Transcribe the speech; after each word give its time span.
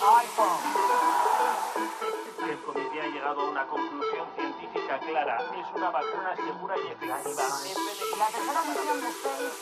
2050 0.00 2.19
El 2.50 2.58
comité 2.62 3.00
ha 3.00 3.06
llegado 3.06 3.42
a 3.42 3.48
una 3.48 3.64
conclusión 3.68 4.26
científica 4.34 4.98
clara. 4.98 5.38
Es 5.56 5.76
una 5.76 5.90
vacuna 5.90 6.34
segura 6.34 6.74
y 6.78 6.86
efectiva. 6.88 7.20
La 8.18 8.26
tercera 8.26 8.60
misión 8.66 9.00
de 9.00 9.12
SpaceX 9.12 9.54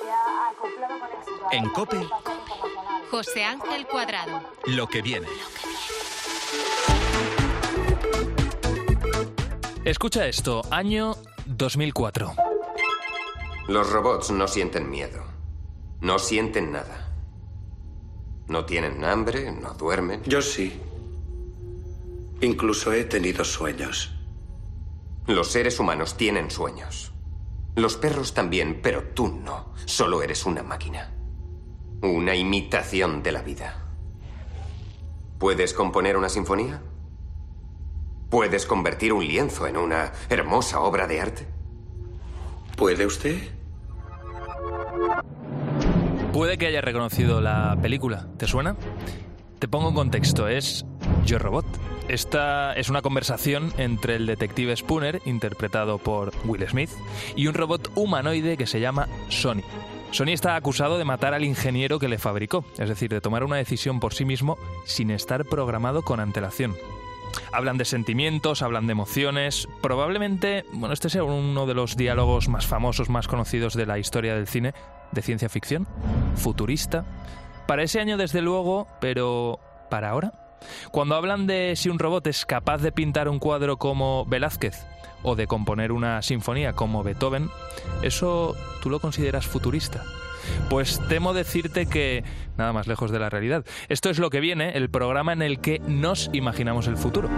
se 0.00 0.10
ha 0.12 0.48
acoplado 0.50 1.00
con 1.00 1.08
éxito. 1.18 1.48
En 1.50 1.68
COPE. 1.70 2.08
José 3.10 3.44
Ángel 3.44 3.86
Cuadrado. 3.88 4.40
Lo 4.66 4.86
que 4.86 5.02
viene. 5.02 5.26
Escucha 9.84 10.28
esto, 10.28 10.62
año 10.70 11.16
2004. 11.46 12.34
Los 13.66 13.90
robots 13.90 14.30
no 14.30 14.46
sienten 14.46 14.88
miedo. 14.88 15.24
No 16.00 16.20
sienten 16.20 16.70
nada. 16.70 17.10
No 18.46 18.64
tienen 18.64 19.04
hambre, 19.04 19.50
no 19.50 19.74
duermen. 19.74 20.22
Yo 20.22 20.40
sí. 20.40 20.80
Incluso 22.40 22.92
he 22.92 23.04
tenido 23.04 23.44
sueños. 23.44 24.14
Los 25.26 25.48
seres 25.48 25.80
humanos 25.80 26.16
tienen 26.16 26.50
sueños. 26.50 27.12
Los 27.74 27.96
perros 27.96 28.32
también, 28.32 28.80
pero 28.82 29.02
tú 29.14 29.28
no. 29.28 29.72
Solo 29.84 30.22
eres 30.22 30.46
una 30.46 30.62
máquina. 30.62 31.14
Una 32.02 32.34
imitación 32.36 33.22
de 33.22 33.32
la 33.32 33.42
vida. 33.42 33.88
¿Puedes 35.38 35.74
componer 35.74 36.16
una 36.16 36.28
sinfonía? 36.28 36.80
¿Puedes 38.30 38.66
convertir 38.66 39.12
un 39.12 39.26
lienzo 39.26 39.66
en 39.66 39.76
una 39.76 40.12
hermosa 40.28 40.80
obra 40.80 41.06
de 41.06 41.20
arte? 41.20 41.48
¿Puede 42.76 43.06
usted? 43.06 43.36
Puede 46.32 46.58
que 46.58 46.66
hayas 46.66 46.84
reconocido 46.84 47.40
la 47.40 47.76
película. 47.80 48.28
¿Te 48.36 48.46
suena? 48.46 48.76
Te 49.58 49.66
pongo 49.66 49.88
en 49.88 49.94
contexto. 49.94 50.46
Es 50.46 50.84
Yo 51.24 51.38
Robot. 51.38 51.66
Esta 52.08 52.72
es 52.74 52.88
una 52.88 53.02
conversación 53.02 53.72
entre 53.76 54.16
el 54.16 54.26
detective 54.26 54.76
Spooner, 54.76 55.20
interpretado 55.26 55.98
por 55.98 56.32
Will 56.44 56.66
Smith, 56.66 56.90
y 57.36 57.46
un 57.46 57.54
robot 57.54 57.90
humanoide 57.94 58.56
que 58.56 58.66
se 58.66 58.80
llama 58.80 59.08
Sony. 59.28 59.62
Sony 60.10 60.28
está 60.28 60.56
acusado 60.56 60.96
de 60.96 61.04
matar 61.04 61.34
al 61.34 61.44
ingeniero 61.44 61.98
que 61.98 62.08
le 62.08 62.18
fabricó, 62.18 62.64
es 62.78 62.88
decir, 62.88 63.10
de 63.10 63.20
tomar 63.20 63.44
una 63.44 63.56
decisión 63.56 64.00
por 64.00 64.14
sí 64.14 64.24
mismo 64.24 64.56
sin 64.86 65.10
estar 65.10 65.44
programado 65.44 66.02
con 66.02 66.20
antelación. 66.20 66.74
Hablan 67.52 67.76
de 67.76 67.84
sentimientos, 67.84 68.62
hablan 68.62 68.86
de 68.86 68.92
emociones. 68.92 69.68
Probablemente, 69.82 70.64
bueno, 70.72 70.94
este 70.94 71.10
sea 71.10 71.24
uno 71.24 71.66
de 71.66 71.74
los 71.74 71.96
diálogos 71.96 72.48
más 72.48 72.66
famosos, 72.66 73.10
más 73.10 73.28
conocidos 73.28 73.74
de 73.74 73.86
la 73.86 73.98
historia 73.98 74.34
del 74.34 74.46
cine 74.46 74.72
de 75.12 75.22
ciencia 75.22 75.50
ficción, 75.50 75.86
futurista. 76.36 77.04
Para 77.66 77.82
ese 77.82 78.00
año, 78.00 78.16
desde 78.16 78.40
luego, 78.40 78.88
pero 79.00 79.60
¿para 79.90 80.08
ahora? 80.10 80.47
Cuando 80.90 81.14
hablan 81.14 81.46
de 81.46 81.74
si 81.76 81.88
un 81.88 81.98
robot 81.98 82.26
es 82.26 82.46
capaz 82.46 82.78
de 82.78 82.92
pintar 82.92 83.28
un 83.28 83.38
cuadro 83.38 83.76
como 83.76 84.24
Velázquez 84.26 84.86
o 85.22 85.34
de 85.36 85.46
componer 85.46 85.92
una 85.92 86.22
sinfonía 86.22 86.72
como 86.72 87.02
Beethoven, 87.02 87.50
¿eso 88.02 88.56
tú 88.82 88.90
lo 88.90 89.00
consideras 89.00 89.46
futurista? 89.46 90.04
Pues 90.70 91.00
temo 91.08 91.34
decirte 91.34 91.86
que 91.86 92.24
nada 92.58 92.72
más 92.72 92.86
lejos 92.86 93.10
de 93.10 93.18
la 93.18 93.30
realidad. 93.30 93.64
Esto 93.88 94.10
es 94.10 94.18
lo 94.18 94.30
que 94.30 94.40
viene, 94.40 94.76
el 94.76 94.90
programa 94.90 95.32
en 95.32 95.42
el 95.42 95.60
que 95.60 95.80
nos 95.86 96.28
imaginamos 96.32 96.86
el 96.88 96.96
futuro. 96.96 97.30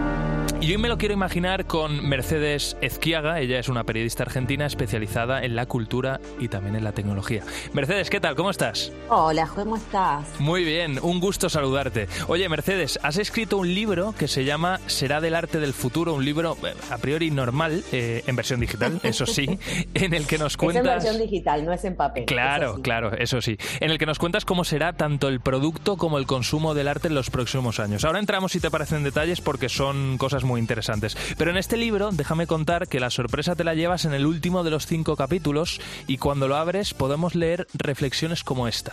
Y 0.60 0.72
hoy 0.72 0.78
me 0.78 0.88
lo 0.88 0.98
quiero 0.98 1.14
imaginar 1.14 1.66
con 1.66 2.06
Mercedes 2.06 2.76
Ezquiaga, 2.82 3.40
ella 3.40 3.58
es 3.58 3.70
una 3.70 3.84
periodista 3.84 4.24
argentina 4.24 4.66
especializada 4.66 5.42
en 5.42 5.56
la 5.56 5.64
cultura 5.64 6.20
y 6.38 6.48
también 6.48 6.76
en 6.76 6.84
la 6.84 6.92
tecnología. 6.92 7.42
Mercedes, 7.72 8.10
¿qué 8.10 8.20
tal? 8.20 8.34
¿Cómo 8.34 8.50
estás? 8.50 8.92
Hola, 9.08 9.48
¿cómo 9.54 9.76
estás? 9.76 10.38
Muy 10.38 10.62
bien, 10.64 10.98
un 11.00 11.18
gusto 11.18 11.48
saludarte. 11.48 12.08
Oye, 12.28 12.46
Mercedes, 12.50 12.98
has 13.02 13.16
escrito 13.16 13.56
un 13.56 13.72
libro 13.74 14.14
que 14.18 14.28
se 14.28 14.44
llama 14.44 14.80
Será 14.86 15.22
del 15.22 15.34
arte 15.34 15.60
del 15.60 15.72
futuro, 15.72 16.12
un 16.12 16.26
libro 16.26 16.58
eh, 16.62 16.74
a 16.90 16.98
priori 16.98 17.30
normal, 17.30 17.82
eh, 17.90 18.22
en 18.26 18.36
versión 18.36 18.60
digital, 18.60 19.00
eso 19.02 19.24
sí, 19.24 19.58
en 19.94 20.12
el 20.12 20.26
que 20.26 20.36
nos 20.36 20.52
Es 20.52 20.54
en 20.56 20.58
cuentas... 20.58 21.04
versión 21.04 21.18
digital, 21.18 21.64
no 21.64 21.72
es 21.72 21.84
en 21.86 21.96
papel. 21.96 22.26
Claro, 22.26 22.66
eso 22.66 22.76
sí. 22.76 22.82
claro, 22.82 23.12
eso 23.16 23.40
sí. 23.40 23.56
En 23.80 23.90
el 23.90 23.96
que 23.96 24.04
nos 24.04 24.18
cuentas 24.18 24.44
cómo 24.44 24.64
será 24.64 24.92
tanto 25.10 25.26
el 25.26 25.40
producto 25.40 25.96
como 25.96 26.18
el 26.18 26.26
consumo 26.26 26.72
del 26.72 26.86
arte 26.86 27.08
en 27.08 27.16
los 27.16 27.30
próximos 27.30 27.80
años. 27.80 28.04
Ahora 28.04 28.20
entramos, 28.20 28.52
si 28.52 28.60
te 28.60 28.70
parecen 28.70 29.02
detalles, 29.02 29.40
porque 29.40 29.68
son 29.68 30.18
cosas 30.18 30.44
muy 30.44 30.60
interesantes. 30.60 31.16
Pero 31.36 31.50
en 31.50 31.56
este 31.56 31.76
libro, 31.76 32.10
déjame 32.12 32.46
contar 32.46 32.86
que 32.86 33.00
la 33.00 33.10
sorpresa 33.10 33.56
te 33.56 33.64
la 33.64 33.74
llevas 33.74 34.04
en 34.04 34.14
el 34.14 34.24
último 34.24 34.62
de 34.62 34.70
los 34.70 34.86
cinco 34.86 35.16
capítulos 35.16 35.80
y 36.06 36.18
cuando 36.18 36.46
lo 36.46 36.54
abres 36.54 36.94
podemos 36.94 37.34
leer 37.34 37.66
reflexiones 37.72 38.44
como 38.44 38.68
esta. 38.68 38.92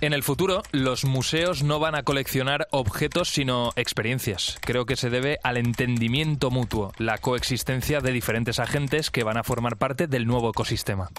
En 0.00 0.14
el 0.14 0.22
futuro, 0.22 0.62
los 0.72 1.04
museos 1.04 1.62
no 1.62 1.78
van 1.80 1.96
a 1.96 2.02
coleccionar 2.02 2.66
objetos, 2.70 3.28
sino 3.28 3.72
experiencias. 3.76 4.56
Creo 4.62 4.86
que 4.86 4.96
se 4.96 5.10
debe 5.10 5.38
al 5.42 5.58
entendimiento 5.58 6.50
mutuo, 6.50 6.92
la 6.96 7.18
coexistencia 7.18 8.00
de 8.00 8.12
diferentes 8.12 8.58
agentes 8.58 9.10
que 9.10 9.22
van 9.22 9.36
a 9.36 9.44
formar 9.44 9.76
parte 9.76 10.06
del 10.06 10.26
nuevo 10.26 10.48
ecosistema. 10.48 11.10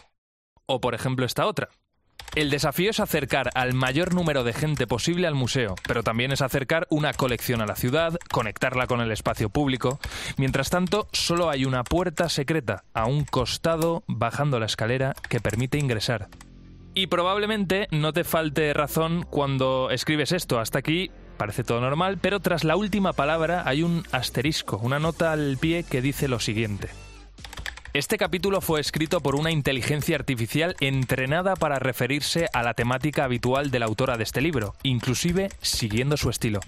O 0.65 0.81
por 0.81 0.95
ejemplo 0.95 1.27
esta 1.27 1.45
otra. 1.45 1.69
El 2.35 2.51
desafío 2.51 2.91
es 2.91 2.99
acercar 2.99 3.49
al 3.55 3.73
mayor 3.73 4.13
número 4.13 4.43
de 4.43 4.53
gente 4.53 4.85
posible 4.85 5.27
al 5.27 5.33
museo, 5.33 5.75
pero 5.87 6.03
también 6.03 6.31
es 6.31 6.41
acercar 6.41 6.85
una 6.89 7.11
colección 7.13 7.61
a 7.61 7.65
la 7.65 7.75
ciudad, 7.75 8.17
conectarla 8.31 8.85
con 8.85 9.01
el 9.01 9.11
espacio 9.11 9.49
público. 9.49 9.99
Mientras 10.37 10.69
tanto, 10.69 11.07
solo 11.11 11.49
hay 11.49 11.65
una 11.65 11.83
puerta 11.83 12.29
secreta 12.29 12.83
a 12.93 13.07
un 13.07 13.25
costado 13.25 14.03
bajando 14.07 14.59
la 14.59 14.67
escalera 14.67 15.15
que 15.27 15.39
permite 15.39 15.79
ingresar. 15.79 16.29
Y 16.93 17.07
probablemente 17.07 17.87
no 17.91 18.13
te 18.13 18.23
falte 18.23 18.73
razón 18.73 19.25
cuando 19.29 19.89
escribes 19.89 20.31
esto. 20.31 20.59
Hasta 20.59 20.79
aquí 20.79 21.09
parece 21.37 21.63
todo 21.63 21.81
normal, 21.81 22.19
pero 22.21 22.39
tras 22.39 22.63
la 22.63 22.75
última 22.75 23.13
palabra 23.13 23.63
hay 23.65 23.81
un 23.81 24.03
asterisco, 24.11 24.77
una 24.77 24.99
nota 24.99 25.31
al 25.31 25.57
pie 25.57 25.83
que 25.83 26.01
dice 26.01 26.27
lo 26.27 26.39
siguiente. 26.39 26.89
Este 27.91 28.19
capítulo 28.19 28.61
fue 28.61 28.79
escrito 28.79 29.19
por 29.19 29.35
una 29.35 29.49
inteligencia 29.49 30.15
artificial 30.15 30.75
entrenada 30.79 31.55
para 31.55 31.79
referirse 31.79 32.45
a 32.53 32.61
la 32.61 32.75
temática 32.75 33.23
habitual 33.23 33.71
de 33.71 33.79
la 33.79 33.87
autora 33.87 34.15
de 34.15 34.25
este 34.25 34.41
libro, 34.41 34.75
inclusive 34.83 35.49
siguiendo 35.61 36.15
su 36.15 36.29
estilo. 36.29 36.59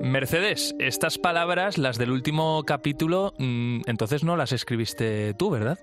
Mercedes, 0.00 0.74
estas 0.78 1.18
palabras, 1.18 1.76
las 1.76 1.98
del 1.98 2.10
último 2.10 2.62
capítulo, 2.64 3.34
mm, 3.38 3.82
entonces 3.86 4.24
no 4.24 4.34
las 4.38 4.52
escribiste 4.52 5.34
tú, 5.34 5.50
¿verdad? 5.50 5.78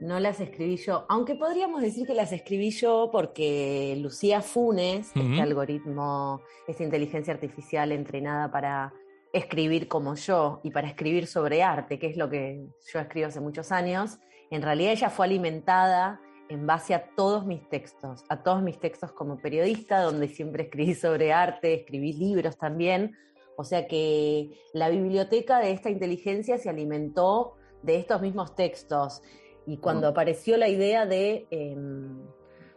No 0.00 0.18
las 0.18 0.40
escribí 0.40 0.78
yo, 0.78 1.06
aunque 1.08 1.36
podríamos 1.36 1.82
decir 1.82 2.08
que 2.08 2.14
las 2.14 2.32
escribí 2.32 2.70
yo 2.70 3.10
porque 3.12 3.96
Lucía 4.00 4.40
Funes, 4.40 5.12
este 5.14 5.40
algoritmo, 5.40 6.40
esta 6.66 6.82
inteligencia 6.82 7.32
artificial 7.32 7.92
entrenada 7.92 8.50
para 8.50 8.92
escribir 9.32 9.88
como 9.88 10.14
yo 10.14 10.60
y 10.62 10.70
para 10.70 10.88
escribir 10.88 11.26
sobre 11.26 11.62
arte, 11.62 11.98
que 11.98 12.08
es 12.08 12.16
lo 12.16 12.28
que 12.28 12.66
yo 12.92 13.00
escribo 13.00 13.28
hace 13.28 13.40
muchos 13.40 13.70
años, 13.72 14.18
en 14.50 14.62
realidad 14.62 14.92
ella 14.92 15.10
fue 15.10 15.26
alimentada 15.26 16.20
en 16.48 16.66
base 16.66 16.94
a 16.94 17.14
todos 17.14 17.46
mis 17.46 17.68
textos, 17.68 18.24
a 18.28 18.42
todos 18.42 18.60
mis 18.60 18.80
textos 18.80 19.12
como 19.12 19.38
periodista, 19.38 20.02
donde 20.02 20.26
siempre 20.26 20.64
escribí 20.64 20.94
sobre 20.94 21.32
arte, 21.32 21.74
escribí 21.74 22.12
libros 22.12 22.58
también, 22.58 23.16
o 23.56 23.62
sea 23.62 23.86
que 23.86 24.50
la 24.72 24.88
biblioteca 24.88 25.60
de 25.60 25.70
esta 25.70 25.90
inteligencia 25.90 26.58
se 26.58 26.68
alimentó 26.68 27.54
de 27.82 27.96
estos 27.96 28.20
mismos 28.20 28.54
textos. 28.54 29.22
Y 29.66 29.76
cuando 29.76 30.08
apareció 30.08 30.56
la 30.56 30.68
idea 30.68 31.06
de, 31.06 31.46
em, 31.50 32.18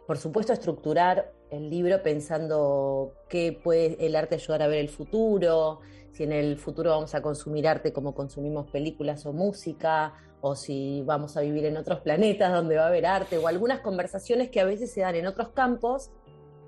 por 0.06 0.18
supuesto, 0.18 0.52
estructurar 0.52 1.32
el 1.50 1.70
libro 1.70 2.02
pensando 2.02 3.12
qué 3.28 3.58
puede 3.64 3.96
el 4.06 4.14
arte 4.14 4.36
ayudar 4.36 4.62
a 4.62 4.66
ver 4.68 4.78
el 4.78 4.88
futuro, 4.88 5.80
si 6.14 6.22
en 6.22 6.32
el 6.32 6.56
futuro 6.58 6.90
vamos 6.90 7.12
a 7.16 7.22
consumir 7.22 7.66
arte 7.66 7.92
como 7.92 8.14
consumimos 8.14 8.70
películas 8.70 9.26
o 9.26 9.32
música, 9.32 10.14
o 10.40 10.54
si 10.54 11.02
vamos 11.04 11.36
a 11.36 11.40
vivir 11.40 11.64
en 11.64 11.76
otros 11.76 12.00
planetas 12.00 12.52
donde 12.52 12.76
va 12.76 12.84
a 12.84 12.86
haber 12.86 13.04
arte, 13.04 13.36
o 13.36 13.48
algunas 13.48 13.80
conversaciones 13.80 14.48
que 14.48 14.60
a 14.60 14.64
veces 14.64 14.92
se 14.92 15.00
dan 15.00 15.16
en 15.16 15.26
otros 15.26 15.48
campos, 15.48 16.12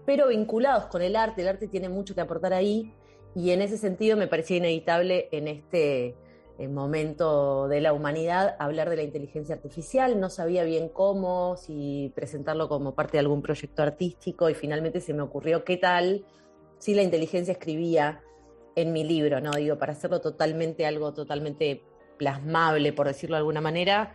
pero 0.04 0.28
vinculados 0.28 0.86
con 0.86 1.00
el 1.00 1.14
arte. 1.14 1.42
El 1.42 1.48
arte 1.48 1.68
tiene 1.68 1.88
mucho 1.88 2.16
que 2.16 2.22
aportar 2.22 2.54
ahí, 2.54 2.92
y 3.36 3.50
en 3.52 3.62
ese 3.62 3.78
sentido 3.78 4.16
me 4.16 4.26
parecía 4.26 4.56
inevitable 4.56 5.28
en 5.30 5.46
este 5.46 6.16
eh, 6.58 6.68
momento 6.68 7.68
de 7.68 7.80
la 7.80 7.92
humanidad 7.92 8.56
hablar 8.58 8.90
de 8.90 8.96
la 8.96 9.02
inteligencia 9.04 9.54
artificial. 9.54 10.18
No 10.18 10.28
sabía 10.28 10.64
bien 10.64 10.88
cómo, 10.88 11.56
si 11.56 12.10
presentarlo 12.16 12.68
como 12.68 12.96
parte 12.96 13.12
de 13.12 13.20
algún 13.20 13.42
proyecto 13.42 13.84
artístico, 13.84 14.50
y 14.50 14.54
finalmente 14.54 15.00
se 15.00 15.14
me 15.14 15.22
ocurrió 15.22 15.62
qué 15.62 15.76
tal 15.76 16.24
si 16.78 16.94
la 16.94 17.02
inteligencia 17.02 17.52
escribía 17.52 18.22
en 18.76 18.92
mi 18.92 19.02
libro, 19.02 19.40
¿no? 19.40 19.50
Digo, 19.52 19.78
para 19.78 19.92
hacerlo 19.92 20.20
totalmente 20.20 20.86
algo 20.86 21.12
totalmente 21.12 21.82
plasmable, 22.18 22.92
por 22.92 23.08
decirlo 23.08 23.36
de 23.36 23.38
alguna 23.38 23.60
manera. 23.60 24.14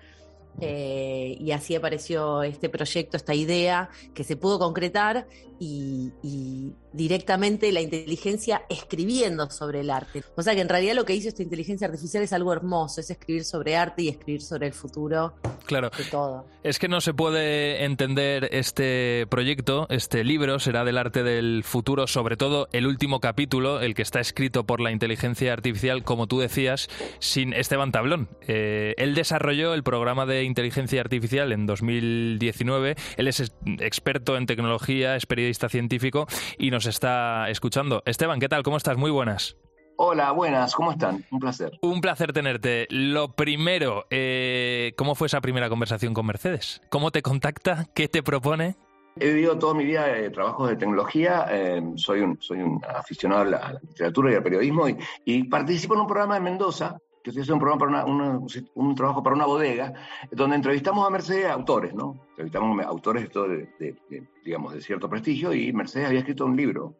Eh, 0.59 1.37
y 1.39 1.51
así 1.51 1.75
apareció 1.75 2.43
este 2.43 2.69
proyecto, 2.69 3.17
esta 3.17 3.33
idea 3.33 3.89
que 4.13 4.23
se 4.23 4.35
pudo 4.35 4.59
concretar 4.59 5.27
y, 5.59 6.11
y, 6.23 6.73
directamente 6.91 7.71
la 7.71 7.81
inteligencia 7.81 8.63
escribiendo 8.67 9.49
sobre 9.49 9.81
el 9.81 9.91
arte. 9.91 10.23
O 10.35 10.41
sea 10.41 10.55
que 10.55 10.61
en 10.61 10.67
realidad 10.67 10.95
lo 10.95 11.05
que 11.05 11.13
hizo 11.13 11.29
esta 11.29 11.43
inteligencia 11.43 11.87
artificial 11.87 12.23
es 12.23 12.33
algo 12.33 12.51
hermoso, 12.51 12.99
es 12.99 13.11
escribir 13.11 13.45
sobre 13.45 13.77
arte 13.77 14.01
y 14.01 14.09
escribir 14.09 14.41
sobre 14.41 14.67
el 14.67 14.73
futuro 14.73 15.35
claro. 15.65 15.91
de 15.95 16.03
todo. 16.05 16.45
Es 16.63 16.79
que 16.79 16.87
no 16.87 16.99
se 16.99 17.13
puede 17.13 17.85
entender 17.85 18.49
este 18.51 19.25
proyecto, 19.29 19.87
este 19.89 20.23
libro 20.23 20.59
será 20.59 20.83
del 20.83 20.97
arte 20.97 21.23
del 21.23 21.63
futuro, 21.63 22.07
sobre 22.07 22.37
todo 22.37 22.67
el 22.71 22.87
último 22.87 23.19
capítulo, 23.19 23.81
el 23.81 23.93
que 23.93 24.01
está 24.01 24.19
escrito 24.19 24.65
por 24.65 24.81
la 24.81 24.91
inteligencia 24.91 25.53
artificial, 25.53 26.03
como 26.03 26.27
tú 26.27 26.39
decías, 26.39 26.89
sin 27.19 27.53
Esteban 27.53 27.91
Tablón. 27.91 28.29
Eh, 28.47 28.95
él 28.97 29.15
desarrolló 29.15 29.73
el 29.73 29.83
programa 29.83 30.25
de 30.25 30.40
inteligencia 30.43 31.01
artificial 31.01 31.51
en 31.51 31.65
2019, 31.65 32.95
él 33.17 33.27
es 33.27 33.53
experto 33.79 34.37
en 34.37 34.45
tecnología, 34.45 35.15
es 35.15 35.25
periodista 35.25 35.69
científico 35.69 36.27
y 36.57 36.71
nos 36.71 36.85
está 36.85 37.49
escuchando. 37.49 38.03
Esteban, 38.05 38.39
¿qué 38.39 38.49
tal? 38.49 38.63
¿Cómo 38.63 38.77
estás? 38.77 38.97
Muy 38.97 39.11
buenas. 39.11 39.57
Hola, 39.97 40.31
buenas, 40.31 40.73
¿cómo 40.73 40.91
están? 40.91 41.23
Un 41.29 41.39
placer. 41.39 41.77
Un 41.81 42.01
placer 42.01 42.33
tenerte. 42.33 42.87
Lo 42.89 43.35
primero, 43.35 44.07
eh, 44.09 44.93
¿cómo 44.97 45.13
fue 45.13 45.27
esa 45.27 45.41
primera 45.41 45.69
conversación 45.69 46.15
con 46.15 46.25
Mercedes? 46.25 46.81
¿Cómo 46.89 47.11
te 47.11 47.21
contacta? 47.21 47.85
¿Qué 47.93 48.07
te 48.07 48.23
propone? 48.23 48.77
He 49.19 49.27
vivido 49.27 49.59
toda 49.59 49.73
mi 49.73 49.85
vida 49.85 50.07
de 50.07 50.29
trabajos 50.29 50.69
de 50.69 50.77
tecnología, 50.77 51.45
eh, 51.51 51.83
soy, 51.97 52.21
un, 52.21 52.41
soy 52.41 52.61
un 52.61 52.81
aficionado 52.83 53.41
a 53.41 53.45
la, 53.45 53.57
a 53.57 53.73
la, 53.73 53.79
literatura 53.79 54.31
y 54.31 54.35
al 54.35 54.43
periodismo 54.43 54.89
y, 54.89 54.97
y, 55.25 55.43
participo 55.43 55.93
en 55.93 55.99
un 56.01 56.07
programa 56.07 56.35
de 56.35 56.41
Mendoza, 56.41 56.97
que 57.23 57.29
estoy 57.29 57.41
haciendo 57.41 57.55
un 57.55 57.59
programa 57.59 57.79
para 57.79 58.05
una, 58.05 58.39
un 58.75 58.95
trabajo 58.95 59.21
para 59.21 59.35
una 59.35 59.45
bodega, 59.45 59.93
donde 60.31 60.55
entrevistamos 60.55 61.05
a 61.05 61.09
Mercedes 61.09 61.49
autores, 61.49 61.93
¿no? 61.93 62.19
Entrevistamos 62.31 62.79
a 62.79 62.87
autores 62.87 63.29
de, 63.31 63.69
de, 63.79 63.95
de, 64.09 64.27
digamos, 64.43 64.73
de 64.73 64.81
cierto 64.81 65.09
prestigio 65.09 65.53
y 65.53 65.71
Mercedes 65.71 66.07
había 66.07 66.19
escrito 66.19 66.45
un 66.45 66.55
libro 66.55 66.95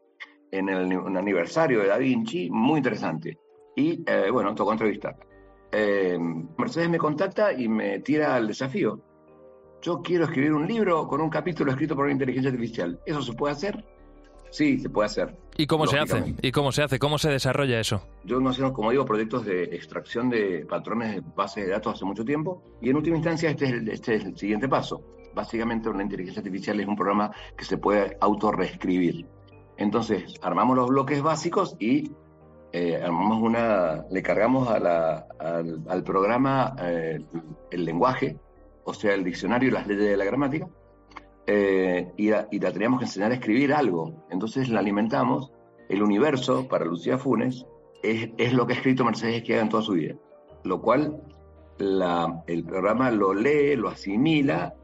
en 0.51 0.69
el 0.69 0.97
un 0.97 1.18
aniversario 1.18 1.81
de 1.81 1.88
Da 1.88 1.97
Vinci, 1.97 2.50
muy 2.51 2.77
interesante. 2.77 3.38
Y 3.75 4.03
eh, 4.06 4.29
bueno, 4.31 4.53
tocó 4.53 4.73
entrevistar. 4.73 5.18
Eh, 5.71 6.19
Mercedes 6.57 6.89
me 6.89 6.97
contacta 6.97 7.53
y 7.53 7.67
me 7.67 8.00
tira 8.00 8.35
al 8.35 8.47
desafío. 8.47 9.01
Yo 9.81 10.01
quiero 10.01 10.25
escribir 10.25 10.53
un 10.53 10.67
libro 10.67 11.07
con 11.07 11.21
un 11.21 11.29
capítulo 11.29 11.71
escrito 11.71 11.95
por 11.95 12.03
una 12.03 12.13
inteligencia 12.13 12.51
artificial. 12.51 13.00
¿Eso 13.06 13.21
se 13.21 13.33
puede 13.33 13.53
hacer? 13.53 13.83
Sí, 14.51 14.77
se 14.80 14.89
puede 14.89 15.06
hacer. 15.07 15.36
¿Y 15.57 15.65
cómo 15.65 15.88
se 15.88 15.98
hace? 15.98 16.36
¿Y 16.42 16.51
cómo 16.51 16.71
se 16.71 16.83
hace? 16.83 17.00
¿Cómo 17.00 17.18
se 17.18 17.30
desarrolla 17.30 17.80
eso? 17.80 18.01
Yo 18.25 18.39
no 18.39 18.51
sé, 18.53 18.62
como 18.74 18.92
digo, 18.92 19.06
proyectos 19.06 19.45
de 19.45 19.63
extracción 19.63 20.30
de 20.30 20.65
patrones 20.65 21.15
de 21.15 21.24
bases 21.36 21.65
de 21.65 21.71
datos 21.71 21.95
hace 21.95 22.06
mucho 22.06 22.25
tiempo 22.25 22.62
y 22.81 22.89
en 22.89 22.98
última 22.98 23.15
instancia 23.15 23.50
este 23.50 23.65
es 23.65 23.71
el, 23.71 23.89
este 23.89 24.15
es 24.15 24.25
el 24.25 24.38
siguiente 24.38 24.68
paso. 24.68 25.01
Básicamente 25.33 25.88
una 25.89 26.03
inteligencia 26.03 26.42
artificial 26.42 26.80
es 26.81 26.88
un 26.88 26.98
programa 26.98 27.31
que 27.57 27.63
se 27.63 27.77
puede 27.77 28.18
autorreescribir. 28.19 29.25
Entonces, 29.77 30.36
armamos 30.42 30.75
los 30.75 30.89
bloques 30.89 31.21
básicos 31.21 31.77
y 31.80 32.12
eh, 32.74 33.01
armamos 33.01 33.42
una, 33.42 34.06
le 34.12 34.21
cargamos 34.21 34.68
a 34.69 34.80
la, 34.80 35.27
al, 35.39 35.81
al, 35.88 36.03
programa 36.03 36.75
eh, 36.81 37.19
el 37.71 37.86
lenguaje, 37.86 38.38
o 38.83 38.94
sea, 38.94 39.13
el 39.13 39.24
diccionario 39.24 39.69
y 39.69 39.71
las 39.71 39.88
leyes 39.88 40.09
de 40.09 40.18
la 40.18 40.25
gramática, 40.25 40.68
eh, 41.47 42.11
y, 42.17 42.29
la, 42.29 42.47
teníamos 42.71 42.99
que 42.99 43.05
enseñar 43.05 43.31
a 43.31 43.35
escribir 43.35 43.73
algo. 43.73 44.25
Entonces 44.29 44.69
la 44.69 44.79
alimentamos. 44.79 45.51
El 45.89 46.03
universo, 46.03 46.67
para 46.67 46.85
Lucía 46.85 47.17
Funes, 47.17 47.65
es, 48.01 48.53
lo 48.53 48.65
que 48.65 48.73
ha 48.73 48.75
escrito 48.77 49.03
Mercedes 49.03 49.43
que 49.43 49.53
haga 49.53 49.63
en 49.63 49.69
toda 49.69 49.83
su 49.83 49.93
vida. 49.93 50.15
Lo 50.63 50.81
cual 50.81 51.21
el 51.79 52.63
programa 52.63 53.11
lo 53.11 53.33
lee, 53.33 53.75
lo 53.75 53.89
asimila 53.89 54.75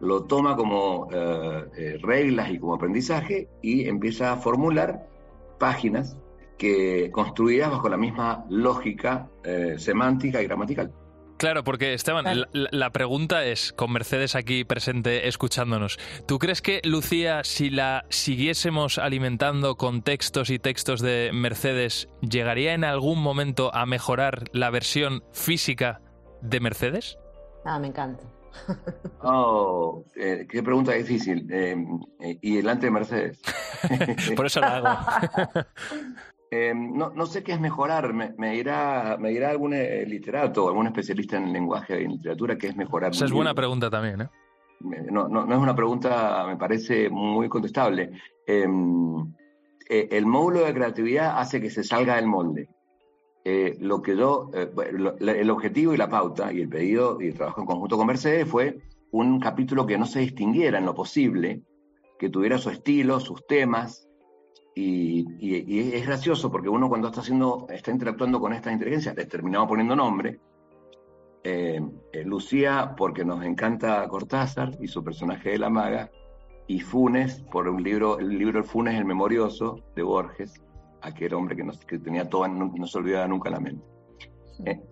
lo 0.00 0.24
toma 0.24 0.56
como 0.56 1.08
eh, 1.12 1.64
eh, 1.76 1.98
reglas 2.00 2.50
y 2.50 2.58
como 2.58 2.74
aprendizaje 2.74 3.50
y 3.60 3.86
empieza 3.86 4.32
a 4.32 4.36
formular 4.36 5.06
páginas 5.58 6.16
que 6.56 7.10
construidas 7.10 7.70
bajo 7.70 7.88
la 7.90 7.98
misma 7.98 8.46
lógica 8.48 9.28
semántica 9.76 10.42
y 10.42 10.46
gramatical. 10.46 10.92
Claro, 11.40 11.64
porque 11.64 11.94
Esteban, 11.94 12.26
la, 12.26 12.68
la, 12.70 12.90
pregunta 12.90 13.46
es, 13.46 13.72
con 13.72 13.90
Mercedes 13.90 14.34
aquí 14.34 14.62
presente 14.64 15.26
escuchándonos, 15.26 15.98
¿tú 16.26 16.38
crees 16.38 16.60
que 16.60 16.82
Lucía, 16.84 17.44
si 17.44 17.70
la 17.70 18.04
siguiésemos 18.10 18.98
alimentando 18.98 19.76
con 19.76 20.02
textos 20.02 20.50
y 20.50 20.58
textos 20.58 21.00
de 21.00 21.30
Mercedes, 21.32 22.10
llegaría 22.20 22.74
en 22.74 22.84
algún 22.84 23.22
momento 23.22 23.74
a 23.74 23.86
mejorar 23.86 24.50
la 24.52 24.68
versión 24.68 25.24
física 25.32 26.02
de 26.42 26.60
Mercedes? 26.60 27.16
Ah, 27.64 27.78
me 27.78 27.86
encanta. 27.88 28.22
Oh, 29.22 30.04
eh, 30.16 30.46
qué 30.48 30.62
pregunta 30.62 30.92
difícil. 30.92 31.46
Eh, 31.50 31.76
eh, 32.20 32.38
y 32.40 32.56
delante 32.56 32.86
de 32.86 32.90
Mercedes. 32.90 33.40
Por 34.36 34.46
eso 34.46 34.60
la 34.60 34.76
hago. 34.76 35.66
eh, 36.50 36.74
no, 36.74 37.10
no, 37.10 37.26
sé 37.26 37.42
qué 37.42 37.52
es 37.52 37.60
mejorar. 37.60 38.12
Me, 38.12 38.34
me, 38.36 38.52
dirá, 38.52 39.16
me 39.18 39.30
dirá 39.30 39.50
algún 39.50 39.70
literato 39.70 40.64
o 40.64 40.68
algún 40.68 40.86
especialista 40.86 41.36
en 41.36 41.52
lenguaje 41.52 42.00
y 42.00 42.04
en 42.04 42.12
literatura 42.12 42.58
qué 42.58 42.68
es 42.68 42.76
mejorar. 42.76 43.12
Esa 43.12 43.26
es 43.26 43.32
buena 43.32 43.54
pregunta 43.54 43.90
también. 43.90 44.22
¿eh? 44.22 44.28
No, 45.10 45.28
no, 45.28 45.46
no, 45.46 45.54
es 45.54 45.60
una 45.60 45.76
pregunta, 45.76 46.44
me 46.46 46.56
parece 46.56 47.08
muy 47.10 47.48
contestable. 47.48 48.10
Em, 48.46 49.32
el 49.88 50.26
módulo 50.26 50.64
de 50.64 50.74
creatividad 50.74 51.38
hace 51.38 51.60
que 51.60 51.70
se 51.70 51.84
salga 51.84 52.16
del 52.16 52.26
molde. 52.26 52.68
Eh, 53.42 53.76
lo 53.80 54.02
que 54.02 54.16
yo, 54.16 54.50
eh, 54.52 54.70
el 55.20 55.50
objetivo 55.50 55.94
y 55.94 55.96
la 55.96 56.10
pauta 56.10 56.52
y 56.52 56.60
el 56.60 56.68
pedido 56.68 57.20
y 57.20 57.28
el 57.28 57.34
trabajo 57.34 57.62
en 57.62 57.66
conjunto 57.66 57.96
con 57.96 58.06
Mercedes 58.06 58.46
fue 58.46 58.78
un 59.12 59.40
capítulo 59.40 59.86
que 59.86 59.96
no 59.96 60.04
se 60.04 60.20
distinguiera 60.20 60.78
en 60.78 60.84
lo 60.84 60.94
posible, 60.94 61.62
que 62.18 62.28
tuviera 62.28 62.58
su 62.58 62.68
estilo, 62.68 63.18
sus 63.18 63.46
temas, 63.46 64.06
y, 64.80 65.94
es 65.94 66.06
gracioso 66.06 66.50
porque 66.50 66.68
uno 66.68 66.88
cuando 66.88 67.08
está 67.08 67.20
haciendo, 67.20 67.66
está 67.70 67.90
interactuando 67.90 68.40
con 68.40 68.52
esta 68.52 68.72
inteligencia, 68.72 69.14
le 69.14 69.26
terminamos 69.26 69.68
poniendo 69.68 69.96
nombre, 69.96 70.40
eh, 71.42 71.80
Lucía 72.24 72.94
porque 72.96 73.24
nos 73.24 73.44
encanta 73.44 74.06
Cortázar 74.08 74.76
y 74.80 74.88
su 74.88 75.02
personaje 75.02 75.50
de 75.50 75.58
la 75.58 75.70
maga, 75.70 76.10
y 76.66 76.80
Funes 76.80 77.42
por 77.50 77.68
un 77.68 77.82
libro, 77.82 78.18
el 78.18 78.28
libro 78.28 78.62
Funes 78.62 78.94
el 78.94 79.04
Memorioso 79.04 79.80
de 79.96 80.02
Borges, 80.02 80.62
aquel 81.02 81.34
hombre 81.34 81.56
que, 81.56 81.64
no, 81.64 81.72
que 81.86 81.98
tenía 81.98 82.28
todo, 82.28 82.46
no, 82.46 82.72
no, 82.74 82.86
se 82.86 82.98
olvidaba 82.98 83.26
nunca 83.26 83.50
la 83.50 83.60
mente. 83.60 83.84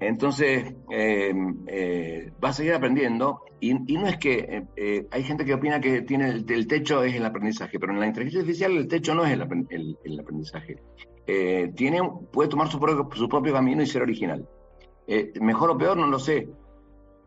Entonces, 0.00 0.74
eh, 0.90 1.32
eh, 1.66 2.32
va 2.42 2.50
a 2.50 2.52
seguir 2.52 2.74
aprendiendo 2.74 3.42
y, 3.60 3.70
y 3.92 3.96
no 3.98 4.06
es 4.06 4.16
que 4.18 4.64
eh, 4.76 5.06
hay 5.10 5.22
gente 5.24 5.44
que 5.44 5.54
opina 5.54 5.80
que 5.80 6.02
tiene 6.02 6.28
el, 6.28 6.44
el, 6.48 6.66
techo 6.66 7.02
es 7.02 7.14
el 7.14 7.24
aprendizaje, 7.24 7.78
pero 7.78 7.92
en 7.92 8.00
la 8.00 8.06
inteligencia 8.06 8.40
artificial 8.40 8.76
el 8.76 8.88
techo 8.88 9.14
no 9.14 9.24
es 9.24 9.32
el, 9.32 9.42
el, 9.70 9.98
el 10.04 10.20
aprendizaje. 10.20 10.76
Eh, 11.26 11.72
tiene, 11.74 12.00
puede 12.32 12.48
tomar 12.48 12.68
su 12.68 12.78
propio, 12.80 13.08
su 13.14 13.28
propio 13.28 13.52
camino 13.52 13.82
y 13.82 13.86
ser 13.86 14.02
original. 14.02 14.48
Eh, 15.06 15.32
mejor 15.40 15.70
o 15.70 15.78
peor, 15.78 15.96
no 15.96 16.06
lo 16.06 16.18
sé. 16.18 16.48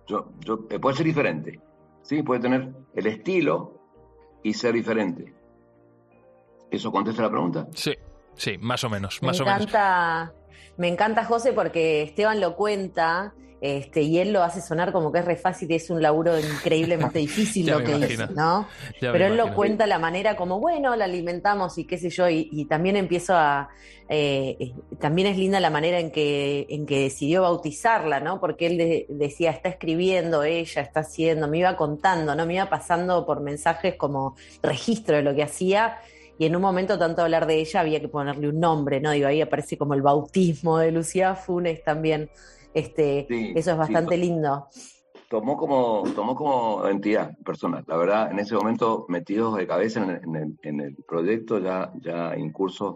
Yo, 0.07 0.31
yo, 0.39 0.67
puede 0.67 0.95
ser 0.95 1.05
diferente. 1.05 1.59
¿sí? 2.01 2.23
Puede 2.23 2.41
tener 2.41 2.73
el 2.95 3.07
estilo 3.07 3.79
y 4.43 4.53
ser 4.53 4.73
diferente. 4.73 5.33
¿Eso 6.71 6.91
contesta 6.91 7.23
la 7.23 7.29
pregunta? 7.29 7.67
Sí. 7.73 7.93
Sí, 8.33 8.57
más 8.57 8.81
o 8.85 8.89
menos, 8.89 9.21
me 9.21 9.27
más 9.27 9.41
encanta, 9.41 10.21
o 10.21 10.25
menos. 10.25 10.40
Me 10.81 10.87
encanta, 10.87 11.23
José, 11.23 11.53
porque 11.53 12.01
Esteban 12.03 12.39
lo 12.41 12.55
cuenta 12.55 13.33
Este, 13.63 14.01
y 14.01 14.17
él 14.17 14.33
lo 14.33 14.41
hace 14.41 14.59
sonar 14.59 14.91
como 14.91 15.11
que 15.11 15.19
es 15.19 15.25
re 15.25 15.35
fácil 15.35 15.69
y 15.71 15.75
es 15.75 15.91
un 15.91 16.01
laburo 16.01 16.31
increíblemente 16.39 17.19
difícil 17.27 17.67
lo 17.67 17.77
que 17.85 17.91
hizo, 18.13 18.25
¿no? 18.33 18.67
Ya 18.99 19.11
Pero 19.11 19.25
él 19.27 19.37
lo 19.37 19.43
cuenta 19.55 19.85
la 19.85 19.99
manera 19.99 20.35
como, 20.35 20.59
bueno, 20.59 20.95
la 20.95 21.05
alimentamos 21.05 21.77
y 21.77 21.85
qué 21.85 21.99
sé 21.99 22.09
yo, 22.09 22.27
y, 22.27 22.49
y 22.51 22.65
también 22.65 22.95
empiezo 22.95 23.35
a... 23.35 23.69
eh, 24.09 24.57
eh, 24.59 24.73
también 24.99 25.27
es 25.27 25.37
linda 25.37 25.59
la 25.59 25.69
manera 25.69 25.99
en 25.99 26.09
que, 26.09 26.65
en 26.71 26.87
que 26.87 27.01
decidió 27.01 27.43
bautizarla, 27.43 28.19
¿no? 28.19 28.39
Porque 28.39 28.65
él 28.65 28.77
de- 28.79 29.05
decía, 29.09 29.51
está 29.51 29.69
escribiendo 29.69 30.41
ella, 30.43 30.81
está 30.81 31.01
haciendo, 31.01 31.47
me 31.47 31.59
iba 31.59 31.75
contando, 31.75 32.33
¿no? 32.33 32.47
Me 32.47 32.55
iba 32.55 32.67
pasando 32.67 33.27
por 33.27 33.41
mensajes 33.41 33.93
como 33.95 34.35
registro 34.63 35.17
de 35.17 35.21
lo 35.21 35.35
que 35.35 35.43
hacía. 35.43 35.97
Y 36.41 36.45
en 36.45 36.55
un 36.55 36.63
momento, 36.63 36.97
tanto 36.97 37.21
hablar 37.21 37.45
de 37.45 37.59
ella, 37.59 37.81
había 37.81 37.99
que 37.99 38.07
ponerle 38.07 38.49
un 38.49 38.59
nombre, 38.59 38.99
¿no? 38.99 39.11
Digo, 39.11 39.27
ahí 39.27 39.41
aparece 39.41 39.77
como 39.77 39.93
el 39.93 40.01
bautismo 40.01 40.79
de 40.79 40.91
Lucía 40.91 41.35
Funes 41.35 41.83
también. 41.83 42.31
Este, 42.73 43.27
Sí, 43.29 43.53
eso 43.55 43.73
es 43.73 43.77
bastante 43.77 44.17
lindo. 44.17 44.65
tomó 45.29 45.55
como, 45.55 46.01
tomó 46.15 46.33
como 46.33 46.87
entidad 46.87 47.37
personal. 47.45 47.83
La 47.85 47.95
verdad, 47.95 48.31
en 48.31 48.39
ese 48.39 48.55
momento, 48.55 49.05
metidos 49.07 49.55
de 49.55 49.67
cabeza 49.67 50.03
en 50.03 50.09
el, 50.09 50.23
en 50.23 50.35
el, 50.35 50.59
en 50.63 50.79
el 50.79 50.95
proyecto, 51.07 51.59
ya, 51.59 51.93
ya 52.01 52.35
incursos, 52.35 52.95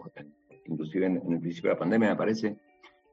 inclusive 0.64 1.06
en, 1.06 1.22
en 1.24 1.34
el 1.34 1.38
principio 1.38 1.70
de 1.70 1.74
la 1.76 1.78
pandemia, 1.78 2.08
me 2.08 2.16
parece. 2.16 2.56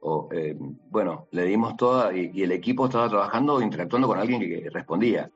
O, 0.02 0.30
eh, 0.32 0.58
bueno, 0.90 1.28
le 1.30 1.44
dimos 1.44 1.78
toda, 1.78 2.12
y, 2.12 2.32
y 2.34 2.42
el 2.42 2.54
equipo 2.54 2.86
estaba 2.86 3.08
trabajando, 3.08 3.62
interactuando 3.62 4.08
con 4.08 4.18
alguien 4.18 4.40
que, 4.40 4.64
que 4.64 4.70
respondía. 4.72 5.30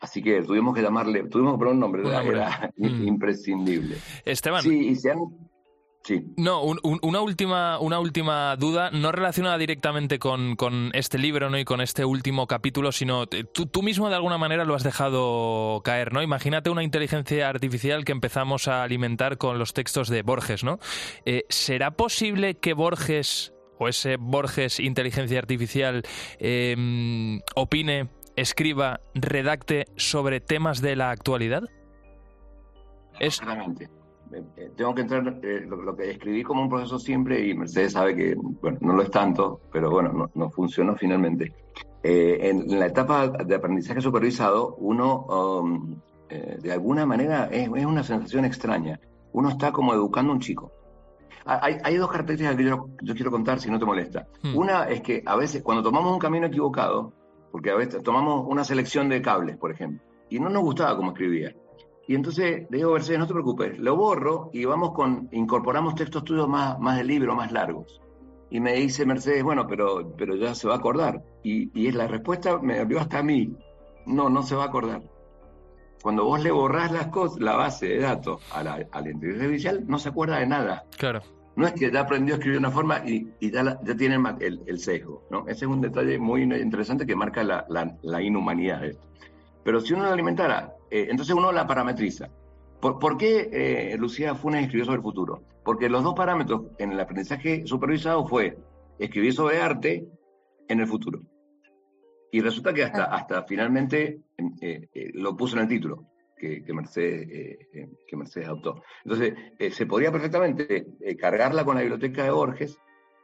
Así 0.00 0.22
que 0.22 0.42
tuvimos 0.42 0.74
que 0.74 0.80
llamarle, 0.82 1.24
tuvimos 1.24 1.52
que 1.54 1.58
poner 1.58 1.74
un 1.74 1.80
nombre, 1.80 2.02
Un 2.02 2.08
era, 2.12 2.72
Mm. 2.76 3.06
imprescindible. 3.08 3.96
Esteban, 4.24 4.62
Sí, 4.62 4.88
y 4.88 4.96
se 4.96 5.10
han. 5.10 5.18
Sí. 6.02 6.24
No, 6.38 6.62
un- 6.64 6.78
un- 6.82 6.98
una, 7.02 7.20
última, 7.20 7.78
una 7.78 8.00
última 8.00 8.56
duda, 8.56 8.90
no 8.90 9.12
relacionada 9.12 9.58
directamente 9.58 10.18
con, 10.18 10.56
con 10.56 10.90
este 10.94 11.18
libro 11.18 11.50
¿no? 11.50 11.58
y 11.58 11.66
con 11.66 11.82
este 11.82 12.06
último 12.06 12.46
capítulo, 12.46 12.90
sino 12.90 13.26
te- 13.26 13.44
tú, 13.44 13.66
tú 13.66 13.82
mismo 13.82 14.08
de 14.08 14.14
alguna 14.14 14.38
manera 14.38 14.64
lo 14.64 14.74
has 14.74 14.82
dejado 14.82 15.82
caer, 15.84 16.14
¿no? 16.14 16.22
Imagínate 16.22 16.70
una 16.70 16.82
inteligencia 16.82 17.50
artificial 17.50 18.06
que 18.06 18.12
empezamos 18.12 18.66
a 18.66 18.82
alimentar 18.82 19.36
con 19.36 19.58
los 19.58 19.74
textos 19.74 20.08
de 20.08 20.22
Borges, 20.22 20.64
¿no? 20.64 20.78
Eh, 21.26 21.44
¿Será 21.50 21.90
posible 21.90 22.54
que 22.54 22.72
Borges, 22.72 23.52
o 23.78 23.86
ese 23.86 24.16
Borges 24.16 24.80
inteligencia 24.80 25.38
artificial, 25.38 26.02
eh, 26.38 27.38
opine, 27.56 28.08
escriba, 28.40 29.00
redacte 29.14 29.86
sobre 29.96 30.40
temas 30.40 30.80
de 30.80 30.96
la 30.96 31.10
actualidad? 31.10 31.62
Exactamente. 33.18 33.88
Eh, 34.32 34.42
eh, 34.56 34.70
Tengo 34.76 34.94
que 34.94 35.02
entrar, 35.02 35.40
eh, 35.42 35.64
lo, 35.66 35.76
lo 35.76 35.96
que 35.96 36.10
escribí 36.10 36.42
como 36.42 36.62
un 36.62 36.68
proceso 36.68 36.98
siempre, 36.98 37.46
y 37.46 37.54
Mercedes 37.54 37.92
sabe 37.92 38.14
que, 38.14 38.34
bueno, 38.36 38.78
no 38.80 38.92
lo 38.94 39.02
es 39.02 39.10
tanto, 39.10 39.60
pero 39.72 39.90
bueno, 39.90 40.12
no, 40.12 40.30
no 40.34 40.50
funcionó 40.50 40.94
finalmente. 40.96 41.52
Eh, 42.02 42.38
en, 42.48 42.78
la 42.78 42.86
etapa 42.86 43.28
de 43.28 43.54
aprendizaje 43.54 44.00
supervisado, 44.00 44.76
uno, 44.76 45.26
um, 45.26 46.00
eh, 46.28 46.56
de 46.60 46.72
alguna 46.72 47.04
manera, 47.04 47.48
es, 47.50 47.68
es 47.74 47.84
una 47.84 48.02
sensación 48.02 48.44
extraña. 48.44 48.98
Uno 49.32 49.48
está 49.50 49.70
como 49.72 49.92
educando 49.92 50.32
a 50.32 50.34
un 50.36 50.40
chico. 50.40 50.72
Ha- 51.44 51.64
Hay, 51.64 51.76
hay 51.82 51.96
dos 51.96 52.10
características 52.10 52.56
que 52.56 52.64
yo, 52.64 52.88
yo 53.02 53.14
quiero 53.14 53.30
contar, 53.30 53.60
si 53.60 53.70
no 53.70 53.78
te 53.78 53.84
molesta. 53.84 54.26
Hmm. 54.42 54.56
Una 54.56 54.88
es 54.88 55.02
que 55.02 55.22
a 55.26 55.36
veces, 55.36 55.62
cuando 55.62 55.82
tomamos 55.82 56.12
un 56.12 56.18
camino 56.18 56.46
equivocado, 56.46 57.12
porque 57.50 57.70
a 57.70 57.76
veces 57.76 58.02
tomamos 58.02 58.44
una 58.48 58.64
selección 58.64 59.08
de 59.08 59.22
cables, 59.22 59.56
por 59.56 59.70
ejemplo, 59.72 60.02
y 60.28 60.38
no 60.38 60.48
nos 60.48 60.62
gustaba 60.62 60.96
cómo 60.96 61.12
escribía. 61.12 61.54
Y 62.06 62.14
entonces 62.14 62.66
le 62.70 62.78
digo, 62.78 62.92
Mercedes, 62.92 63.20
no 63.20 63.26
te 63.26 63.32
preocupes, 63.32 63.78
lo 63.78 63.96
borro 63.96 64.50
y 64.52 64.64
vamos 64.64 64.92
con, 64.92 65.28
incorporamos 65.32 65.94
textos 65.94 66.24
tuyos 66.24 66.48
más, 66.48 66.78
más 66.78 66.96
de 66.96 67.04
libro, 67.04 67.34
más 67.34 67.52
largos. 67.52 68.00
Y 68.50 68.58
me 68.58 68.72
dice 68.74 69.06
Mercedes, 69.06 69.44
bueno, 69.44 69.66
pero, 69.68 70.12
pero 70.16 70.34
ya 70.34 70.54
se 70.54 70.66
va 70.66 70.74
a 70.74 70.78
acordar. 70.78 71.22
Y, 71.44 71.70
y 71.72 71.92
la 71.92 72.08
respuesta 72.08 72.58
me 72.58 72.78
dolió 72.78 72.98
hasta 72.98 73.20
a 73.20 73.22
mí. 73.22 73.54
No, 74.06 74.28
no 74.28 74.42
se 74.42 74.56
va 74.56 74.64
a 74.64 74.66
acordar. 74.66 75.02
Cuando 76.02 76.24
vos 76.24 76.42
le 76.42 76.50
borrás 76.50 76.90
las 76.90 77.08
cosas, 77.08 77.40
la 77.40 77.54
base 77.54 77.86
de 77.86 78.00
datos 78.00 78.42
a 78.52 78.64
la, 78.64 78.84
a 78.90 79.00
la 79.00 79.10
inteligencia 79.10 79.78
no 79.86 79.98
se 79.98 80.08
acuerda 80.08 80.38
de 80.38 80.46
nada. 80.46 80.84
claro. 80.96 81.20
No 81.60 81.66
es 81.66 81.74
que 81.74 81.90
ya 81.92 82.00
aprendió 82.00 82.34
a 82.34 82.38
escribir 82.38 82.58
de 82.60 82.66
una 82.66 82.70
forma 82.70 83.02
y, 83.06 83.28
y 83.38 83.50
ya, 83.50 83.62
la- 83.62 83.78
ya 83.84 83.94
tiene 83.94 84.16
el, 84.40 84.62
el 84.66 84.78
sesgo, 84.78 85.24
¿no? 85.30 85.40
Ese 85.46 85.66
es 85.66 85.70
un 85.70 85.80
detalle 85.80 86.18
muy 86.18 86.42
interesante 86.42 87.04
que 87.06 87.14
marca 87.14 87.42
la, 87.44 87.66
la- 87.68 87.96
la 88.02 88.22
inhumanidad 88.22 88.80
de 88.80 88.88
esto. 88.88 89.06
Pero 89.62 89.80
si 89.80 89.92
uno 89.92 90.04
lo 90.04 90.12
alimentara, 90.12 90.72
eh, 90.90 91.08
entonces 91.10 91.34
uno 91.34 91.52
la 91.52 91.66
parametriza. 91.66 92.28
¿Por, 92.80 92.98
por 92.98 93.18
qué 93.18 93.50
eh, 93.52 93.96
Lucía 93.98 94.34
Funes 94.34 94.62
escribió 94.62 94.86
sobre 94.86 94.96
el 94.96 95.02
futuro? 95.02 95.42
Porque 95.64 95.90
los 95.90 96.02
dos 96.02 96.14
parámetros 96.14 96.62
en 96.78 96.92
el 96.92 97.00
aprendizaje 97.00 97.66
supervisado 97.66 98.26
fue 98.26 98.56
escribir 98.98 99.34
sobre 99.34 99.60
arte 99.60 100.08
en 100.66 100.80
el 100.80 100.86
futuro. 100.86 101.20
Y 102.32 102.40
resulta 102.40 102.72
que 102.72 102.84
hasta, 102.84 103.04
hasta 103.04 103.42
finalmente 103.42 104.20
eh, 104.62 104.88
eh, 104.94 105.10
lo 105.14 105.36
puso 105.36 105.56
en 105.56 105.62
el 105.62 105.68
título 105.68 106.06
que, 106.40 106.64
que 106.64 106.72
Mercedes, 106.72 107.28
eh, 107.30 107.68
eh, 107.74 107.88
que 108.08 108.16
Mercedes 108.16 108.48
adoptó. 108.48 108.82
Entonces, 109.04 109.34
eh, 109.58 109.70
se 109.70 109.86
podría 109.86 110.10
perfectamente 110.10 110.86
eh, 111.00 111.16
cargarla 111.16 111.64
con 111.64 111.74
la 111.76 111.82
biblioteca 111.82 112.24
de 112.24 112.30
Borges 112.30 112.78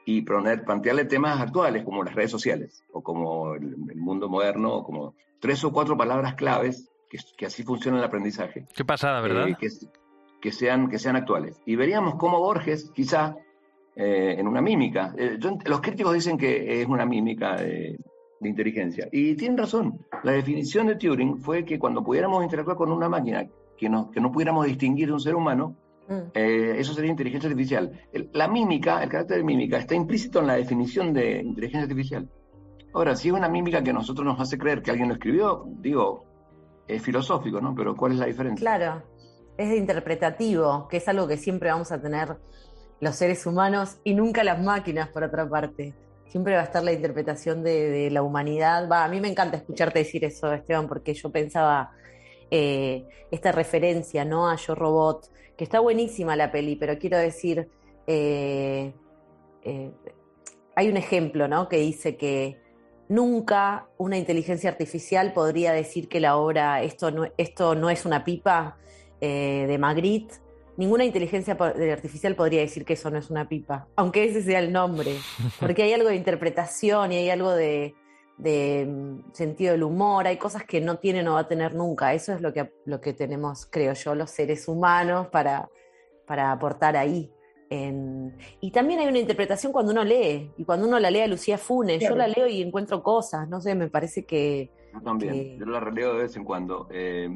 y 0.04 0.22
poner, 0.22 0.64
plantearle 0.64 1.06
temas 1.06 1.40
actuales 1.40 1.82
como 1.82 2.04
las 2.04 2.14
redes 2.14 2.30
sociales 2.30 2.84
o 2.92 3.02
como 3.02 3.54
el, 3.54 3.74
el 3.90 3.96
mundo 3.96 4.28
moderno, 4.28 4.74
o 4.74 4.84
como 4.84 5.14
tres 5.40 5.64
o 5.64 5.72
cuatro 5.72 5.96
palabras 5.96 6.34
claves 6.34 6.90
que, 7.08 7.18
que 7.36 7.46
así 7.46 7.62
funciona 7.62 7.98
el 7.98 8.04
aprendizaje. 8.04 8.66
Qué 8.74 8.84
pasada, 8.84 9.20
¿verdad? 9.22 9.46
Que, 9.58 9.68
que 10.40 10.52
sean, 10.52 10.88
que 10.88 10.98
sean 10.98 11.16
actuales. 11.16 11.60
Y 11.64 11.74
veríamos 11.76 12.16
cómo 12.16 12.38
Borges, 12.38 12.90
quizá, 12.94 13.34
en 13.98 14.46
una 14.46 14.60
mímica, 14.60 15.14
yo 15.38 15.56
los 15.64 15.80
críticos 15.80 16.12
dicen 16.12 16.36
que 16.36 16.82
es 16.82 16.86
una 16.86 17.06
mímica 17.06 17.56
de, 18.40 18.48
inteligencia. 18.48 19.08
Y 19.12 19.34
tienen 19.34 19.58
razón. 19.58 19.98
La 20.22 20.32
definición 20.32 20.86
de 20.86 20.96
Turing 20.96 21.38
fue 21.38 21.64
que 21.64 21.78
cuando 21.78 22.02
pudiéramos 22.02 22.42
interactuar 22.42 22.76
con 22.76 22.90
una 22.92 23.08
máquina 23.08 23.46
que 23.76 23.88
no, 23.88 24.10
que 24.10 24.20
no 24.20 24.30
pudiéramos 24.32 24.66
distinguir 24.66 25.08
de 25.08 25.12
un 25.14 25.20
ser 25.20 25.34
humano, 25.34 25.76
Mm. 26.08 26.30
eh, 26.34 26.74
eso 26.78 26.94
sería 26.94 27.10
inteligencia 27.10 27.50
artificial. 27.50 27.90
El- 28.12 28.30
la 28.32 28.46
mímica, 28.46 29.02
el 29.02 29.08
carácter 29.08 29.38
de 29.38 29.42
mímica, 29.42 29.76
está 29.78 29.96
implícito 29.96 30.38
en 30.38 30.46
la 30.46 30.54
definición 30.54 31.12
de 31.12 31.40
inteligencia 31.42 31.82
artificial. 31.82 32.28
Ahora, 32.94 33.16
si 33.16 33.26
es 33.28 33.34
una 33.34 33.48
mímica 33.48 33.82
que 33.82 33.90
a 33.90 33.92
nosotros 33.92 34.24
nos 34.24 34.40
hace 34.40 34.56
creer 34.56 34.82
que 34.82 34.92
alguien 34.92 35.08
lo 35.08 35.14
escribió, 35.14 35.64
digo, 35.80 36.24
es 36.86 37.02
filosófico, 37.02 37.60
¿no? 37.60 37.74
Pero 37.74 37.96
¿cuál 37.96 38.12
es 38.12 38.18
la 38.18 38.26
diferencia? 38.26 38.62
Claro, 38.64 39.02
es 39.58 39.76
interpretativo, 39.76 40.86
que 40.88 40.98
es 40.98 41.08
algo 41.08 41.26
que 41.26 41.36
siempre 41.36 41.70
vamos 41.70 41.90
a 41.90 42.00
tener 42.00 42.36
los 43.00 43.16
seres 43.16 43.44
humanos 43.44 43.98
y 44.04 44.14
nunca 44.14 44.44
las 44.44 44.62
máquinas, 44.62 45.08
por 45.08 45.24
otra 45.24 45.48
parte. 45.48 45.92
Siempre 46.28 46.54
va 46.54 46.60
a 46.60 46.64
estar 46.64 46.82
la 46.82 46.92
interpretación 46.92 47.62
de, 47.62 48.10
la 48.10 48.22
humanidad. 48.22 48.88
Va, 48.90 49.04
a 49.04 49.08
mí 49.08 49.20
me 49.20 49.28
encanta 49.28 49.56
escucharte 49.56 50.00
decir 50.00 50.24
eso, 50.24 50.52
Esteban, 50.52 50.88
porque 50.88 51.14
yo 51.14 51.30
pensaba 51.30 51.92
eh, 52.50 53.06
esta 53.30 53.52
referencia, 53.52 54.24
¿no? 54.24 54.48
A 54.48 54.56
Yo 54.56 54.74
Robot, 54.74 55.30
que 55.56 55.64
está 55.64 55.80
buenísima 55.80 56.36
la 56.36 56.50
peli, 56.50 56.76
pero 56.76 56.98
quiero 56.98 57.16
decir, 57.18 57.68
eh, 58.06 58.92
eh, 59.62 59.90
hay 60.74 60.88
un 60.88 60.96
ejemplo, 60.96 61.48
¿no? 61.48 61.68
Que 61.68 61.78
dice 61.78 62.16
que 62.16 62.60
nunca 63.08 63.88
una 63.96 64.18
inteligencia 64.18 64.68
artificial 64.68 65.32
podría 65.32 65.72
decir 65.72 66.08
que 66.08 66.20
la 66.20 66.36
obra 66.36 66.82
esto 66.82 67.12
no, 67.12 67.26
esto 67.36 67.76
no 67.76 67.88
es 67.88 68.04
una 68.04 68.24
pipa 68.24 68.78
de 69.20 69.76
Magritte. 69.80 70.45
Ninguna 70.76 71.04
inteligencia 71.04 71.54
artificial 71.54 72.34
podría 72.34 72.60
decir 72.60 72.84
que 72.84 72.92
eso 72.94 73.10
no 73.10 73.18
es 73.18 73.30
una 73.30 73.48
pipa, 73.48 73.88
aunque 73.96 74.24
ese 74.24 74.42
sea 74.42 74.58
el 74.58 74.72
nombre, 74.72 75.12
porque 75.60 75.82
hay 75.82 75.92
algo 75.92 76.08
de 76.08 76.16
interpretación 76.16 77.12
y 77.12 77.16
hay 77.16 77.30
algo 77.30 77.52
de, 77.52 77.94
de, 78.38 78.86
mm, 78.86 79.32
sentido 79.32 79.72
del 79.72 79.82
humor, 79.84 80.26
hay 80.26 80.36
cosas 80.36 80.64
que 80.64 80.80
no 80.80 80.98
tienen 80.98 81.26
o 81.28 81.34
va 81.34 81.40
a 81.40 81.48
tener 81.48 81.74
nunca. 81.74 82.12
Eso 82.14 82.32
es 82.34 82.40
lo 82.40 82.52
que, 82.52 82.70
lo 82.84 83.00
que 83.00 83.12
tenemos, 83.14 83.66
creo 83.66 83.94
yo, 83.94 84.14
los 84.14 84.30
seres 84.30 84.68
humanos 84.68 85.28
para, 85.28 85.68
para 86.26 86.52
aportar 86.52 86.96
ahí. 86.96 87.30
En- 87.70 88.36
Y 88.60 88.70
también 88.70 89.00
hay 89.00 89.06
una 89.08 89.18
interpretación 89.18 89.72
cuando 89.72 89.92
uno 89.92 90.04
lee, 90.04 90.52
y 90.58 90.64
cuando 90.64 90.86
uno 90.86 90.98
la 91.00 91.10
lee 91.10 91.20
a 91.22 91.26
Lucía 91.26 91.56
Funes, 91.58 92.00
yo 92.02 92.14
la 92.14 92.28
leo 92.28 92.46
y 92.46 92.60
encuentro 92.62 93.02
cosas, 93.02 93.48
no 93.48 93.60
sé, 93.60 93.74
me 93.74 93.88
parece 93.88 94.24
que... 94.24 94.70
Yo 94.92 95.00
también, 95.00 95.32
que- 95.32 95.56
yo 95.58 95.64
la 95.66 95.80
releo 95.80 96.14
de 96.14 96.22
vez 96.24 96.36
en 96.36 96.44
cuando. 96.44 96.86
Eh, 96.92 97.28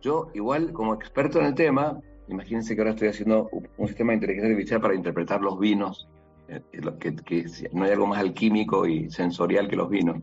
yo, 0.00 0.30
igual, 0.34 0.72
como 0.72 0.94
experto 0.94 1.38
en 1.40 1.46
el 1.46 1.54
tema, 1.54 2.00
imagínense 2.28 2.74
que 2.74 2.80
ahora 2.80 2.92
estoy 2.92 3.08
haciendo 3.08 3.48
un 3.76 3.86
sistema 3.88 4.12
de 4.12 4.16
inteligencia 4.16 4.50
artificial 4.50 4.80
para 4.80 4.94
interpretar 4.94 5.40
los 5.40 5.58
vinos, 5.58 6.08
eh, 6.48 6.60
que, 6.98 7.16
que 7.16 7.44
no 7.72 7.84
hay 7.84 7.92
algo 7.92 8.06
más 8.06 8.18
alquímico 8.20 8.86
y 8.86 9.10
sensorial 9.10 9.68
que 9.68 9.76
los 9.76 9.88
vinos. 9.88 10.18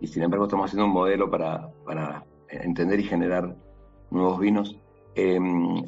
Y 0.00 0.06
sin 0.06 0.22
embargo, 0.22 0.44
estamos 0.44 0.66
haciendo 0.66 0.86
un 0.86 0.92
modelo 0.92 1.30
para, 1.30 1.68
para 1.84 2.24
entender 2.48 3.00
y 3.00 3.04
generar 3.04 3.56
nuevos 4.10 4.38
vinos. 4.40 4.78
Eh, 5.14 5.38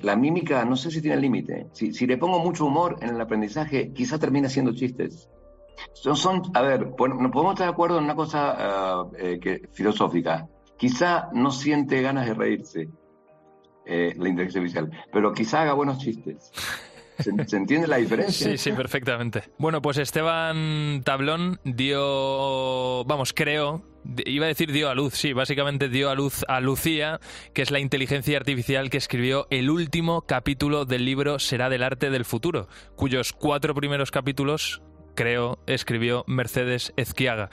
la 0.02 0.14
mímica, 0.16 0.64
no 0.64 0.76
sé 0.76 0.90
si 0.90 1.02
tiene 1.02 1.16
límite. 1.20 1.66
Si, 1.72 1.92
si 1.92 2.06
le 2.06 2.16
pongo 2.16 2.38
mucho 2.38 2.66
humor 2.66 2.96
en 3.00 3.10
el 3.10 3.20
aprendizaje, 3.20 3.92
quizá 3.92 4.18
termine 4.18 4.46
haciendo 4.46 4.72
chistes. 4.72 5.28
Son, 5.92 6.16
son, 6.16 6.42
a 6.54 6.62
ver, 6.62 6.90
pon- 6.96 7.20
no 7.20 7.30
podemos 7.30 7.54
estar 7.54 7.66
de 7.66 7.72
acuerdo 7.72 7.98
en 7.98 8.04
una 8.04 8.14
cosa 8.14 8.54
ah, 8.56 9.06
eh, 9.18 9.38
que, 9.40 9.68
filosófica. 9.72 10.48
Quizá 10.78 11.28
no 11.32 11.50
siente 11.50 12.00
ganas 12.02 12.26
de 12.26 12.34
reírse 12.34 12.88
eh, 13.86 14.14
la 14.16 14.28
inteligencia 14.28 14.60
artificial, 14.60 14.90
pero 15.12 15.32
quizá 15.32 15.62
haga 15.62 15.72
buenos 15.74 15.98
chistes. 15.98 16.52
¿Se, 17.18 17.56
entiende 17.56 17.86
la 17.86 17.96
diferencia? 17.96 18.50
Sí, 18.50 18.58
sí, 18.58 18.72
perfectamente. 18.72 19.44
Bueno, 19.58 19.80
pues 19.80 19.96
Esteban 19.96 21.02
Tablón 21.02 21.60
dio, 21.64 23.04
vamos, 23.04 23.32
creo, 23.32 23.82
iba 24.26 24.44
a 24.44 24.48
decir 24.48 24.70
dio 24.70 24.90
a 24.90 24.94
luz, 24.94 25.14
sí, 25.14 25.32
básicamente 25.32 25.88
dio 25.88 26.10
a 26.10 26.14
luz 26.14 26.44
a 26.48 26.60
Lucía, 26.60 27.20
que 27.54 27.62
es 27.62 27.70
la 27.70 27.78
inteligencia 27.78 28.36
artificial 28.36 28.90
que 28.90 28.98
escribió 28.98 29.46
el 29.50 29.70
último 29.70 30.22
capítulo 30.22 30.84
del 30.84 31.06
libro 31.06 31.38
Será 31.38 31.70
del 31.70 31.82
arte 31.82 32.10
del 32.10 32.26
futuro, 32.26 32.68
cuyos 32.96 33.32
cuatro 33.32 33.74
primeros 33.74 34.10
capítulos 34.10 34.82
creo, 35.16 35.58
escribió 35.66 36.22
Mercedes 36.28 36.92
Ezquiaga. 36.96 37.50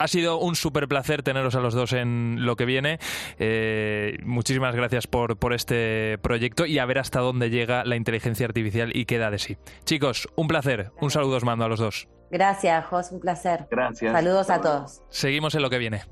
Ha 0.00 0.08
sido 0.08 0.38
un 0.38 0.56
súper 0.56 0.88
placer 0.88 1.22
teneros 1.22 1.54
a 1.54 1.60
los 1.60 1.74
dos 1.74 1.92
en 1.92 2.46
lo 2.46 2.56
que 2.56 2.64
viene. 2.64 2.98
Eh, 3.38 4.16
muchísimas 4.24 4.74
gracias 4.74 5.06
por, 5.06 5.36
por 5.36 5.52
este 5.52 6.16
proyecto 6.22 6.64
y 6.64 6.78
a 6.78 6.86
ver 6.86 6.98
hasta 6.98 7.20
dónde 7.20 7.50
llega 7.50 7.84
la 7.84 7.96
inteligencia 7.96 8.46
artificial 8.46 8.96
y 8.96 9.04
qué 9.04 9.18
da 9.18 9.30
de 9.30 9.38
sí. 9.38 9.58
Chicos, 9.84 10.26
un 10.36 10.48
placer. 10.48 10.90
Un 11.02 11.10
saludo 11.10 11.36
os 11.36 11.44
mando 11.44 11.66
a 11.66 11.68
los 11.68 11.80
dos. 11.80 12.08
Gracias, 12.30 12.86
Jos, 12.86 13.12
un 13.12 13.20
placer. 13.20 13.66
Gracias. 13.70 14.10
Saludos 14.10 14.48
a 14.48 14.62
todos. 14.62 15.02
Seguimos 15.10 15.54
en 15.54 15.60
lo 15.60 15.68
que 15.68 15.76
viene. 15.76 16.02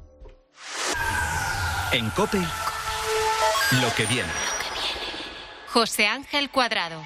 En 1.90 2.11
Cope, 2.11 2.37
lo 2.37 3.95
que 3.97 4.04
viene. 4.04 4.28
José 5.68 6.07
Ángel 6.09 6.50
Cuadrado. 6.50 7.00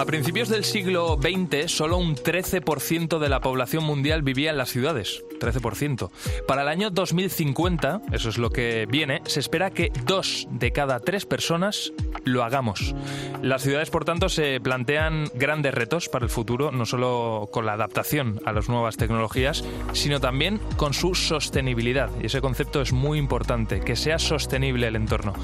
A 0.00 0.06
principios 0.06 0.48
del 0.48 0.64
siglo 0.64 1.18
XX, 1.20 1.70
solo 1.70 1.98
un 1.98 2.16
13% 2.16 3.18
de 3.18 3.28
la 3.28 3.40
población 3.40 3.84
mundial 3.84 4.22
vivía 4.22 4.48
en 4.48 4.56
las 4.56 4.70
ciudades. 4.70 5.22
13%. 5.38 6.10
Para 6.46 6.62
el 6.62 6.68
año 6.68 6.90
2050, 6.90 8.02
eso 8.12 8.28
es 8.30 8.38
lo 8.38 8.50
que 8.50 8.86
viene, 8.86 9.20
se 9.26 9.40
espera 9.40 9.70
que 9.70 9.92
dos 10.06 10.46
de 10.50 10.72
cada 10.72 11.00
tres 11.00 11.26
personas 11.26 11.92
lo 12.24 12.44
hagamos. 12.44 12.94
Las 13.42 13.62
ciudades, 13.62 13.90
por 13.90 14.04
tanto, 14.04 14.28
se 14.28 14.60
plantean 14.60 15.24
grandes 15.34 15.74
retos 15.74 16.08
para 16.08 16.24
el 16.24 16.30
futuro, 16.30 16.70
no 16.70 16.86
solo 16.86 17.48
con 17.52 17.66
la 17.66 17.72
adaptación 17.72 18.40
a 18.44 18.52
las 18.52 18.68
nuevas 18.68 18.96
tecnologías, 18.96 19.64
sino 19.92 20.20
también 20.20 20.60
con 20.76 20.94
su 20.94 21.14
sostenibilidad. 21.14 22.10
Y 22.22 22.26
ese 22.26 22.40
concepto 22.40 22.80
es 22.80 22.92
muy 22.92 23.18
importante, 23.18 23.80
que 23.80 23.96
sea 23.96 24.18
sostenible 24.18 24.86
el 24.86 24.96
entorno. 24.96 25.34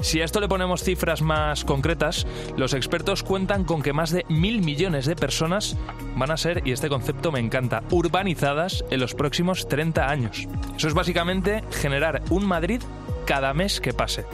Si 0.00 0.20
a 0.20 0.24
esto 0.24 0.40
le 0.40 0.48
ponemos 0.48 0.82
cifras 0.82 1.22
más 1.22 1.64
concretas, 1.64 2.26
los 2.56 2.74
expertos 2.74 3.22
cuentan 3.22 3.64
con 3.64 3.82
que 3.82 3.92
más 4.00 4.12
de 4.12 4.24
mil 4.30 4.62
millones 4.62 5.04
de 5.04 5.14
personas 5.14 5.76
van 6.16 6.30
a 6.30 6.38
ser, 6.38 6.62
y 6.64 6.72
este 6.72 6.88
concepto 6.88 7.30
me 7.30 7.38
encanta, 7.38 7.82
urbanizadas 7.90 8.82
en 8.88 8.98
los 8.98 9.14
próximos 9.14 9.68
30 9.68 10.08
años. 10.08 10.48
Eso 10.74 10.88
es 10.88 10.94
básicamente 10.94 11.62
generar 11.70 12.22
un 12.30 12.46
Madrid 12.46 12.80
cada 13.26 13.52
mes 13.52 13.78
que 13.78 13.92
pase. 13.92 14.24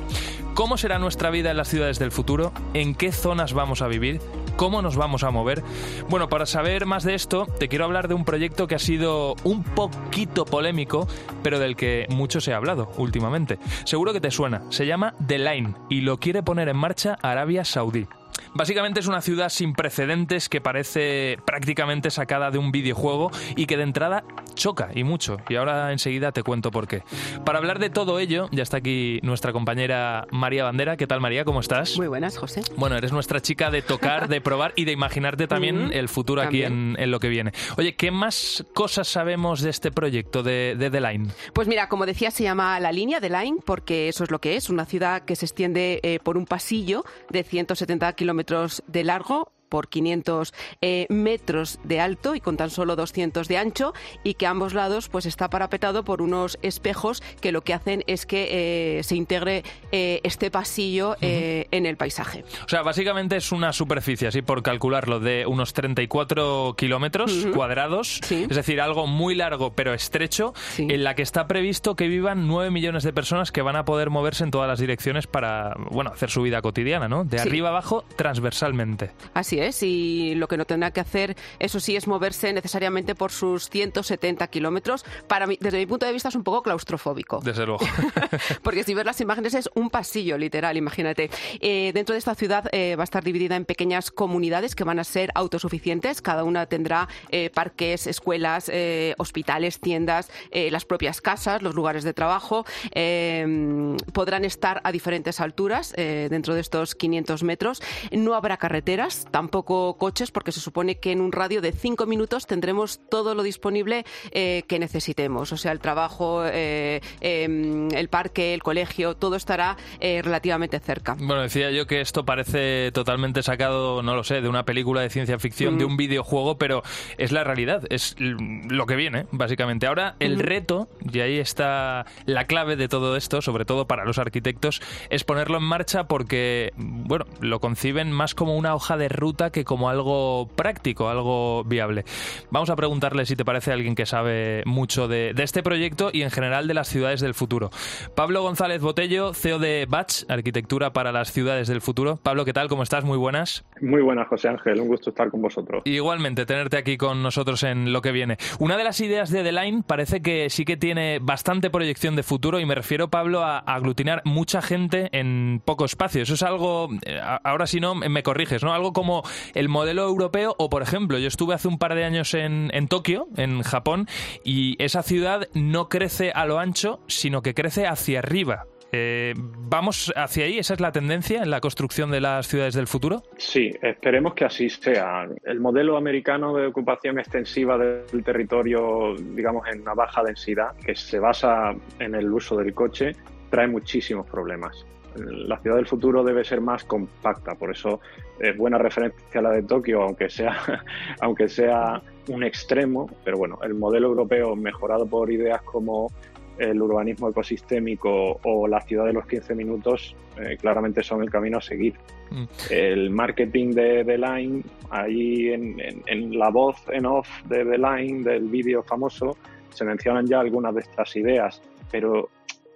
¿Cómo 0.55 0.77
será 0.77 1.01
nuestra 1.01 1.31
vida 1.31 1.51
en 1.51 1.57
las 1.57 1.67
ciudades 1.67 1.99
del 1.99 2.13
futuro? 2.13 2.53
¿En 2.75 2.95
qué 2.95 3.11
zonas 3.11 3.55
vamos 3.55 3.83
a 3.83 3.89
vivir? 3.89 4.21
¿Cómo 4.55 4.83
nos 4.83 4.95
vamos 4.95 5.25
a 5.25 5.33
mover? 5.33 5.65
Bueno, 6.09 6.29
para 6.29 6.47
saber 6.47 6.87
más 6.87 7.03
de 7.03 7.17
esto, 7.17 7.49
te 7.59 7.67
quiero 7.67 7.87
hablar 7.87 8.07
de 8.07 8.15
un 8.15 8.25
proyecto 8.25 8.69
que 8.69 8.77
ha 8.77 8.79
sido 8.79 9.35
un 9.43 9.65
poquito 9.65 10.45
polémico, 10.45 11.09
pero 11.43 11.59
del 11.59 11.75
que 11.75 12.07
mucho 12.09 12.41
se 12.41 12.53
ha 12.53 12.57
hablado 12.57 12.93
últimamente. 12.99 13.59
Seguro 13.85 14.13
que 14.13 14.21
te 14.21 14.31
suena. 14.31 14.63
Se 14.71 14.87
llama 14.87 15.15
The 15.27 15.41
Line 15.41 15.75
y 15.91 16.03
lo 16.03 16.19
quiere 16.19 16.45
poner 16.45 16.69
en 16.69 16.77
marcha 16.77 17.19
Arabia 17.21 17.65
Saudí. 17.65 18.07
Básicamente 18.55 19.01
es 19.01 19.07
una 19.07 19.21
ciudad 19.21 19.49
sin 19.49 19.73
precedentes 19.73 20.49
que 20.49 20.61
parece 20.61 21.39
prácticamente 21.45 22.11
sacada 22.11 22.51
de 22.51 22.59
un 22.59 22.73
videojuego 22.73 23.31
y 23.55 23.67
que 23.67 23.77
de 23.77 23.83
entrada 23.83 24.25
choca 24.57 24.91
y 24.93 25.05
mucho. 25.05 25.37
Y 25.49 25.55
ahora 25.55 25.93
enseguida 25.93 26.33
te 26.33 26.43
cuento 26.43 26.73
por 26.73 26.89
qué. 26.89 27.05
Para 27.45 27.59
hablar 27.59 27.79
de 27.79 27.91
todo 27.91 28.19
ello, 28.19 28.49
ya 28.51 28.65
está 28.65 28.79
aquí 28.79 29.21
nuestra 29.23 29.53
compañera 29.53 30.27
María 30.33 30.65
Bandera. 30.65 30.97
¿Qué 30.97 31.07
tal 31.07 31.21
María? 31.21 31.45
¿Cómo 31.45 31.61
estás? 31.61 31.97
Muy 31.97 32.09
buenas, 32.09 32.37
José. 32.37 32.63
Bueno, 32.77 32.97
eres 32.97 33.13
nuestra 33.13 33.41
chica 33.41 33.71
de 33.71 33.83
tocar, 33.83 34.27
de 34.27 34.41
probar 34.41 34.73
y 34.75 34.85
de 34.85 34.91
imaginarte 34.91 35.47
también 35.47 35.77
Mm, 35.77 35.93
el 35.93 36.09
futuro 36.09 36.43
aquí 36.43 36.63
en, 36.63 36.97
en 36.99 37.11
lo 37.11 37.21
que 37.21 37.29
viene. 37.29 37.53
Oye, 37.77 37.95
¿qué 37.95 38.11
más 38.11 38.65
cosas 38.75 39.09
sabemos 39.09 39.61
de 39.61 39.71
este 39.71 39.91
proyecto 39.91 40.43
de, 40.43 40.75
de 40.77 40.91
The 40.91 41.01
Line? 41.01 41.29
Pues 41.53 41.69
mira, 41.69 41.89
como 41.89 42.07
decía, 42.07 42.31
se 42.31 42.43
llama 42.43 42.79
La 42.81 42.93
Línea 42.93 43.21
de 43.21 43.31
Line 43.31 43.59
porque 43.65 44.09
eso 44.09 44.25
es 44.25 44.31
lo 44.31 44.41
que 44.41 44.57
es, 44.57 44.71
una 44.71 44.87
ciudad 44.87 45.23
que 45.23 45.37
se 45.37 45.47
extiende 45.47 46.01
eh, 46.03 46.19
por 46.23 46.37
un 46.37 46.47
pasillo 46.47 47.05
de 47.31 47.43
170 47.43 48.13
kilómetros 48.15 48.83
de 48.87 49.05
largo 49.05 49.53
por 49.69 49.89
500 49.89 50.55
eh, 50.81 51.07
metros 51.09 51.79
de 51.85 52.01
alto 52.01 52.35
y 52.35 52.41
con 52.41 52.57
tan 52.57 52.71
solo 52.71 52.97
200 52.97 53.49
de 53.49 53.59
ancho 53.59 53.93
y 54.25 54.35
que 54.35 54.47
a 54.47 54.51
ambos 54.51 54.75
lados 54.75 55.09
pues 55.09 55.27
está 55.27 55.51
parapetado 55.51 56.05
por 56.05 56.23
unos 56.23 56.59
espejos 56.63 57.23
que 57.41 57.53
lo 57.53 57.63
que 57.63 57.75
hacen 57.75 58.03
es 58.07 58.27
que 58.27 58.99
eh, 58.99 59.03
se 59.03 59.17
integre 59.17 59.63
eh, 59.93 60.21
este 60.25 60.51
pasillo 60.51 61.17
en 61.21 61.87
el 61.87 61.97
paisaje. 61.97 62.45
O 62.65 62.69
sea, 62.69 62.83
básicamente 62.83 63.37
es 63.37 63.53
una 63.53 63.73
superficie, 63.73 64.29
así 64.29 64.43
por 64.43 64.63
calcularlo, 64.63 65.21
de 65.21 65.47
unos 65.47 65.73
34 65.73 66.75
kilómetros 66.77 67.33
Ujú. 67.45 67.53
cuadrados, 67.53 68.21
Sí. 68.23 68.47
es 68.49 68.57
decir, 68.57 68.81
algo 68.81 69.07
muy 69.07 69.35
largo 69.35 69.73
pero 69.75 69.95
estrecho, 69.95 70.53
Sí. 70.73 70.87
en 70.91 71.05
la 71.05 71.15
que 71.15 71.23
está 71.23 71.47
previsto 71.47 71.97
que 71.97 72.09
vivan 72.09 72.47
9 72.47 72.71
millones 72.71 73.03
de 73.05 73.13
personas 73.13 73.53
que 73.53 73.63
van 73.63 73.77
a 73.77 73.85
poder 73.85 74.11
moverse 74.11 74.45
en 74.45 74.51
todas 74.51 74.69
las 74.69 74.79
direcciones 74.79 75.27
para, 75.27 75.75
bueno, 75.91 76.11
hacer 76.13 76.31
su 76.31 76.43
vida 76.43 76.63
cotidiana, 76.63 77.09
¿no? 77.09 77.25
De 77.25 77.39
Sí. 77.39 77.49
arriba 77.49 77.69
abajo, 77.71 78.05
transversalmente. 78.17 79.11
Así 79.35 79.56
es, 79.59 79.83
y 79.83 80.35
lo 80.35 80.49
que 80.49 80.57
no 80.57 80.65
tendrá 80.65 80.91
que 80.91 81.01
hacer, 81.01 81.37
eso 81.59 81.81
sí, 81.81 81.97
es 81.97 82.07
moverse 82.07 82.53
necesariamente 82.53 83.15
por 83.15 83.33
sus 83.33 83.69
170 83.71 84.47
kilómetros. 84.49 85.05
Para 85.27 85.47
mí, 85.47 85.59
desde 85.61 85.79
mi 85.79 85.87
punto 85.87 86.07
de 86.07 86.13
vista, 86.13 86.29
es 86.29 86.35
un 86.35 86.45
poco 86.45 86.63
claustrofóbico. 86.63 87.41
Desde 87.43 87.67
luego. 87.67 87.85
Porque 88.63 88.85
si 88.85 88.95
ves 88.95 89.05
las 89.05 89.21
imágenes 89.21 89.55
es 89.55 89.69
un 89.75 89.91
pasillo, 89.91 90.39
literal, 90.39 90.77
imagínate. 90.77 91.31
Eh, 91.61 91.93
dentro 91.95 92.13
de 92.13 92.19
esta 92.19 92.35
ciudad 92.35 92.69
eh, 92.73 92.97
va 92.97 93.03
a 93.03 93.05
estar 93.05 93.25
dividida 93.25 93.57
en 93.57 93.65
pequeñas 93.65 94.11
comunidades 94.11 94.75
que 94.75 94.85
van 94.85 94.99
a 94.99 95.05
ser 95.05 95.31
autosuficientes. 95.35 96.23
Cada 96.23 96.45
una 96.45 96.67
tendrá 96.67 97.09
eh, 97.31 97.51
parques, 97.51 98.07
escuelas, 98.07 98.71
eh, 98.73 99.15
hospitales, 99.19 99.81
tiendas, 99.81 100.31
eh, 100.51 100.71
las 100.71 100.85
propias 100.85 101.21
casas, 101.21 101.63
los 101.63 101.75
lugares 101.75 102.05
de 102.05 102.15
trabajo. 102.15 102.65
Eh, 102.93 103.97
podrán 104.13 104.45
estar 104.45 104.81
a 104.85 104.93
diferentes 104.93 105.41
alturas 105.41 105.95
eh, 105.97 106.29
dentro 106.31 106.55
de 106.55 106.61
estos 106.61 106.95
500 106.95 107.43
metros. 107.43 107.83
No 108.11 108.35
habrá 108.35 108.57
carreteras, 108.57 109.27
tampoco 109.31 109.46
coches, 109.51 110.31
porque 110.31 110.53
se 110.53 110.61
supone 110.61 110.99
que 110.99 111.13
en 111.13 111.21
un 111.21 111.33
radio 111.33 111.61
de 111.61 111.73
5 111.73 112.07
minutos 112.07 112.47
tendremos 112.47 113.01
todo 113.11 113.35
lo 113.35 113.43
disponible 113.43 114.05
eh, 114.33 114.63
que 114.69 114.79
necesitemos. 114.79 115.53
O 115.53 115.57
sea, 115.57 115.73
el 115.73 115.81
trabajo, 115.81 116.45
eh, 116.47 117.01
eh, 117.21 117.89
el 117.93 118.09
parque, 118.09 118.55
el 118.55 118.63
colegio, 118.63 119.15
todo 119.17 119.37
estará 119.37 119.77
eh, 120.01 120.23
relativamente 120.23 120.79
cerca. 120.81 121.17
Bueno, 121.19 121.43
decía 121.43 121.71
yo 121.71 121.87
que 121.87 122.01
esto 122.01 122.25
parece 122.25 122.91
totalmente 122.93 123.43
sacado, 123.43 124.03
no 124.03 124.15
lo 124.15 124.25
sé, 124.25 124.41
de 124.41 124.49
una 124.49 124.65
película 124.65 125.01
de 125.01 125.11
ciencia 125.11 125.39
ficción, 125.39 125.75
Mm. 125.75 125.79
de 125.79 125.85
un 125.85 125.97
videojuego, 125.97 126.59
pero 126.59 126.83
es 127.19 127.33
la 127.33 127.45
realidad, 127.45 127.83
es 127.91 128.15
lo 128.19 128.87
que 128.87 128.97
viene, 128.97 129.27
básicamente. 129.33 129.87
Ahora, 129.87 130.17
el 130.21 130.35
Ujú. 130.35 130.43
reto, 130.43 130.89
y 131.13 131.21
ahí 131.21 131.39
está 131.39 132.07
la 132.25 132.45
clave 132.47 132.77
de 132.77 132.89
todo 132.89 133.17
esto, 133.17 133.43
sobre 133.43 133.65
todo 133.65 133.87
para 133.87 134.05
los 134.05 134.19
arquitectos, 134.19 134.81
es 135.11 135.25
ponerlo 135.25 135.59
en 135.59 135.65
marcha 135.65 136.05
porque, 136.05 136.73
bueno, 136.77 137.25
lo 137.41 137.61
conciben 137.61 138.13
más 138.13 138.35
como 138.35 138.57
una 138.57 138.75
hoja 138.75 138.97
de 138.97 139.09
ruta 139.09 139.36
que 139.51 139.65
como 139.65 139.89
algo 139.89 140.49
práctico, 140.57 141.09
algo 141.09 141.65
viable. 141.65 142.05
Vamos 142.51 142.71
a 142.71 142.77
preguntarle 142.77 143.27
si 143.27 143.37
te 143.37 143.45
parece 143.45 143.73
alguien 143.73 143.95
que 143.95 144.07
sabe 144.07 144.63
mucho 144.67 145.09
de, 145.09 145.33
de 145.35 145.43
este 145.43 145.63
proyecto 145.63 146.11
y 146.13 146.23
en 146.23 146.31
general 146.31 146.67
de 146.67 146.75
las 146.75 146.89
ciudades 146.89 147.21
del 147.21 147.35
futuro. 147.35 147.71
Pablo 148.15 148.43
González 148.43 148.81
Botello, 148.81 149.35
CEO 149.35 149.59
de 149.59 149.87
Batch, 149.89 150.25
Arquitectura 150.29 150.93
para 150.93 151.13
las 151.13 151.33
Ciudades 151.33 151.69
del 151.69 151.81
Futuro. 151.81 152.19
Pablo, 152.23 152.45
¿qué 152.45 152.53
tal? 152.53 152.69
¿Cómo 152.69 152.83
estás? 152.83 153.05
Muy 153.05 153.19
buenas. 153.19 153.65
Muy 153.81 154.03
buenas, 154.03 154.29
José 154.29 154.49
Ángel. 154.49 154.81
Un 154.81 154.89
gusto 154.89 155.11
estar 155.11 155.31
con 155.31 155.43
vosotros. 155.43 155.83
Igualmente, 155.85 156.47
tenerte 156.47 156.77
aquí 156.77 156.97
con 156.97 157.23
nosotros 157.23 157.63
en 157.63 157.93
lo 157.93 158.01
que 158.03 158.13
viene. 158.13 158.39
Una 158.59 158.77
de 158.77 158.85
las 158.85 159.01
ideas 159.01 159.31
de 159.31 159.43
The 159.43 159.53
Line 159.53 159.83
parece 159.87 160.23
que 160.23 160.51
sí 160.51 160.65
que 160.65 160.77
tiene 160.77 161.19
bastante 161.21 161.71
proyección 161.71 162.17
de 162.17 162.23
futuro 162.23 162.61
y 162.61 162.67
me 162.67 162.75
refiero, 162.75 163.09
Pablo, 163.09 163.43
a 163.43 163.59
aglutinar 163.59 164.23
mucha 164.25 164.63
gente 164.63 165.09
en 165.13 165.61
poco 165.65 165.85
espacio. 165.85 166.23
Eso 166.23 166.35
es 166.35 166.43
algo, 166.43 166.89
eh, 167.05 167.21
ahora 167.45 167.67
si 167.67 167.81
no, 167.81 167.95
me 167.95 168.23
corriges, 168.23 168.63
¿no? 168.63 168.73
Algo 168.73 168.93
como 168.93 169.23
el 169.55 169.69
modelo 169.69 170.03
europeo 170.05 170.55
o, 170.59 170.69
por 170.69 170.83
ejemplo, 170.83 171.19
yo 171.19 171.29
estuve 171.29 171.55
hace 171.55 171.69
un 171.69 171.79
par 171.79 171.95
de 171.95 172.05
años 172.05 172.35
en, 172.35 172.89
Tokio, 172.89 173.29
en 173.37 173.63
Japón, 173.63 174.07
y 174.45 174.77
esa 174.83 175.03
ciudad 175.03 175.49
no 175.55 175.89
crece 175.89 176.33
a 176.33 176.47
lo 176.47 176.59
ancho, 176.59 177.01
sino 177.07 177.43
que 177.43 177.55
crece 177.55 177.87
hacia 177.87 178.21
arriba. 178.21 178.67
Eh, 178.93 179.35
¿Vamos 179.37 180.13
hacia 180.17 180.45
ahí? 180.45 180.59
¿Esa 180.59 180.75
es 180.75 180.81
la 180.81 180.93
tendencia 180.93 181.43
en 181.43 181.51
la 181.51 181.61
construcción 181.61 182.11
de 182.11 182.21
las 182.21 182.47
ciudades 182.47 182.75
del 182.75 182.87
futuro? 182.87 183.23
Sí, 183.37 183.73
esperemos 183.83 184.35
que 184.35 184.45
así 184.45 184.71
sea. 184.71 185.29
El 185.45 185.61
modelo 185.61 185.97
americano 185.97 186.55
de 186.55 186.69
ocupación 186.69 187.19
extensiva 187.19 187.77
del 187.77 188.25
territorio, 188.25 189.15
digamos, 189.35 189.67
en 189.69 189.83
una 189.83 189.95
baja 189.95 190.23
densidad, 190.23 190.77
que 190.77 190.95
se 190.95 191.19
basa 191.19 191.75
en 191.99 192.15
el 192.15 192.33
uso 192.33 192.57
del 192.57 192.73
coche, 192.75 193.13
trae 193.51 193.67
muchísimos 193.67 194.27
problemas. 194.27 194.87
la 195.17 195.59
ciudad 195.59 195.77
del 195.77 195.87
futuro 195.87 196.23
debe 196.23 196.45
ser 196.45 196.61
más 196.61 196.85
compacta, 196.85 197.55
por 197.55 197.71
eso 197.71 198.01
es 198.41 198.57
buena 198.57 198.79
referencia 198.79 199.41
a 199.41 199.43
la 199.43 199.51
de 199.51 199.63
Tokio, 199.63 200.03
aunque 200.03 200.29
sea, 200.29 200.57
aunque 201.21 201.49
sea 201.49 202.03
un 202.29 202.43
extremo, 202.43 203.09
pero 203.25 203.39
bueno, 203.39 203.59
el 203.63 203.75
modelo 203.75 204.09
europeo 204.09 204.57
mejorado 204.57 205.07
por 205.07 205.31
ideas 205.31 205.63
como 205.63 206.11
el 206.59 206.81
urbanismo 206.81 207.29
ecosistémico 207.29 208.41
o 208.43 208.67
la 208.67 208.81
ciudad 208.81 209.05
de 209.05 209.13
los 209.13 209.27
15 209.27 209.55
minutos 209.55 210.17
eh, 210.39 210.57
claramente 210.57 211.03
son 211.03 211.23
el 211.23 211.31
camino 211.31 211.59
a 211.59 211.61
seguir. 211.61 211.95
Mm. 212.31 212.45
El 212.71 213.11
marketing 213.11 213.73
de 213.73 214.05
The 214.05 214.19
Line, 214.19 214.63
ahí 214.91 215.51
en, 215.51 216.39
la 216.39 216.51
voz 216.51 216.77
en 216.91 217.07
off 217.07 217.29
de 217.45 217.65
The 217.65 217.79
Line, 217.79 218.23
del 218.23 218.49
vídeo 218.49 218.83
famoso, 218.83 219.37
se 219.71 219.85
mencionan 219.85 220.27
ya 220.27 220.41
algunas 220.41 220.75
de 220.75 220.81
estas 220.81 221.15
ideas, 221.17 221.61
pero 221.91 222.31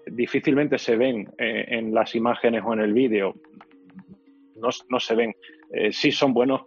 difícilmente 0.06 0.78
se 0.78 0.96
ven 0.96 1.28
eh, 1.38 1.64
en 1.68 1.94
las 1.94 2.14
imágenes 2.14 2.62
o 2.64 2.72
en 2.74 2.80
el 2.80 2.92
vídeo. 2.92 3.34
No, 4.60 4.68
no 4.88 5.00
se 5.00 5.14
ven. 5.14 5.34
Eh, 5.72 5.92
sí 5.92 6.12
son 6.12 6.34
buenos 6.34 6.62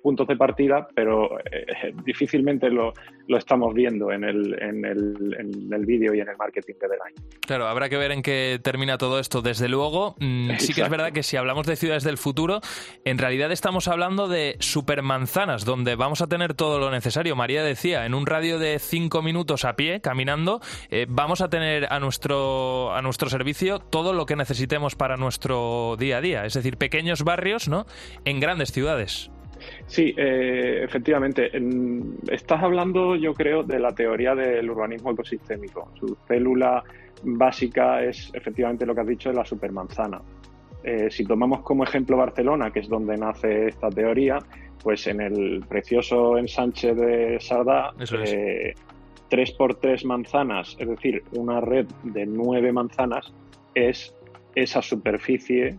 puntos 0.00 0.26
de 0.26 0.36
partida, 0.36 0.86
pero 0.94 1.38
eh, 1.40 1.92
difícilmente 2.04 2.70
lo, 2.70 2.92
lo, 3.28 3.36
estamos 3.36 3.74
viendo 3.74 4.12
en 4.12 4.24
el, 4.24 4.62
en 4.62 4.84
el, 4.84 5.36
en 5.38 5.72
el 5.72 5.86
vídeo 5.86 6.14
y 6.14 6.20
en 6.20 6.28
el 6.28 6.36
marketing 6.36 6.74
de 6.80 6.86
año. 6.86 7.28
Claro, 7.40 7.66
habrá 7.66 7.88
que 7.88 7.96
ver 7.96 8.12
en 8.12 8.22
qué 8.22 8.60
termina 8.62 8.98
todo 8.98 9.18
esto. 9.18 9.42
Desde 9.42 9.68
luego, 9.68 10.16
mm, 10.20 10.50
sí 10.58 10.72
que 10.74 10.82
es 10.82 10.90
verdad 10.90 11.12
que 11.12 11.22
si 11.22 11.36
hablamos 11.36 11.66
de 11.66 11.76
ciudades 11.76 12.04
del 12.04 12.18
futuro, 12.18 12.60
en 13.04 13.18
realidad 13.18 13.52
estamos 13.52 13.88
hablando 13.88 14.28
de 14.28 14.56
supermanzanas, 14.60 15.64
donde 15.64 15.96
vamos 15.96 16.22
a 16.22 16.26
tener 16.26 16.54
todo 16.54 16.78
lo 16.78 16.90
necesario. 16.90 17.36
María 17.36 17.62
decía, 17.62 18.06
en 18.06 18.14
un 18.14 18.26
radio 18.26 18.58
de 18.58 18.78
cinco 18.78 19.22
minutos 19.22 19.64
a 19.64 19.74
pie, 19.76 20.00
caminando, 20.00 20.60
eh, 20.90 21.06
vamos 21.08 21.40
a 21.40 21.48
tener 21.48 21.92
a 21.92 21.98
nuestro, 22.00 22.94
a 22.94 23.02
nuestro 23.02 23.28
servicio 23.28 23.78
todo 23.78 24.12
lo 24.12 24.26
que 24.26 24.36
necesitemos 24.36 24.94
para 24.94 25.16
nuestro 25.16 25.96
día 25.98 26.18
a 26.18 26.20
día. 26.20 26.44
Es 26.44 26.54
decir, 26.54 26.76
pequeños 26.76 27.22
barrios 27.24 27.68
¿no? 27.68 27.86
en 28.24 28.40
grandes 28.40 28.72
ciudades. 28.72 29.30
Sí, 29.86 30.14
eh, 30.16 30.80
efectivamente. 30.84 31.50
Estás 32.30 32.62
hablando, 32.62 33.16
yo 33.16 33.34
creo, 33.34 33.62
de 33.62 33.78
la 33.78 33.94
teoría 33.94 34.34
del 34.34 34.70
urbanismo 34.70 35.12
ecosistémico. 35.12 35.90
Su 35.98 36.16
célula 36.26 36.82
básica 37.24 38.02
es 38.02 38.30
efectivamente 38.34 38.86
lo 38.86 38.94
que 38.94 39.00
has 39.00 39.06
dicho 39.06 39.28
de 39.30 39.36
la 39.36 39.44
supermanzana. 39.44 40.20
Eh, 40.84 41.10
si 41.10 41.24
tomamos 41.24 41.60
como 41.60 41.84
ejemplo 41.84 42.16
Barcelona, 42.16 42.70
que 42.72 42.80
es 42.80 42.88
donde 42.88 43.16
nace 43.16 43.68
esta 43.68 43.88
teoría, 43.88 44.38
pues 44.82 45.06
en 45.06 45.20
el 45.20 45.64
precioso 45.68 46.36
ensanche 46.36 46.94
de 46.94 47.38
Sardá, 47.38 47.92
eh, 48.24 48.74
tres 49.28 49.52
por 49.52 49.76
tres 49.76 50.04
manzanas, 50.04 50.76
es 50.80 50.88
decir, 50.88 51.22
una 51.36 51.60
red 51.60 51.86
de 52.02 52.26
nueve 52.26 52.72
manzanas, 52.72 53.32
es 53.74 54.14
esa 54.54 54.82
superficie, 54.82 55.78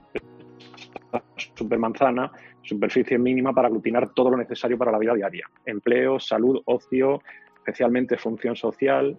supermanzana, 1.55 2.31
superficie 2.63 3.17
mínima 3.17 3.53
para 3.53 3.67
aglutinar 3.67 4.13
todo 4.13 4.31
lo 4.31 4.37
necesario 4.37 4.77
para 4.77 4.91
la 4.91 4.97
vida 4.97 5.13
diaria. 5.13 5.49
Empleo, 5.65 6.19
salud, 6.19 6.61
ocio, 6.65 7.21
especialmente 7.57 8.17
función 8.17 8.55
social. 8.55 9.15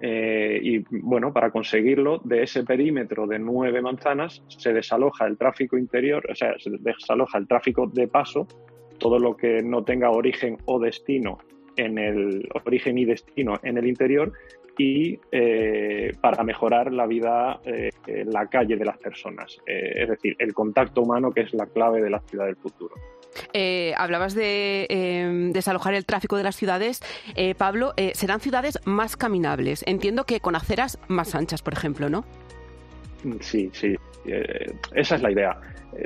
Eh, 0.00 0.60
y 0.62 0.84
bueno, 0.90 1.32
para 1.32 1.50
conseguirlo, 1.50 2.20
de 2.24 2.42
ese 2.42 2.64
perímetro 2.64 3.26
de 3.26 3.38
nueve 3.38 3.80
manzanas 3.80 4.42
se 4.48 4.72
desaloja 4.72 5.26
el 5.26 5.38
tráfico 5.38 5.78
interior, 5.78 6.26
o 6.30 6.34
sea, 6.34 6.58
se 6.58 6.70
desaloja 6.80 7.38
el 7.38 7.48
tráfico 7.48 7.86
de 7.86 8.06
paso, 8.06 8.46
todo 8.98 9.18
lo 9.18 9.36
que 9.36 9.62
no 9.62 9.84
tenga 9.84 10.10
origen 10.10 10.58
o 10.66 10.78
destino 10.78 11.38
en 11.76 11.98
el 11.98 12.48
origen 12.64 12.98
y 12.98 13.04
destino 13.04 13.54
en 13.62 13.78
el 13.78 13.86
interior 13.86 14.32
y 14.78 15.18
eh, 15.32 16.12
para 16.20 16.42
mejorar 16.44 16.92
la 16.92 17.06
vida 17.06 17.60
eh, 17.64 17.90
en 18.06 18.30
la 18.30 18.46
calle 18.46 18.76
de 18.76 18.84
las 18.84 18.98
personas. 18.98 19.58
Eh, 19.66 20.02
es 20.02 20.08
decir, 20.08 20.36
el 20.38 20.52
contacto 20.52 21.02
humano 21.02 21.32
que 21.32 21.42
es 21.42 21.54
la 21.54 21.66
clave 21.66 22.02
de 22.02 22.10
la 22.10 22.20
ciudad 22.20 22.46
del 22.46 22.56
futuro. 22.56 22.94
hablabas 23.96 24.34
de 24.34 24.86
em, 24.88 25.52
desalojar 25.52 25.94
el 25.94 26.04
tráfico 26.04 26.36
de 26.36 26.42
las 26.42 26.56
ciudades. 26.56 27.00
Pablo, 27.58 27.94
serán 28.12 28.40
ciudades 28.40 28.78
más 28.84 29.16
caminables. 29.16 29.82
Entiendo 29.86 30.24
que 30.24 30.40
con 30.40 30.56
aceras 30.56 30.98
más 31.08 31.34
anchas, 31.34 31.62
por 31.62 31.72
ejemplo, 31.72 32.08
¿no? 32.08 32.24
Sí, 33.40 33.70
sí. 33.72 33.96
esa 34.94 35.16
es 35.16 35.22
la 35.22 35.30
idea. 35.30 35.60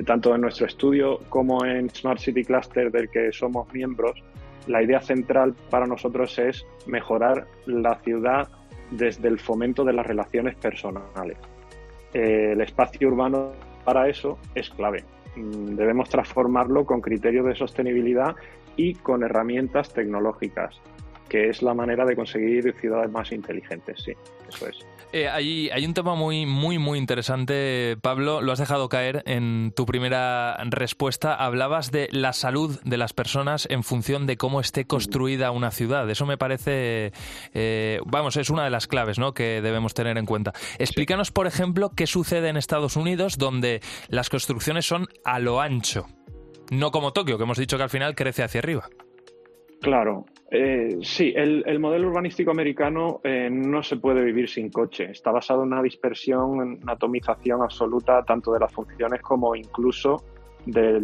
tanto 0.07 0.35
en 0.35 0.43
nuestro 0.43 0.67
estudio 0.67 1.19
como 1.29 1.65
en 1.65 1.91
Smart 1.91 2.21
City 2.21 2.45
Cluster 2.45 2.91
del 2.91 3.11
que 3.11 3.33
somos 3.33 3.73
miembros, 3.73 4.23
la 4.67 4.83
idea 4.83 5.01
central 5.01 5.55
para 5.71 5.87
nosotros 5.87 6.39
es 6.39 6.67
mejorar 6.87 7.47
la 7.67 7.97
ciudad 8.01 8.49
desde 8.91 9.29
el 9.29 9.39
fomento 9.39 9.85
de 9.85 9.93
las 9.93 10.07
relaciones 10.07 10.57
personales. 10.57 11.39
Eh, 12.13 12.51
el 12.53 12.61
espacio 12.61 13.09
urbano 13.09 13.53
para 13.85 14.09
eso 14.09 14.39
es 14.55 14.71
clave. 14.71 15.05
Mm, 15.37 15.77
debemos 15.77 16.09
transformarlo 16.09 16.85
con 16.85 17.01
criterios 17.01 17.47
de 17.47 17.55
sostenibilidad 17.55 18.35
y 18.77 18.95
con 18.95 19.23
herramientas 19.23 19.93
tecnológicas, 19.93 20.81
que 21.29 21.49
es 21.49 21.63
la 21.63 21.75
manera 21.75 22.05
de 22.05 22.17
conseguir 22.17 22.75
ciudades 22.81 23.11
más 23.11 23.31
inteligentes, 23.33 24.03
sí, 24.03 24.13
eso 24.49 24.69
es. 24.69 24.87
Eh, 25.13 25.29
hay, 25.29 25.85
un 25.85 25.95
tema 25.95 26.15
muy, 26.15 26.47
muy, 26.47 26.79
muy 26.79 26.97
interesante, 26.97 27.97
Pablo. 28.01 28.41
Lo 28.41 28.53
has 28.53 28.61
dejado 28.61 28.89
caer 28.89 29.25
en 29.27 29.73
tu 29.75 29.85
primera 29.85 30.57
respuesta. 30.65 31.35
Hablabas 31.35 31.91
de 31.91 32.09
la 32.13 32.33
salud 32.33 32.79
de 32.85 32.97
las 32.97 33.13
personas 33.13 33.67
en 33.71 33.83
función 33.83 34.27
de 34.29 34.37
cómo 34.37 34.61
esté 34.61 34.85
construida 34.85 35.51
una 35.51 35.73
ciudad. 35.73 36.09
Eso 36.09 36.27
me 36.27 36.39
parece, 36.39 37.13
eh, 37.55 38.01
vamos, 38.07 38.37
es 38.37 38.51
una 38.51 38.63
de 38.63 38.71
las 38.71 38.87
claves 38.87 39.19
¿no? 39.19 39.35
que 39.35 39.61
debemos 39.61 39.95
tener 39.95 40.17
en 40.17 40.27
cuenta. 40.27 40.53
Explícanos, 40.79 41.33
por 41.33 41.49
ejemplo, 41.49 41.91
qué 41.97 42.07
sucede 42.07 42.49
en 42.49 42.57
Estados 42.57 42.95
Unidos, 42.95 43.37
donde 43.37 43.81
las 44.09 44.31
construcciones 44.31 44.87
son 44.87 45.09
a 45.25 45.41
lo 45.41 45.61
ancho. 45.61 46.07
No 46.71 46.93
como 46.93 47.13
Tokio, 47.13 47.37
que 47.37 47.43
hemos 47.43 47.59
dicho 47.59 47.77
que 47.77 47.83
al 47.83 47.91
final 47.91 48.15
crece 48.15 48.45
hacia 48.45 48.61
arriba. 48.61 48.89
Claro, 49.81 50.27
eh, 50.53 50.99
sí, 51.03 51.33
el, 51.37 51.79
modelo 51.79 52.09
urbanístico 52.09 52.51
americano 52.51 53.21
eh, 53.23 53.49
no 53.51 53.85
se 53.85 53.97
puede 53.97 54.25
vivir 54.25 54.49
sin 54.49 54.69
coche. 54.69 55.11
Está 55.13 55.31
basado 55.31 55.63
en 55.63 55.73
una 55.73 55.83
dispersión, 55.83 56.61
en 56.61 56.83
una 56.83 56.95
atomización 56.95 57.63
absoluta 57.63 58.25
tanto 58.25 58.53
de 58.53 58.59
las 58.59 58.73
funciones 58.73 59.23
como 59.23 59.55
incluso 59.55 60.25
de, 60.67 61.01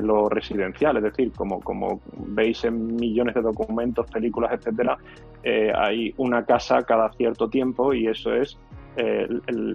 lo 0.00 0.28
residencial. 0.28 0.96
Es 0.98 1.02
decir, 1.02 1.32
como, 1.32 2.00
veis 2.28 2.64
en 2.64 2.94
millones 2.94 3.34
de 3.34 3.42
documentos, 3.42 4.08
películas, 4.10 4.52
etcétera, 4.52 4.96
eh, 5.42 5.72
hay 5.74 6.14
una 6.18 6.44
casa 6.44 6.84
cada 6.84 7.12
cierto 7.14 7.48
tiempo 7.48 7.92
y 7.92 8.06
eso 8.06 8.32
es 8.32 8.56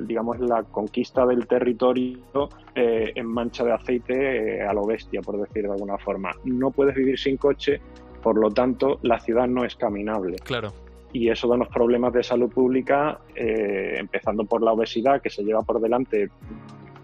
digamos, 0.08 0.40
la 0.40 0.64
conquista 0.64 1.26
del 1.26 1.46
territorio 1.46 2.50
en 2.74 3.26
mancha 3.28 3.66
de 3.66 3.74
aceite 3.74 4.62
a 4.62 4.72
lo 4.72 4.86
bestia, 4.86 5.22
por 5.22 5.38
decir 5.42 5.64
de 5.64 5.74
alguna 5.74 5.98
forma. 5.98 6.32
No 6.46 6.72
puedes 6.72 6.96
vivir 6.96 7.20
sin 7.20 7.36
coche 7.36 7.82
por 8.22 8.38
lo 8.38 8.52
tanto, 8.52 9.00
la 9.04 9.20
ciudad 9.20 9.48
no 9.48 9.66
es 9.66 9.76
caminable. 9.76 10.38
Claro. 10.44 10.74
Y 11.12 11.30
eso 11.30 11.48
da 11.48 11.56
unos 11.56 11.70
problemas 11.70 12.14
de 12.14 12.24
salud 12.24 12.52
pública, 12.52 13.20
eh, 13.36 13.96
empezando 13.98 14.46
por 14.46 14.62
la 14.62 14.74
obesidad, 14.74 15.22
que 15.22 15.30
se 15.30 15.44
lleva 15.44 15.64
por 15.64 15.82
delante 15.82 16.30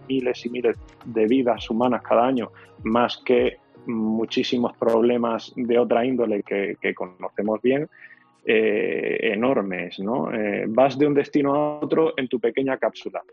miles 0.07 0.45
y 0.45 0.49
miles 0.49 0.77
de 1.05 1.25
vidas 1.25 1.69
humanas 1.69 2.03
cada 2.03 2.25
año, 2.25 2.51
más 2.83 3.17
que 3.25 3.57
muchísimos 3.87 4.75
problemas 4.77 5.51
de 5.55 5.79
otra 5.79 6.05
índole 6.05 6.43
que, 6.43 6.93
conocemos 6.93 7.61
bien, 7.61 7.89
eh, 8.45 9.17
enormes. 9.33 9.99
¿no? 9.99 10.31
Eh, 10.31 10.65
vas 10.67 10.99
de 10.99 11.07
un 11.07 11.15
destino 11.15 11.55
a 11.55 11.79
otro 11.79 12.13
en 12.17 12.27
tu 12.27 12.39
pequeña 12.39 12.77
cápsula 12.77 13.23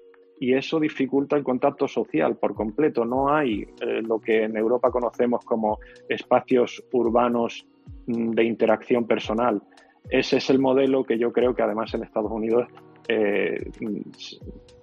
y 0.43 0.55
eso 0.55 0.81
dificulta 0.81 1.37
el 1.37 1.45
contacto 1.45 1.87
social 1.87 2.37
por 2.37 2.55
completo. 2.55 3.05
No 3.05 3.33
hay 3.33 3.67
lo 4.03 4.19
que 4.19 4.45
en 4.45 4.57
Europa 4.57 4.91
conocemos 4.91 5.45
como 5.45 5.79
espacios 6.09 6.83
urbanos 6.93 7.67
Mm, 8.07 8.31
de 8.31 8.45
interacción 8.45 9.07
personal. 9.07 9.63
Ese 10.11 10.39
es 10.39 10.51
el 10.51 10.59
modelo 10.59 11.05
que 11.05 11.19
yo 11.19 11.33
creo 11.33 11.55
que 11.55 11.63
además 11.63 11.95
en 11.95 12.03
Estados 12.03 12.33
Unidos, 12.33 12.67
eh, 13.09 13.71
mm, 13.81 14.01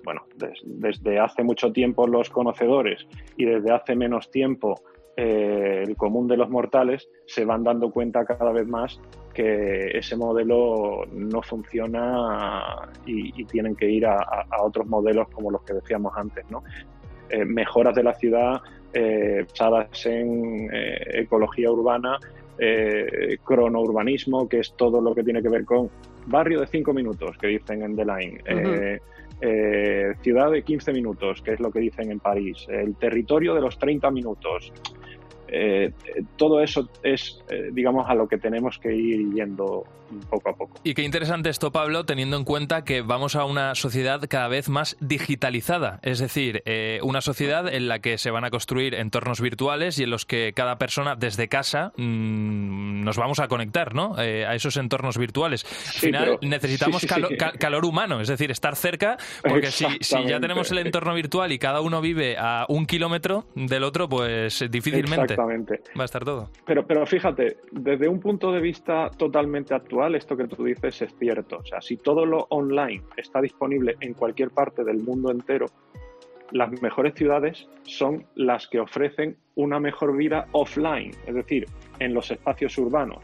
bueno, 0.06 0.22
desde 0.64 1.20
hace 1.20 1.44
mucho 1.44 1.72
tiempo 1.74 2.08
los 2.08 2.30
conocedores 2.30 3.06
y 3.36 3.44
desde 3.46 3.72
hace 3.72 3.96
menos 3.96 4.32
tiempo 4.32 4.82
eh, 5.22 5.84
el 5.88 5.96
común 5.96 6.28
de 6.28 6.38
los 6.38 6.50
mortales 6.50 7.10
se 7.26 7.46
van 7.46 7.64
dando 7.64 7.92
cuenta 7.92 8.26
cada 8.26 8.52
vez 8.52 8.68
más 8.68 9.00
que 9.34 9.98
ese 9.98 10.16
modelo 10.16 11.06
no 11.12 11.42
funciona 11.42 12.90
y, 13.06 13.44
tienen 13.46 13.76
que 13.76 13.90
ir 13.90 14.06
a, 14.06 14.46
otros 14.62 14.88
modelos 14.88 15.28
como 15.30 15.52
los 15.52 15.62
que 15.64 15.74
decíamos 15.74 16.14
antes, 16.16 16.46
¿no? 16.50 16.64
Eh, 17.30 17.46
mejoras 17.46 17.96
de 17.96 18.04
la 18.04 18.14
ciudad 18.14 18.62
basadas 18.92 20.06
en 20.08 20.68
ecología 21.14 21.72
urbana 21.72 22.18
eh, 22.62 23.38
cronourbanismo, 23.42 24.50
que 24.50 24.60
es 24.60 24.74
todo 24.74 25.00
lo 25.00 25.16
que 25.16 25.24
tiene 25.24 25.42
que 25.42 25.48
ver 25.48 25.64
con 25.64 25.90
barrio 26.26 26.60
de 26.60 26.68
5 26.68 26.94
minutos, 26.94 27.38
que 27.38 27.48
dicen 27.48 27.84
en 27.84 27.96
The 27.96 28.04
Line, 28.04 28.42
eh, 28.46 29.00
eh, 29.40 30.14
ciudad 30.22 30.52
de 30.52 30.62
15 30.64 30.92
minutos, 30.92 31.42
que 31.42 31.54
es 31.54 31.60
lo 31.62 31.72
que 31.72 31.80
dicen 31.80 32.12
en 32.12 32.20
París, 32.20 32.68
el 32.68 32.96
territorio 32.98 33.56
de 33.56 33.62
los 33.62 33.80
30 33.80 34.12
minutos. 34.12 34.74
Eh, 35.52 35.92
todo 36.38 36.62
eso 36.62 36.90
es, 37.04 37.42
eh, 37.50 37.70
digamos, 37.72 38.10
a 38.10 38.14
lo 38.14 38.28
que 38.28 38.38
tenemos 38.38 38.78
que 38.78 38.96
ir 38.96 39.34
yendo 39.34 39.84
poco 40.30 40.50
a 40.50 40.54
poco. 40.54 40.80
Y 40.84 40.96
qué 40.96 41.04
interesante 41.04 41.50
esto, 41.50 41.72
Pablo, 41.72 42.04
teniendo 42.04 42.36
en 42.36 42.44
cuenta 42.44 42.84
que 42.84 43.02
vamos 43.02 43.36
a 43.36 43.46
una 43.46 43.76
sociedad 43.76 44.22
cada 44.28 44.48
vez 44.48 44.68
más 44.68 44.98
digitalizada, 45.00 46.00
es 46.02 46.18
decir, 46.18 46.64
eh, 46.66 47.00
una 47.04 47.22
sociedad 47.22 47.72
en 47.72 47.88
la 47.88 48.00
que 48.00 48.18
se 48.18 48.32
van 48.32 48.44
a 48.44 48.50
construir 48.50 48.96
entornos 48.96 49.40
virtuales 49.40 50.00
y 50.00 50.04
en 50.04 50.10
los 50.10 50.26
que 50.26 50.54
cada 50.54 50.78
persona 50.80 51.16
desde 51.16 51.48
casa 51.48 51.94
mm, 51.96 53.04
nos 53.04 53.18
vamos 53.18 53.40
a 53.40 53.48
conectar, 53.48 53.94
¿no? 53.94 54.16
a 54.16 54.56
esos 54.56 54.78
entornos 54.78 55.18
virtuales. 55.18 55.64
Al 55.88 56.02
final 56.02 56.40
necesitamos 56.42 57.06
calor 57.60 57.86
humano, 57.86 58.20
es 58.20 58.28
decir, 58.28 58.50
estar 58.50 58.76
cerca, 58.76 59.18
porque 59.48 59.72
si, 59.72 59.86
si, 60.02 60.24
ya 60.26 60.40
tenemos 60.40 60.72
el 60.72 60.80
entorno 60.80 61.14
virtual 61.14 61.52
y 61.52 61.60
cada 61.60 61.82
uno 61.82 62.02
vive 62.02 62.36
a 62.38 62.66
un 62.68 62.86
kilómetro 62.86 63.46
del 63.56 63.84
otro, 63.84 64.10
pues 64.10 64.66
difícilmente 64.70 65.38
va 65.98 66.04
a 66.04 66.06
estar 66.06 66.24
todo. 66.24 66.50
Pero, 66.66 66.86
pero 66.86 67.06
fíjate, 67.06 67.58
desde 67.72 68.08
un 68.08 68.20
punto 68.20 68.52
de 68.52 68.62
vista 68.62 69.10
totalmente 69.12 69.74
actual, 69.74 70.16
esto 70.16 70.36
que 70.36 70.48
tú 70.48 70.64
dices 70.64 71.02
es 71.02 71.16
cierto. 71.18 71.58
O 71.58 71.66
sea, 71.66 71.82
si 71.82 71.98
todo 71.98 72.26
lo 72.26 72.48
online 72.50 73.04
está 73.18 73.42
disponible 73.42 73.96
en 74.00 74.14
cualquier 74.14 74.52
parte 74.52 74.84
del 74.84 74.98
mundo 74.98 75.32
entero, 75.32 75.68
las 76.52 76.82
mejores 76.82 77.14
ciudades 77.14 77.68
son 77.84 78.26
las 78.36 78.68
que 78.68 78.80
ofrecen 78.80 79.38
una 79.56 79.80
mejor 79.80 80.16
vida 80.16 80.48
offline, 80.52 81.12
es 81.26 81.36
decir, 81.36 81.66
en 82.00 82.14
los 82.14 82.32
espacios 82.32 82.78
urbanos. 82.78 83.24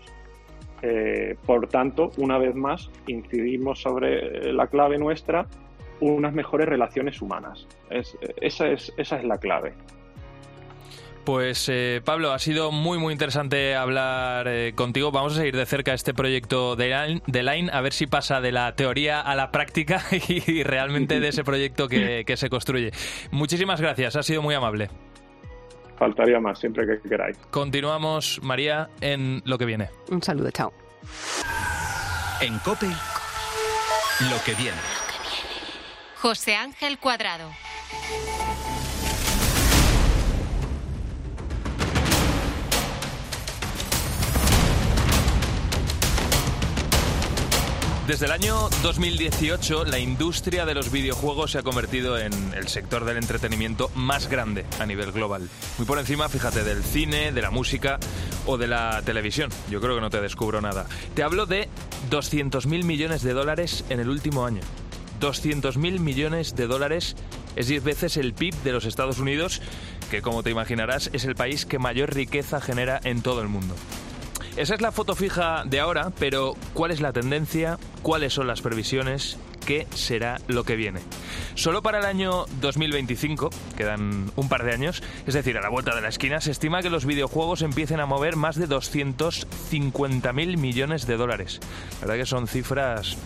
Eh, 0.82 1.36
por 1.45 1.67
tanto, 1.67 2.12
una 2.17 2.38
vez 2.38 2.54
más, 2.54 2.91
incidimos 3.08 3.82
sobre 3.82 4.54
la 4.54 4.67
clave 4.67 4.97
nuestra, 4.97 5.47
unas 6.01 6.34
mejores 6.34 6.67
relaciones 6.67 7.21
humanas. 7.21 7.67
esa, 7.89 8.67
es, 8.67 8.93
esa 8.97 9.17
es 9.17 9.23
la 9.23 9.38
clave. 9.38 9.73
Pues 11.25 11.67
eh, 11.69 12.01
Pablo, 12.05 12.31
ha 12.31 12.39
sido 12.39 12.71
muy 12.71 12.99
muy 12.99 13.11
interesante 13.11 13.75
hablar 13.75 14.47
eh, 14.47 14.73
contigo. 14.75 15.11
Vamos 15.11 15.33
a 15.33 15.38
seguir 15.38 15.55
de 15.55 15.65
cerca 15.65 15.93
este 15.93 16.13
proyecto 16.13 16.75
de 16.75 17.17
Line, 17.27 17.71
a 17.73 17.81
ver 17.81 17.93
si 17.93 18.05
pasa 18.05 18.41
de 18.41 18.51
la 18.51 18.75
teoría 18.75 19.21
a 19.21 19.35
la 19.35 19.51
práctica 19.51 20.03
y 20.27 20.61
realmente 20.63 21.19
de 21.19 21.27
ese 21.29 21.43
proyecto 21.43 21.88
que, 21.88 22.23
que 22.25 22.38
se 22.38 22.49
construye. 22.49 22.91
Muchísimas 23.31 23.81
gracias, 23.81 24.15
ha 24.15 24.23
sido 24.23 24.43
muy 24.43 24.53
amable. 24.53 24.89
Faltaría 25.97 26.39
más, 26.39 26.59
siempre 26.59 26.85
que 26.85 27.09
queráis. 27.09 27.38
Continuamos, 27.49 28.39
María, 28.43 28.89
en 29.01 29.41
lo 29.45 29.57
que 29.57 29.65
viene. 29.65 29.89
Un 30.09 30.21
saludo, 30.21 30.51
chao. 30.51 30.73
En 32.41 32.59
COPE, 32.59 32.88
lo 32.88 34.43
que 34.45 34.53
viene. 34.53 34.77
José 36.17 36.55
Ángel 36.55 36.99
Cuadrado. 36.99 37.49
Desde 48.07 48.27
el 48.27 48.33
año 48.33 48.69
2018, 48.83 49.85
la 49.85 49.97
industria 49.97 50.67
de 50.67 50.75
los 50.75 50.91
videojuegos 50.91 51.51
se 51.51 51.57
ha 51.57 51.63
convertido 51.63 52.19
en 52.19 52.33
el 52.53 52.67
sector 52.67 53.03
del 53.03 53.17
entretenimiento 53.17 53.89
más 53.95 54.29
grande 54.29 54.63
a 54.79 54.85
nivel 54.85 55.11
global. 55.11 55.49
Muy 55.79 55.87
por 55.87 55.97
encima, 55.97 56.29
fíjate, 56.29 56.63
del 56.63 56.83
cine, 56.83 57.31
de 57.31 57.41
la 57.41 57.49
música 57.49 57.97
o 58.45 58.59
de 58.59 58.67
la 58.67 59.01
televisión. 59.03 59.49
Yo 59.71 59.81
creo 59.81 59.95
que 59.95 60.01
no 60.01 60.11
te 60.11 60.21
descubro 60.21 60.61
nada. 60.61 60.85
Te 61.15 61.23
hablo 61.23 61.47
de 61.47 61.67
200.000 62.11 62.83
millones 62.83 63.23
de 63.23 63.33
dólares 63.33 63.83
en 63.89 63.99
el 63.99 64.09
último 64.09 64.45
año. 64.45 64.61
200.000 65.19 65.99
millones 65.99 66.55
de 66.55 66.67
dólares 66.67 67.15
es 67.55 67.67
10 67.67 67.83
veces 67.83 68.17
el 68.17 68.35
PIB 68.35 68.53
de 68.63 68.71
los 68.71 68.85
Estados 68.85 69.17
Unidos, 69.17 69.63
que 70.11 70.21
como 70.21 70.43
te 70.43 70.51
imaginarás 70.51 71.09
es 71.11 71.25
el 71.25 71.33
país 71.33 71.65
que 71.65 71.79
mayor 71.79 72.13
riqueza 72.13 72.61
genera 72.61 72.99
en 73.03 73.23
todo 73.23 73.41
el 73.41 73.47
mundo. 73.47 73.73
Esa 74.57 74.75
es 74.75 74.79
la 74.79 74.93
foto 74.93 75.15
fija 75.15 75.63
de 75.65 75.81
ahora, 75.81 76.13
pero 76.17 76.55
¿cuál 76.73 76.91
es 76.91 77.01
la 77.01 77.11
tendencia? 77.11 77.77
¿Cuáles 78.01 78.33
son 78.33 78.47
las 78.47 78.61
previsiones? 78.61 79.37
¿Qué 79.65 79.85
será 79.93 80.39
lo 80.47 80.63
que 80.63 80.77
viene? 80.77 81.01
Solo 81.55 81.81
para 81.81 81.99
el 81.99 82.05
año 82.05 82.45
2025, 82.61 83.49
quedan 83.75 84.31
un 84.37 84.47
par 84.47 84.63
de 84.63 84.71
años, 84.71 85.03
es 85.27 85.33
decir, 85.33 85.57
a 85.57 85.61
la 85.61 85.67
vuelta 85.67 85.93
de 85.93 86.01
la 86.01 86.07
esquina, 86.07 86.39
se 86.39 86.51
estima 86.51 86.81
que 86.81 86.89
los 86.89 87.05
videojuegos 87.05 87.63
empiecen 87.63 87.99
a 87.99 88.05
mover 88.05 88.37
más 88.37 88.55
de 88.55 88.69
250.000 88.69 90.57
millones 90.57 91.05
de 91.05 91.17
dólares. 91.17 91.59
La 91.95 92.07
verdad 92.07 92.21
que 92.21 92.25
son 92.25 92.47
cifras 92.47 93.17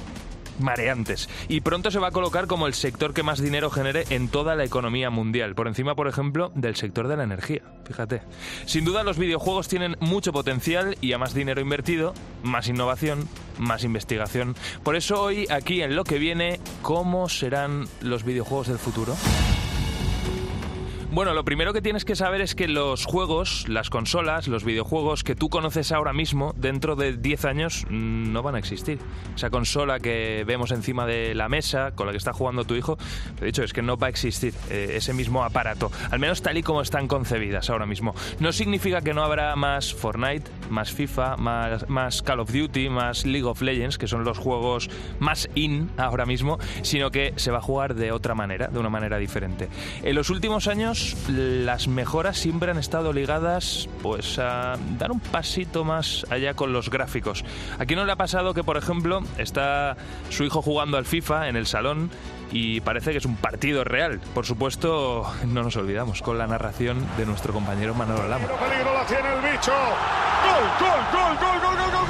mareantes. 0.59 1.29
Y 1.47 1.61
pronto 1.61 1.91
se 1.91 1.99
va 1.99 2.07
a 2.07 2.11
colocar 2.11 2.47
como 2.47 2.67
el 2.67 2.73
sector 2.73 3.13
que 3.13 3.23
más 3.23 3.41
dinero 3.41 3.69
genere 3.69 4.05
en 4.09 4.27
toda 4.27 4.55
la 4.55 4.63
economía 4.63 5.09
mundial, 5.09 5.55
por 5.55 5.67
encima, 5.67 5.95
por 5.95 6.07
ejemplo, 6.07 6.51
del 6.55 6.75
sector 6.75 7.07
de 7.07 7.17
la 7.17 7.23
energía. 7.23 7.61
Fíjate. 7.85 8.21
Sin 8.65 8.85
duda 8.85 9.03
los 9.03 9.17
videojuegos 9.17 9.67
tienen 9.67 9.95
mucho 9.99 10.31
potencial 10.31 10.97
y 11.01 11.13
a 11.13 11.17
más 11.17 11.33
dinero 11.33 11.61
invertido, 11.61 12.13
más 12.43 12.67
innovación, 12.67 13.27
más 13.57 13.83
investigación. 13.83 14.55
Por 14.83 14.95
eso 14.95 15.21
hoy, 15.21 15.47
aquí 15.49 15.81
en 15.81 15.95
lo 15.95 16.03
que 16.03 16.19
viene, 16.19 16.59
¿cómo 16.81 17.29
serán 17.29 17.87
los 18.01 18.23
videojuegos 18.23 18.67
del 18.67 18.79
futuro? 18.79 19.15
Bueno, 21.11 21.33
lo 21.33 21.43
primero 21.43 21.73
que 21.73 21.81
tienes 21.81 22.05
que 22.05 22.15
saber 22.15 22.39
es 22.39 22.53
que 22.53 22.67
los 22.67 23.07
juegos, 23.07 23.65
las 23.67 23.89
consolas, 23.89 24.47
los 24.47 24.63
videojuegos 24.63 25.23
que 25.23 25.35
tú 25.35 25.49
conoces 25.49 25.91
ahora 25.91 26.13
mismo, 26.13 26.53
dentro 26.55 26.95
de 26.95 27.17
10 27.17 27.45
años, 27.45 27.87
mm, 27.89 28.31
no 28.31 28.43
van 28.43 28.53
a 28.53 28.59
existir. 28.59 28.99
Esa 29.35 29.49
consola 29.49 29.99
que 29.99 30.43
vemos 30.45 30.69
encima 30.69 31.07
de 31.07 31.33
la 31.33 31.49
mesa, 31.49 31.93
con 31.95 32.05
la 32.05 32.11
que 32.11 32.19
está 32.19 32.31
jugando 32.31 32.63
tu 32.63 32.75
hijo, 32.75 32.99
he 33.41 33.45
dicho, 33.45 33.63
es 33.63 33.73
que 33.73 33.81
no 33.81 33.97
va 33.97 34.05
a 34.05 34.09
existir 34.11 34.53
eh, 34.69 34.91
ese 34.97 35.15
mismo 35.15 35.43
aparato, 35.43 35.91
al 36.11 36.19
menos 36.19 36.43
tal 36.43 36.59
y 36.59 36.61
como 36.61 36.83
están 36.83 37.07
concebidas 37.07 37.71
ahora 37.71 37.87
mismo. 37.87 38.13
No 38.39 38.51
significa 38.51 39.01
que 39.01 39.15
no 39.15 39.23
habrá 39.23 39.55
más 39.55 39.91
Fortnite, 39.91 40.51
más 40.69 40.91
FIFA, 40.91 41.37
más, 41.37 41.89
más 41.89 42.21
Call 42.21 42.39
of 42.39 42.53
Duty, 42.53 42.89
más 42.89 43.25
League 43.25 43.47
of 43.47 43.63
Legends, 43.63 43.97
que 43.97 44.07
son 44.07 44.23
los 44.23 44.37
juegos 44.37 44.91
más 45.17 45.49
in 45.55 45.89
ahora 45.97 46.27
mismo, 46.27 46.59
sino 46.83 47.09
que 47.09 47.33
se 47.35 47.49
va 47.49 47.57
a 47.57 47.61
jugar 47.61 47.95
de 47.95 48.11
otra 48.11 48.35
manera, 48.35 48.67
de 48.67 48.77
una 48.77 48.89
manera 48.89 49.17
diferente. 49.17 49.69
En 50.03 50.13
los 50.13 50.29
últimos 50.29 50.67
años, 50.67 50.98
las 51.27 51.87
mejoras 51.87 52.37
siempre 52.37 52.71
han 52.71 52.77
estado 52.77 53.13
ligadas 53.13 53.87
pues 54.01 54.39
a 54.39 54.77
dar 54.97 55.11
un 55.11 55.19
pasito 55.19 55.83
más 55.83 56.25
allá 56.29 56.53
con 56.53 56.73
los 56.73 56.89
gráficos. 56.89 57.43
Aquí 57.77 57.95
no 57.95 58.05
le 58.05 58.11
ha 58.11 58.15
pasado 58.15 58.53
que, 58.53 58.63
por 58.63 58.77
ejemplo, 58.77 59.21
está 59.37 59.97
su 60.29 60.43
hijo 60.43 60.61
jugando 60.61 60.97
al 60.97 61.05
FIFA 61.05 61.49
en 61.49 61.55
el 61.55 61.65
salón 61.65 62.09
y 62.51 62.81
parece 62.81 63.11
que 63.11 63.17
es 63.17 63.25
un 63.25 63.35
partido 63.35 63.83
real. 63.83 64.19
Por 64.33 64.45
supuesto, 64.45 65.25
no 65.47 65.63
nos 65.63 65.75
olvidamos 65.75 66.21
con 66.21 66.37
la 66.37 66.47
narración 66.47 67.05
de 67.17 67.25
nuestro 67.25 67.53
compañero 67.53 67.93
Manolo 67.93 68.27
Lama. 68.27 68.47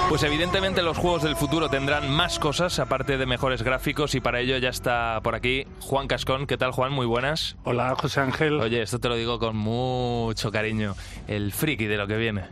Pues 0.10 0.24
evidentemente 0.24 0.82
los 0.82 0.98
juegos 0.98 1.22
del 1.22 1.36
futuro 1.36 1.70
tendrán 1.70 2.10
más 2.10 2.40
cosas 2.40 2.80
aparte 2.80 3.18
de 3.18 3.26
mejores 3.28 3.62
gráficos 3.62 4.16
y 4.16 4.22
para 4.22 4.40
ello 4.40 4.58
ya 4.58 4.70
está 4.70 5.20
por 5.22 5.36
aquí 5.36 5.68
Juan 5.82 6.08
Cascón. 6.08 6.48
¿Qué 6.48 6.58
tal 6.58 6.72
Juan? 6.72 6.92
Muy 6.92 7.06
buenas. 7.06 7.58
Hola 7.64 7.96
José 7.96 8.22
Ángel. 8.22 8.60
Oye, 8.60 8.82
esto 8.82 9.00
te 9.00 9.08
lo 9.08 9.16
digo 9.16 9.38
con 9.38 9.56
mucho 9.56 10.52
cariño. 10.52 10.96
El 11.28 11.52
friki 11.52 11.86
de 11.86 11.98
lo 11.98 12.08
que 12.08 12.18
viene. 12.18 12.46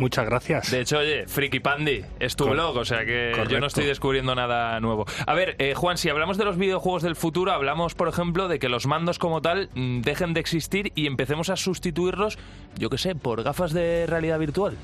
Muchas 0.00 0.24
gracias. 0.24 0.70
De 0.70 0.80
hecho, 0.80 0.96
oye, 0.96 1.26
Friki 1.26 1.60
Pandi 1.60 2.00
es 2.18 2.34
tu 2.34 2.48
blog, 2.48 2.74
o 2.74 2.84
sea 2.86 3.04
que 3.04 3.34
yo 3.50 3.60
no 3.60 3.66
estoy 3.66 3.84
descubriendo 3.84 4.34
nada 4.34 4.80
nuevo. 4.80 5.04
A 5.26 5.34
ver, 5.34 5.56
eh, 5.58 5.74
Juan, 5.74 5.98
si 5.98 6.08
hablamos 6.08 6.38
de 6.38 6.46
los 6.46 6.56
videojuegos 6.56 7.02
del 7.02 7.16
futuro, 7.16 7.52
hablamos, 7.52 7.94
por 7.94 8.08
ejemplo, 8.08 8.48
de 8.48 8.58
que 8.58 8.70
los 8.70 8.86
mandos 8.86 9.18
como 9.18 9.42
tal 9.42 9.68
mm, 9.74 10.00
dejen 10.00 10.32
de 10.32 10.40
existir 10.40 10.90
y 10.94 11.06
empecemos 11.06 11.50
a 11.50 11.56
sustituirlos, 11.56 12.38
yo 12.78 12.88
qué 12.88 12.96
sé, 12.96 13.14
por 13.14 13.42
gafas 13.42 13.74
de 13.74 14.06
realidad 14.06 14.38
virtual. 14.38 14.74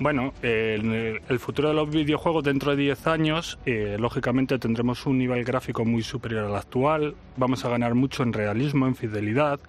Bueno, 0.00 0.32
el, 0.42 1.38
futuro 1.38 1.68
de 1.68 1.74
los 1.74 1.88
videojuegos 1.88 2.42
dentro 2.42 2.72
de 2.72 2.82
10 2.82 3.06
años, 3.06 3.60
eh, 3.66 3.96
lógicamente 4.00 4.58
tendremos 4.58 5.06
un 5.06 5.16
nivel 5.18 5.44
gráfico 5.44 5.84
muy 5.84 6.02
superior 6.02 6.46
al 6.46 6.56
actual, 6.56 7.14
vamos 7.36 7.64
a 7.64 7.68
ganar 7.68 7.94
mucho 7.94 8.24
en 8.24 8.32
realismo, 8.32 8.88
en 8.88 8.96
fidelidad, 8.96 9.60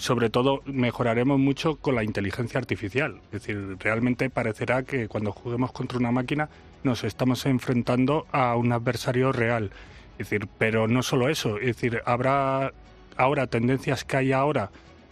sobre 0.00 0.30
todo 0.30 0.62
mejoraremos 0.64 1.38
mucho 1.38 1.76
con 1.76 1.94
la 1.94 2.02
inteligencia 2.02 2.58
artificial. 2.58 3.20
Es 3.26 3.42
decir, 3.42 3.76
realmente 3.78 4.30
parecerá 4.30 4.82
que 4.82 5.08
cuando 5.08 5.30
juguemos 5.30 5.72
contra 5.72 5.98
una 5.98 6.10
máquina 6.10 6.48
nos 6.82 7.04
estamos 7.04 7.44
enfrentando 7.44 8.26
a 8.32 8.56
un 8.56 8.72
adversario 8.72 9.30
real. 9.30 9.70
Es 10.18 10.30
decir, 10.30 10.48
pero 10.56 10.88
no 10.88 11.02
solo 11.02 11.28
eso, 11.28 11.58
es 11.58 11.66
decir, 11.66 12.00
habrá 12.06 12.72
ahora 13.18 13.46
tendencias 13.48 14.04
que 14.04 14.16
hay 14.16 14.32
ahora, 14.32 14.70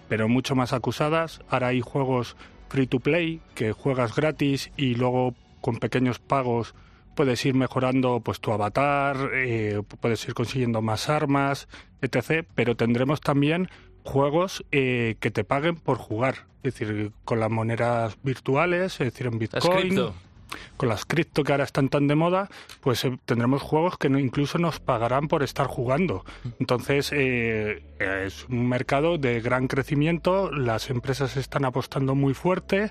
pero 0.09 0.27
mucho 0.27 0.55
más 0.55 0.73
acusadas. 0.73 1.43
Ahora 1.51 1.67
hay 1.67 1.83
juegos 1.83 2.35
free 2.71 2.87
to 2.87 2.99
play 2.99 3.43
que 3.55 3.73
juegas 3.73 4.17
gratis 4.17 4.71
y 4.79 4.95
luego 4.95 5.35
con 5.61 5.77
pequeños 5.77 6.19
pagos 6.19 6.75
puedes 7.15 7.45
ir 7.45 7.55
mejorando 7.55 8.21
pues 8.21 8.41
tu 8.41 8.53
avatar, 8.53 9.33
eh, 9.35 9.83
puedes 10.01 10.27
ir 10.27 10.33
consiguiendo 10.33 10.81
más 10.81 11.11
armas, 11.11 11.69
etc. 12.01 12.47
Pero 12.55 12.75
tendremos 12.75 13.21
también 13.21 13.69
juegos 14.09 14.65
eh, 14.73 15.17
que 15.21 15.31
te 15.31 15.45
paguen 15.45 15.77
por 15.77 15.99
jugar, 15.99 16.47
es 16.63 16.75
decir, 16.75 17.13
con 17.25 17.41
las 17.41 17.51
monedas 17.51 18.17
virtuales, 18.23 18.95
es 18.95 19.13
decir, 19.13 19.27
en 19.27 19.39
Bitcoin. 19.39 20.13
con 20.79 20.89
las 20.89 21.05
cripto 21.05 21.45
que 21.45 21.53
ahora 21.53 21.65
están 21.65 21.91
tan 21.91 22.09
de 22.09 22.15
moda, 22.15 22.49
pues 22.81 23.05
eh, 23.05 23.19
tendremos 23.27 23.61
juegos 23.61 23.99
que 23.99 24.09
no, 24.09 24.19
incluso 24.19 24.57
nos 24.57 24.81
pagarán 24.81 25.29
por 25.29 25.43
estar 25.43 25.67
jugando. 25.67 26.25
Entonces, 26.59 27.11
eh, 27.13 27.83
es 27.99 28.47
un 28.49 28.67
mercado 28.67 29.19
de 29.19 29.41
gran 29.41 29.69
crecimiento, 29.69 30.51
las 30.51 30.89
empresas 30.89 31.37
están 31.37 31.67
apostando 31.67 32.15
muy 32.15 32.33
fuerte 32.33 32.91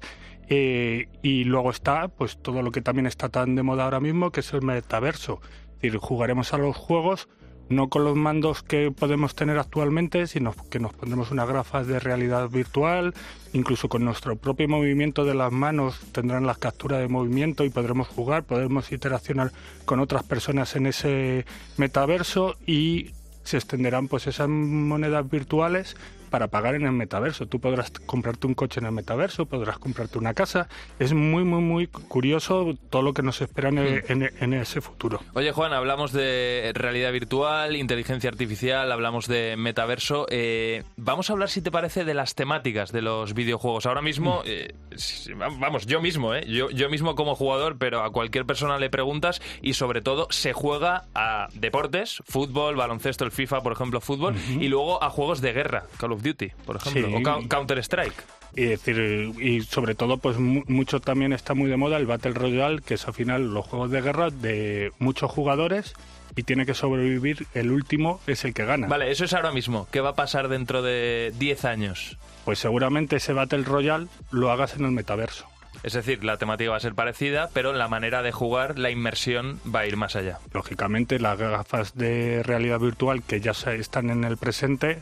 eh, 0.50 1.08
y 1.22 1.44
luego 1.44 1.72
está 1.72 2.08
pues 2.08 2.38
todo 2.38 2.62
lo 2.62 2.72
que 2.72 2.82
también 2.82 3.08
está 3.08 3.30
tan 3.30 3.56
de 3.56 3.64
moda 3.64 3.86
ahora 3.86 4.00
mismo, 4.00 4.32
que 4.32 4.42
es 4.42 4.54
el 4.54 4.62
metaverso. 4.62 5.42
Es 5.76 5.82
decir, 5.82 5.98
jugaremos 5.98 6.54
a 6.54 6.58
los 6.58 6.76
juegos 6.76 7.28
no 7.70 7.90
con 7.90 8.04
los 8.04 8.16
mandos 8.16 8.64
que 8.64 8.92
podemos 8.92 9.36
tener 9.36 9.58
actualmente, 9.58 10.28
sino 10.28 10.54
que 10.70 10.80
nos 10.80 10.94
pondremos 10.94 11.32
unas 11.32 11.50
gafas 11.50 11.88
de 11.88 12.00
realidad 12.00 12.50
virtual, 12.50 13.14
incluso 13.54 13.90
con 13.90 14.06
nuestro 14.06 14.36
propio 14.36 14.68
movimiento 14.68 15.26
de 15.26 15.36
las 15.36 15.52
manos 15.52 16.00
tendrán 16.12 16.46
las 16.46 16.58
capturas 16.58 17.00
de 17.00 17.08
movimiento 17.08 17.66
y 17.66 17.70
podremos 17.70 18.08
jugar, 18.08 18.44
podremos 18.44 18.92
interaccionar 18.92 19.52
con 19.86 20.00
otras 20.00 20.24
personas 20.24 20.76
en 20.76 20.88
ese 20.88 21.46
metaverso 21.78 22.56
y 22.66 23.12
se 23.44 23.58
extenderán 23.58 24.08
pues 24.08 24.28
esas 24.28 24.50
monedas 24.50 25.30
virtuales 25.30 25.96
para 26.30 26.48
pagar 26.48 26.76
en 26.76 26.86
el 26.86 26.92
metaverso. 26.92 27.46
Tú 27.48 27.60
podrás 27.60 27.92
comprarte 28.06 28.48
un 28.48 28.54
coche 28.54 28.80
en 28.80 28.86
el 28.86 28.92
metaverso, 28.92 29.46
podrás 29.46 29.78
comprarte 29.80 30.18
una 30.18 30.34
casa. 30.34 30.68
Es 31.00 31.14
muy, 31.14 31.44
muy, 31.44 31.62
muy 31.62 31.88
curioso 31.88 32.76
todo 32.90 33.02
lo 33.02 33.14
que 33.14 33.22
nos 33.24 33.42
espera 33.42 33.70
en, 33.70 33.78
en- 34.08 34.32
en 34.40 34.54
ese 34.54 34.82
futuro. 34.82 35.20
Oye, 35.34 35.52
Juan, 35.52 35.74
hablamos 35.74 36.12
de 36.12 36.72
realidad 36.76 37.12
virtual, 37.12 37.76
inteligencia 37.76 38.30
artificial, 38.30 38.92
hablamos 38.92 39.28
de 39.28 39.56
metaverso. 39.58 40.26
Eh, 40.30 40.84
vamos 40.96 41.30
a 41.30 41.34
hablar, 41.34 41.50
si 41.50 41.62
te 41.62 41.72
parece, 41.72 42.06
de 42.06 42.14
las 42.14 42.36
temáticas 42.36 42.92
de 42.92 43.02
los 43.02 43.34
videojuegos. 43.34 43.86
Ahora 43.86 44.02
mismo, 44.02 44.42
eh, 44.46 44.74
s- 44.92 45.34
vamos, 45.34 45.86
yo 45.86 46.02
mismo, 46.02 46.34
¿eh? 46.34 46.46
Yo, 46.48 46.70
yo 46.70 46.90
mismo 46.90 47.16
como 47.16 47.36
jugador, 47.36 47.78
pero 47.78 48.04
a 48.04 48.12
cualquier 48.12 48.46
persona 48.46 48.78
le 48.78 48.90
preguntas 48.90 49.42
y 49.62 49.74
sobre 49.74 50.02
todo 50.02 50.28
se 50.30 50.54
juega 50.54 51.06
a 51.16 51.48
deportes, 51.54 52.22
fútbol, 52.26 52.76
baloncesto, 52.76 53.24
el 53.26 53.32
FIFA, 53.32 53.62
por 53.62 53.72
ejemplo, 53.74 54.02
fútbol, 54.02 54.36
y 54.60 54.68
luego 54.68 55.04
a 55.04 55.10
juegos 55.10 55.42
de 55.42 55.54
guerra, 55.54 55.84
Call 55.98 56.17
of 56.18 56.24
Duty, 56.24 56.52
por 56.66 56.76
ejemplo, 56.78 57.08
Sí. 57.08 57.14
o 57.16 57.20
Cou- 57.22 57.48
Counter-Strike. 57.48 58.24
Y 58.56 58.64
decir, 58.64 59.34
y 59.40 59.62
sobre 59.62 59.94
todo, 59.94 60.18
pues 60.18 60.38
mu- 60.38 60.64
mucho 60.68 61.00
también 61.00 61.32
está 61.34 61.54
muy 61.54 61.70
de 61.70 61.78
moda 61.78 61.98
el 61.98 62.06
Battle 62.08 62.32
Royale, 62.34 62.82
que 62.82 62.96
es 62.96 63.08
al 63.08 63.14
final 63.14 63.54
los 63.54 63.66
juegos 63.66 63.92
de 63.92 64.02
guerra 64.02 64.30
de 64.32 64.92
muchos 65.00 65.30
jugadores 65.30 65.94
y 66.36 66.44
tiene 66.44 66.66
que 66.66 66.74
sobrevivir 66.74 67.46
el 67.54 67.72
último, 67.72 68.20
es 68.28 68.46
el 68.46 68.54
que 68.54 68.66
gana. 68.66 68.88
Vale, 68.88 69.12
eso 69.12 69.26
es 69.26 69.34
ahora 69.34 69.52
mismo. 69.52 69.88
¿Qué 69.92 70.02
va 70.02 70.10
a 70.10 70.16
pasar 70.16 70.48
dentro 70.50 70.82
de 70.82 71.34
10 71.38 71.66
años? 71.66 72.18
Pues 72.46 72.60
seguramente 72.60 73.18
ese 73.18 73.34
Battle 73.34 73.64
Royale 73.64 74.08
lo 74.32 74.50
hagas 74.52 74.76
en 74.76 74.86
el 74.86 74.92
metaverso. 74.92 75.46
Es 75.84 75.94
decir, 75.94 76.24
la 76.24 76.38
temática 76.38 76.72
va 76.72 76.78
a 76.78 76.80
ser 76.80 76.96
parecida, 76.96 77.50
pero 77.54 77.72
la 77.74 77.88
manera 77.88 78.24
de 78.24 78.32
jugar, 78.32 78.80
la 78.80 78.90
inmersión 78.90 79.60
va 79.74 79.82
a 79.82 79.86
ir 79.88 79.96
más 79.98 80.16
allá. 80.16 80.40
Lógicamente, 80.54 81.20
las 81.20 81.38
gafas 81.38 81.96
de 81.96 82.42
realidad 82.44 82.80
virtual 82.80 83.22
que 83.22 83.40
ya 83.42 83.52
están 83.52 84.10
en 84.10 84.24
el 84.24 84.38
presente 84.38 85.00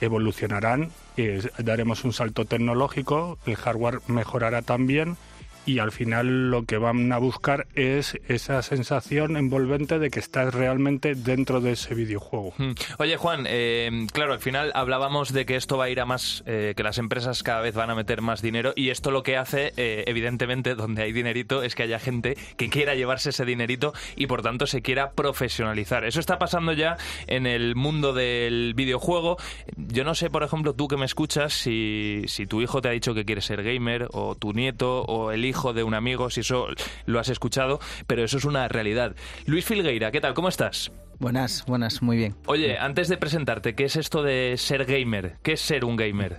evolucionarán, 0.00 0.90
y 1.16 1.26
daremos 1.62 2.04
un 2.04 2.12
salto 2.12 2.44
tecnológico, 2.44 3.38
el 3.46 3.56
hardware 3.56 4.00
mejorará 4.06 4.62
también 4.62 5.16
y 5.68 5.80
al 5.80 5.92
final 5.92 6.50
lo 6.50 6.64
que 6.64 6.78
van 6.78 7.12
a 7.12 7.18
buscar 7.18 7.66
es 7.74 8.18
esa 8.26 8.62
sensación 8.62 9.36
envolvente 9.36 9.98
de 9.98 10.08
que 10.08 10.18
estás 10.18 10.54
realmente 10.54 11.14
dentro 11.14 11.60
de 11.60 11.72
ese 11.72 11.94
videojuego. 11.94 12.54
Mm. 12.56 12.70
Oye, 12.98 13.18
Juan, 13.18 13.44
eh, 13.46 14.06
claro, 14.14 14.32
al 14.32 14.38
final 14.38 14.72
hablábamos 14.74 15.34
de 15.34 15.44
que 15.44 15.56
esto 15.56 15.76
va 15.76 15.84
a 15.84 15.90
ir 15.90 16.00
a 16.00 16.06
más, 16.06 16.42
eh, 16.46 16.72
que 16.74 16.82
las 16.82 16.96
empresas 16.96 17.42
cada 17.42 17.60
vez 17.60 17.74
van 17.74 17.90
a 17.90 17.94
meter 17.94 18.22
más 18.22 18.40
dinero 18.40 18.72
y 18.76 18.88
esto 18.88 19.10
lo 19.10 19.22
que 19.22 19.36
hace, 19.36 19.74
eh, 19.76 20.04
evidentemente, 20.06 20.74
donde 20.74 21.02
hay 21.02 21.12
dinerito, 21.12 21.62
es 21.62 21.74
que 21.74 21.82
haya 21.82 21.98
gente 21.98 22.38
que 22.56 22.70
quiera 22.70 22.94
llevarse 22.94 23.28
ese 23.28 23.44
dinerito 23.44 23.92
y 24.16 24.26
por 24.26 24.40
tanto 24.40 24.66
se 24.66 24.80
quiera 24.80 25.10
profesionalizar. 25.10 26.06
Eso 26.06 26.18
está 26.18 26.38
pasando 26.38 26.72
ya 26.72 26.96
en 27.26 27.46
el 27.46 27.76
mundo 27.76 28.14
del 28.14 28.72
videojuego. 28.74 29.36
Yo 29.76 30.04
no 30.04 30.14
sé, 30.14 30.30
por 30.30 30.42
ejemplo, 30.44 30.72
tú 30.72 30.88
que 30.88 30.96
me 30.96 31.04
escuchas, 31.04 31.52
si, 31.52 32.22
si 32.26 32.46
tu 32.46 32.62
hijo 32.62 32.80
te 32.80 32.88
ha 32.88 32.92
dicho 32.92 33.12
que 33.12 33.26
quiere 33.26 33.42
ser 33.42 33.62
gamer 33.62 34.08
o 34.12 34.34
tu 34.34 34.54
nieto 34.54 35.02
o 35.02 35.30
el 35.30 35.44
hijo 35.44 35.57
de 35.72 35.82
un 35.84 35.94
amigo, 35.94 36.30
si 36.30 36.40
eso 36.40 36.66
lo 37.06 37.18
has 37.20 37.28
escuchado, 37.28 37.80
pero 38.06 38.24
eso 38.24 38.38
es 38.38 38.44
una 38.44 38.68
realidad. 38.68 39.14
Luis 39.46 39.64
Filgueira, 39.64 40.10
¿qué 40.10 40.20
tal? 40.20 40.34
¿Cómo 40.34 40.48
estás? 40.48 40.90
Buenas, 41.18 41.64
buenas, 41.66 42.00
muy 42.00 42.16
bien. 42.16 42.36
Oye, 42.46 42.78
antes 42.78 43.08
de 43.08 43.16
presentarte, 43.16 43.74
¿qué 43.74 43.84
es 43.84 43.96
esto 43.96 44.22
de 44.22 44.54
ser 44.56 44.84
gamer? 44.84 45.36
¿Qué 45.42 45.52
es 45.54 45.60
ser 45.60 45.84
un 45.84 45.96
gamer? 45.96 46.38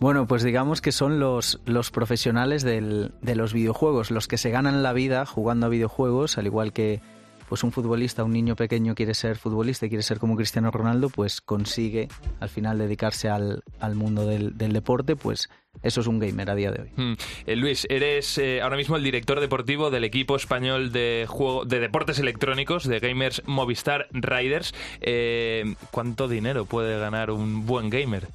Bueno, 0.00 0.26
pues 0.26 0.42
digamos 0.42 0.80
que 0.80 0.92
son 0.92 1.18
los, 1.20 1.60
los 1.66 1.90
profesionales 1.90 2.62
del- 2.62 3.12
de 3.22 3.36
los 3.36 3.52
videojuegos, 3.52 4.10
los 4.10 4.26
que 4.28 4.38
se 4.38 4.50
ganan 4.50 4.82
la 4.82 4.92
vida 4.92 5.24
jugando 5.26 5.66
a 5.66 5.68
videojuegos, 5.68 6.38
al 6.38 6.46
igual 6.46 6.72
que 6.72 7.00
pues 7.48 7.62
un 7.62 7.72
futbolista, 7.72 8.24
un 8.24 8.32
niño 8.32 8.56
pequeño 8.56 8.94
quiere 8.94 9.14
ser 9.14 9.36
futbolista 9.36 9.84
y 9.86 9.90
quiere 9.90 10.02
ser 10.02 10.18
como 10.18 10.34
Cristiano 10.34 10.70
Ronaldo, 10.70 11.10
pues 11.10 11.40
consigue 11.40 12.08
al 12.40 12.48
final 12.48 12.78
dedicarse 12.78 13.28
al, 13.28 13.62
al 13.80 13.94
mundo 13.94 14.26
del, 14.26 14.56
del 14.56 14.72
deporte, 14.72 15.14
pues 15.14 15.50
eso 15.82 16.00
es 16.00 16.06
un 16.06 16.18
gamer 16.18 16.50
a 16.50 16.54
día 16.54 16.70
de 16.70 16.82
hoy. 16.82 16.88
Hmm. 16.96 17.14
Eh, 17.46 17.56
Luis, 17.56 17.86
eres 17.90 18.38
eh, 18.38 18.62
ahora 18.62 18.76
mismo 18.76 18.96
el 18.96 19.02
director 19.02 19.40
deportivo 19.40 19.90
del 19.90 20.04
equipo 20.04 20.36
español 20.36 20.92
de 20.92 21.26
juego 21.28 21.64
de 21.64 21.80
deportes 21.80 22.18
electrónicos 22.18 22.84
de 22.84 23.00
gamers 23.00 23.42
Movistar 23.46 24.08
Riders. 24.12 24.74
Eh, 25.00 25.74
¿Cuánto 25.90 26.28
dinero 26.28 26.64
puede 26.64 26.98
ganar 26.98 27.30
un 27.30 27.66
buen 27.66 27.90
gamer? 27.90 28.28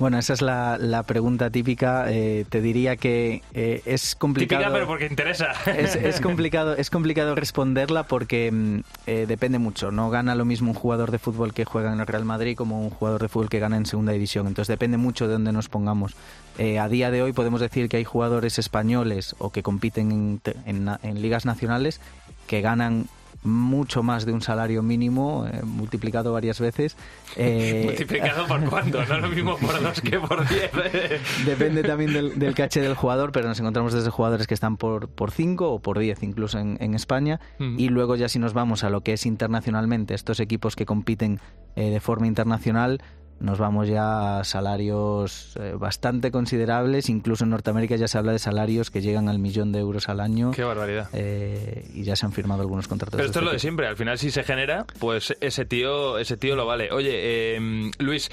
Bueno, 0.00 0.18
esa 0.18 0.32
es 0.32 0.40
la, 0.40 0.78
la 0.80 1.02
pregunta 1.02 1.50
típica. 1.50 2.10
Eh, 2.10 2.46
te 2.48 2.62
diría 2.62 2.96
que 2.96 3.42
eh, 3.52 3.82
es 3.84 4.14
complicado. 4.14 4.62
Típica, 4.62 4.72
pero 4.72 4.86
porque 4.86 5.04
interesa. 5.04 5.52
Es, 5.76 5.94
es 5.94 6.22
complicado, 6.22 6.74
es 6.74 6.88
complicado 6.88 7.34
responderla 7.34 8.04
porque 8.04 8.50
mm, 8.50 8.80
eh, 9.06 9.26
depende 9.28 9.58
mucho. 9.58 9.90
No 9.90 10.08
gana 10.08 10.34
lo 10.34 10.46
mismo 10.46 10.70
un 10.70 10.74
jugador 10.74 11.10
de 11.10 11.18
fútbol 11.18 11.52
que 11.52 11.66
juega 11.66 11.92
en 11.92 12.00
el 12.00 12.06
Real 12.06 12.24
Madrid 12.24 12.56
como 12.56 12.80
un 12.80 12.88
jugador 12.88 13.20
de 13.20 13.28
fútbol 13.28 13.50
que 13.50 13.58
gana 13.58 13.76
en 13.76 13.84
segunda 13.84 14.12
división. 14.12 14.46
Entonces 14.46 14.68
depende 14.68 14.96
mucho 14.96 15.26
de 15.26 15.34
dónde 15.34 15.52
nos 15.52 15.68
pongamos. 15.68 16.14
Eh, 16.60 16.78
a 16.78 16.90
día 16.90 17.10
de 17.10 17.22
hoy 17.22 17.32
podemos 17.32 17.62
decir 17.62 17.88
que 17.88 17.96
hay 17.96 18.04
jugadores 18.04 18.58
españoles 18.58 19.34
o 19.38 19.50
que 19.50 19.62
compiten 19.62 20.40
en, 20.66 20.88
en 21.02 21.22
ligas 21.22 21.46
nacionales 21.46 22.02
que 22.46 22.60
ganan 22.60 23.06
mucho 23.42 24.02
más 24.02 24.26
de 24.26 24.32
un 24.32 24.42
salario 24.42 24.82
mínimo 24.82 25.46
eh, 25.50 25.62
multiplicado 25.64 26.32
varias 26.32 26.60
veces. 26.60 26.96
Eh, 27.36 27.82
Multiplicado 27.86 28.46
por 28.46 28.62
cuánto, 28.68 29.04
no 29.06 29.18
lo 29.18 29.28
mismo 29.28 29.56
por 29.56 29.80
dos 29.80 30.00
que 30.00 30.18
por 30.18 30.46
diez. 30.46 30.70
Depende 31.46 31.82
también 31.82 32.12
del, 32.12 32.38
del 32.38 32.54
caché 32.54 32.80
del 32.80 32.94
jugador, 32.94 33.32
pero 33.32 33.48
nos 33.48 33.58
encontramos 33.58 33.94
desde 33.94 34.10
jugadores 34.10 34.46
que 34.46 34.54
están 34.54 34.76
por, 34.76 35.08
por 35.08 35.30
5 35.30 35.70
o 35.72 35.78
por 35.80 35.98
10 35.98 36.22
incluso 36.22 36.58
en, 36.58 36.76
en 36.80 36.94
España. 36.94 37.40
Ujú. 37.58 37.74
Y 37.78 37.88
luego 37.88 38.16
ya 38.16 38.28
si 38.28 38.38
nos 38.38 38.52
vamos 38.52 38.84
a 38.84 38.90
lo 38.90 39.00
que 39.00 39.14
es 39.14 39.24
internacionalmente, 39.24 40.14
estos 40.14 40.40
equipos 40.40 40.76
que 40.76 40.84
compiten 40.84 41.40
eh, 41.76 41.90
de 41.90 42.00
forma 42.00 42.26
internacional, 42.26 43.00
nos 43.40 43.58
vamos 43.58 43.88
ya 43.88 44.40
a 44.40 44.44
salarios 44.44 45.56
eh, 45.58 45.74
bastante 45.76 46.30
considerables. 46.30 47.08
Incluso 47.08 47.44
en 47.44 47.50
Norteamérica 47.50 47.96
ya 47.96 48.06
se 48.08 48.18
habla 48.18 48.32
de 48.32 48.38
salarios 48.38 48.90
que 48.90 49.00
llegan 49.00 49.28
al 49.28 49.38
millón 49.38 49.72
de 49.72 49.80
euros 49.80 50.08
al 50.08 50.20
año. 50.20 50.52
Qué 50.52 50.62
barbaridad. 50.62 51.08
eh, 51.12 51.86
y 51.94 52.04
ya 52.04 52.16
se 52.16 52.26
han 52.26 52.32
firmado 52.32 52.60
algunos 52.62 52.86
contratos. 52.86 53.16
Pero 53.16 53.26
esto 53.26 53.38
es 53.38 53.42
este 53.42 53.46
lo 53.46 53.52
de 53.52 53.58
siempre. 53.58 53.86
Al 53.86 53.96
final, 53.96 54.18
si 54.18 54.30
se 54.30 54.44
genera, 54.44 54.86
pues 54.98 55.36
ese 55.40 55.64
tío, 55.64 56.18
ese 56.18 56.36
tío 56.36 56.54
lo 56.56 56.66
vale. 56.66 56.90
Oye, 56.92 57.10
eh, 57.56 57.90
Luis, 57.98 58.30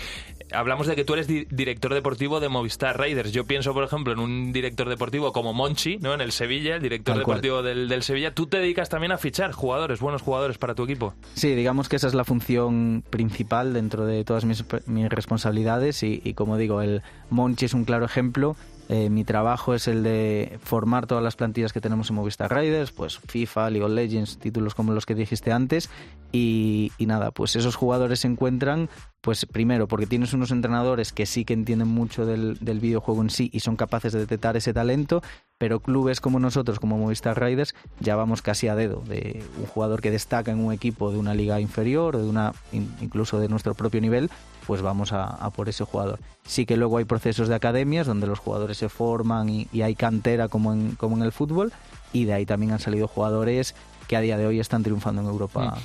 hablamos 0.52 0.88
de 0.88 0.96
que 0.96 1.04
tú 1.04 1.14
eres 1.14 1.28
di- 1.28 1.46
director 1.50 1.94
deportivo 1.94 2.40
de 2.40 2.50
Movistar 2.50 3.00
Riders. 3.00 3.32
Yo 3.32 3.46
pienso, 3.46 3.74
por 3.74 3.84
ejemplo, 3.84 4.14
en 4.14 4.20
un 4.20 4.52
director 4.54 4.88
deportivo 4.90 5.32
como 5.34 5.54
Monchi, 5.54 5.98
¿no? 5.98 6.14
En 6.14 6.22
el 6.22 6.32
Sevilla, 6.32 6.76
el 6.76 6.82
director 6.82 7.16
Tal 7.16 7.20
deportivo 7.20 7.62
del, 7.64 7.88
del 7.90 8.04
Sevilla. 8.04 8.34
Tú 8.34 8.48
te 8.48 8.58
dedicas 8.58 8.90
también 8.90 9.12
a 9.12 9.18
fichar 9.18 9.52
jugadores, 9.52 10.00
buenos 10.00 10.22
jugadores 10.22 10.58
para 10.58 10.76
tu 10.76 10.84
equipo. 10.84 11.14
Sí, 11.34 11.56
digamos 11.56 11.90
que 11.90 11.96
esa 11.98 12.08
es 12.08 12.14
la 12.14 12.24
función 12.24 13.04
principal 13.10 13.74
dentro 13.74 14.06
de 14.06 14.24
todas 14.24 14.46
mis, 14.46 14.64
mis 14.86 15.10
responsabilidades 15.10 16.04
y, 16.04 16.22
y 16.24 16.34
como 16.34 16.58
digo, 16.58 16.82
el 16.82 17.02
Monchi 17.30 17.66
es 17.66 17.74
un 17.74 17.86
claro 17.86 18.06
ejemplo. 18.06 18.56
Eh, 18.90 19.10
mi 19.10 19.26
trabajo 19.26 19.74
es 19.74 19.88
el 19.90 20.02
de 20.04 20.60
formar 20.64 21.08
todas 21.08 21.22
las 21.24 21.36
plantillas 21.36 21.74
que 21.74 21.82
tenemos 21.82 22.10
en 22.10 22.16
Movistar 22.16 22.54
Riders, 22.56 22.92
pues 22.92 23.18
FIFA, 23.28 23.70
League 23.70 23.84
of 23.86 23.92
Legends, 23.92 24.38
títulos 24.38 24.76
como 24.76 24.94
los 24.94 25.06
que 25.06 25.14
dijiste 25.14 25.52
antes. 25.52 25.90
Y, 26.32 26.92
y 26.98 27.06
nada, 27.06 27.32
pues 27.32 27.56
esos 27.58 27.76
jugadores 27.76 28.22
se 28.22 28.28
encuentran 28.28 28.90
pues 29.22 29.46
primero 29.46 29.88
porque 29.90 30.06
tienes 30.08 30.32
unos 30.34 30.52
entrenadores 30.52 31.12
que 31.12 31.26
sí 31.26 31.44
que 31.44 31.54
entienden 31.54 31.90
mucho 31.90 32.26
del, 32.26 32.58
del 32.62 32.80
videojuego 32.80 33.22
en 33.22 33.30
sí 33.30 33.50
y 33.52 33.60
son 33.60 33.76
capaces 33.76 34.14
de 34.14 34.20
detectar 34.20 34.56
ese 34.56 34.74
talento, 34.74 35.22
pero 35.58 35.82
clubes 35.82 36.22
como 36.22 36.40
nosotros, 36.40 36.80
como 36.80 36.98
Movistar 36.98 37.42
Riders, 37.42 37.76
ya 38.00 38.16
vamos 38.16 38.42
casi 38.42 38.70
a 38.70 38.76
dedo 38.76 39.02
de 39.02 39.44
un 39.60 39.66
jugador 39.66 40.00
que 40.02 40.12
destaca 40.12 40.52
en 40.52 40.60
un 40.64 40.72
equipo 40.72 41.12
de 41.12 41.18
una 41.18 41.34
liga 41.34 41.60
inferior 41.60 42.16
o 42.16 42.20
de 42.24 42.30
una 42.30 42.54
in- 42.72 42.94
incluso 43.02 43.40
de 43.40 43.50
nuestro 43.50 43.74
propio 43.74 44.00
nivel, 44.00 44.30
pues 44.68 44.82
vamos 44.82 45.14
a, 45.14 45.50
por 45.52 45.70
ese 45.70 45.86
jugador. 45.86 46.20
Sí 46.46 46.66
que 46.66 46.76
luego 46.76 46.98
hay 46.98 47.06
procesos 47.06 47.48
de 47.48 47.56
academias 47.56 48.06
donde 48.06 48.28
los 48.28 48.40
jugadores 48.40 48.78
se 48.78 48.90
forman 48.90 49.50
y, 49.50 49.68
y 49.72 49.82
hay 49.82 49.96
cantera 49.96 50.50
como 50.50 50.74
en, 50.74 50.96
como 50.96 51.16
en 51.16 51.24
el 51.24 51.32
fútbol 51.32 51.72
y 52.12 52.26
de 52.26 52.34
ahí 52.34 52.46
también 52.46 52.74
han 52.74 52.80
salido 52.80 53.08
jugadores 53.08 53.76
que 54.08 54.18
a 54.18 54.22
día 54.22 54.38
de 54.38 54.46
hoy 54.46 54.60
están 54.60 54.84
triunfando 54.84 55.22
en 55.22 55.28
Europa. 55.28 55.78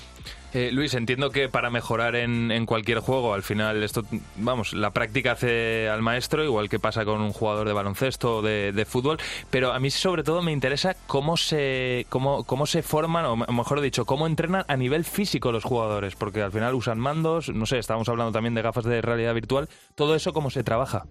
Eh, 0.55 0.71
Luis, 0.71 0.93
entiendo 0.93 1.31
que 1.31 1.49
para 1.49 1.71
mejorar 1.71 2.15
en, 2.15 2.51
en, 2.51 2.67
cualquier 2.67 2.99
juego, 2.99 3.33
al 3.33 3.43
final, 3.43 3.83
esto, 3.83 4.03
vamos, 4.37 4.75
la 4.75 4.91
práctica 4.91 5.33
hace 5.33 5.89
al 5.89 6.03
maestro, 6.03 6.45
igual 6.45 6.69
que 6.69 6.79
pasa 6.79 7.07
con 7.07 7.23
un 7.23 7.33
jugador 7.33 7.67
de 7.67 7.73
baloncesto 7.73 8.37
o 8.37 8.43
de, 8.43 8.73
de 8.73 8.85
fútbol, 8.85 9.19
pero 9.51 9.73
a 9.73 9.81
mí 9.81 9.91
sobre 9.91 10.23
todo 10.23 10.43
me 10.43 10.53
interesa 10.53 10.95
cómo 11.07 11.39
se, 11.39 12.05
cómo, 12.11 12.45
cómo 12.45 12.67
se 12.67 12.83
forman, 12.83 13.25
o 13.25 13.37
mejor 13.37 13.81
dicho, 13.81 14.05
cómo 14.05 14.27
entrenan 14.27 14.67
a 14.69 14.77
nivel 14.77 15.07
físico 15.07 15.53
los 15.53 15.65
jugadores, 15.65 16.17
porque 16.17 16.43
al 16.43 16.53
final 16.53 16.75
usan 16.75 16.99
mandos, 16.99 17.49
no 17.49 17.65
sé, 17.65 17.79
estamos 17.79 18.11
hablando 18.11 18.33
también 18.33 18.55
de 18.55 18.61
gafas 18.61 18.85
de 18.85 19.01
realidad 19.01 19.33
virtual, 19.33 19.71
todo 19.95 20.15
eso 20.15 20.35
cómo 20.35 20.51
se 20.51 20.63
trabaja. 20.63 21.07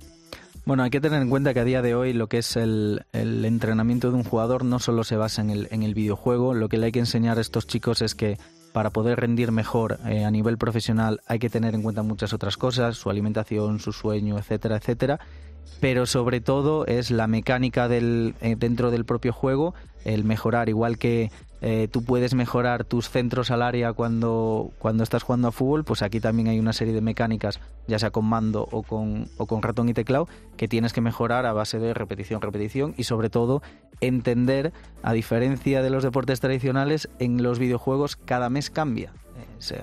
Bueno, 0.65 0.83
hay 0.83 0.91
que 0.91 1.01
tener 1.01 1.19
en 1.19 1.29
cuenta 1.31 1.55
que 1.55 1.61
a 1.61 1.65
día 1.65 1.81
de 1.81 1.95
hoy 1.95 2.13
lo 2.13 2.27
que 2.27 2.37
es 2.37 2.55
el, 2.55 3.05
el 3.13 3.43
entrenamiento 3.45 4.11
de 4.11 4.17
un 4.17 4.23
jugador 4.23 4.63
no 4.63 4.77
solo 4.77 5.03
se 5.03 5.15
basa 5.15 5.41
en 5.41 5.49
el, 5.49 5.67
en 5.71 5.81
el, 5.81 5.95
videojuego, 5.95 6.53
lo 6.53 6.69
que 6.69 6.77
le 6.77 6.85
hay 6.85 6.91
que 6.91 6.99
enseñar 6.99 7.39
a 7.39 7.41
estos 7.41 7.65
chicos 7.65 8.03
es 8.03 8.13
que 8.13 8.37
para 8.71 8.89
poder 8.89 9.19
rendir 9.19 9.51
mejor 9.51 9.99
eh, 10.05 10.25
a 10.25 10.31
nivel 10.31 10.57
profesional 10.57 11.21
hay 11.27 11.39
que 11.39 11.49
tener 11.49 11.75
en 11.75 11.83
cuenta 11.83 12.03
muchas 12.03 12.33
otras 12.33 12.57
cosas, 12.57 12.97
su 12.97 13.09
alimentación, 13.09 13.79
su 13.79 13.91
sueño, 13.91 14.37
etcétera, 14.37 14.77
etcétera. 14.77 15.19
Pero 15.79 16.05
sobre 16.05 16.41
todo 16.41 16.85
es 16.85 17.11
la 17.11 17.27
mecánica 17.27 17.87
del, 17.87 18.35
eh, 18.41 18.55
dentro 18.57 18.91
del 18.91 19.05
propio 19.05 19.33
juego, 19.33 19.73
el 20.05 20.23
mejorar, 20.23 20.69
igual 20.69 20.97
que 20.97 21.31
eh, 21.61 21.87
tú 21.91 22.03
puedes 22.03 22.33
mejorar 22.33 22.83
tus 22.83 23.09
centros 23.09 23.51
al 23.51 23.61
área 23.61 23.93
cuando, 23.93 24.71
cuando 24.79 25.03
estás 25.03 25.23
jugando 25.23 25.47
a 25.47 25.51
fútbol, 25.51 25.83
pues 25.83 26.01
aquí 26.01 26.19
también 26.19 26.47
hay 26.47 26.59
una 26.59 26.73
serie 26.73 26.93
de 26.93 27.01
mecánicas, 27.01 27.59
ya 27.87 27.99
sea 27.99 28.09
con 28.09 28.25
mando 28.25 28.67
o 28.71 28.81
con, 28.81 29.29
o 29.37 29.45
con 29.45 29.61
ratón 29.61 29.87
y 29.87 29.93
teclado, 29.93 30.27
que 30.57 30.67
tienes 30.67 30.91
que 30.91 31.01
mejorar 31.01 31.45
a 31.45 31.53
base 31.53 31.77
de 31.77 31.93
repetición, 31.93 32.41
repetición 32.41 32.95
y 32.97 33.03
sobre 33.03 33.29
todo 33.29 33.61
entender, 34.01 34.73
a 35.03 35.13
diferencia 35.13 35.83
de 35.83 35.91
los 35.91 36.03
deportes 36.03 36.39
tradicionales, 36.39 37.09
en 37.19 37.43
los 37.43 37.59
videojuegos 37.59 38.15
cada 38.15 38.49
mes 38.49 38.71
cambia. 38.71 39.13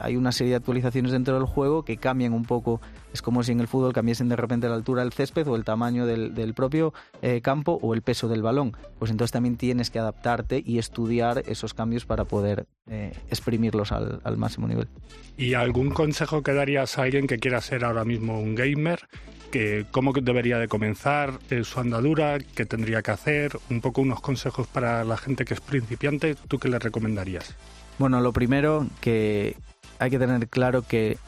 Hay 0.01 0.17
una 0.17 0.33
serie 0.33 0.53
de 0.53 0.57
actualizaciones 0.57 1.13
dentro 1.13 1.35
del 1.35 1.47
juego 1.47 1.85
que 1.85 1.97
cambian 1.97 2.33
un 2.33 2.45
poco 2.45 2.81
es 3.13 3.23
como 3.23 3.43
si 3.43 3.53
en 3.53 3.61
el 3.61 3.69
fútbol 3.69 3.93
cambiesen 3.93 4.29
de 4.29 4.37
repente 4.37 4.69
la 4.69 4.75
altura 4.75 5.03
del 5.03 5.13
césped 5.13 5.47
o 5.49 5.57
el 5.57 5.65
tamaño 5.65 6.07
del, 6.07 6.35
del 6.35 6.55
propio 6.55 6.93
eh, 7.23 7.41
campo 7.41 7.79
o 7.83 7.95
el 7.95 8.03
peso 8.03 8.29
del 8.29 8.43
balón. 8.43 8.77
Pues 8.99 9.11
entonces 9.11 9.33
también 9.33 9.57
tienes 9.57 9.91
que 9.91 9.99
adaptarte 9.99 10.63
y 10.65 10.79
estudiar 10.79 11.43
esos 11.47 11.75
cambios 11.75 12.05
para 12.05 12.25
poder 12.25 12.67
eh, 12.91 13.13
exprimirlos 13.31 13.93
al, 13.93 14.21
al, 14.25 14.37
máximo 14.37 14.69
nivel. 14.69 14.89
¿Y 15.37 15.55
algún 15.55 15.91
consejo 15.91 16.43
que 16.43 16.53
darías 16.53 16.99
a 16.99 17.03
alguien 17.03 17.27
que 17.27 17.39
quiera 17.39 17.61
ser 17.61 17.85
ahora 17.85 18.05
mismo 18.05 18.41
un 18.41 18.55
gamer? 18.55 19.09
Que, 19.51 19.87
¿Cómo 19.91 20.13
debería 20.13 20.59
de 20.59 20.69
comenzar 20.69 21.39
eh, 21.49 21.65
su 21.65 21.81
andadura? 21.81 22.39
¿Qué 22.39 22.67
tendría 22.67 23.01
que 23.01 23.13
hacer? 23.13 23.59
Un 23.71 23.81
poco 23.81 24.03
unos 24.03 24.21
consejos 24.21 24.67
para 24.67 25.05
la 25.05 25.17
gente 25.17 25.47
que 25.47 25.55
es 25.55 25.61
principiante. 25.61 26.35
¿Tú 26.35 26.59
qué 26.59 26.69
le 26.69 26.79
recomendarías? 26.79 27.55
Bueno, 27.99 28.21
lo 28.21 28.33
primero 28.33 28.87
que 29.01 29.57
hay 29.99 30.11
que 30.11 30.19
tener 30.19 30.49
claro 30.49 30.83
que 30.83 31.19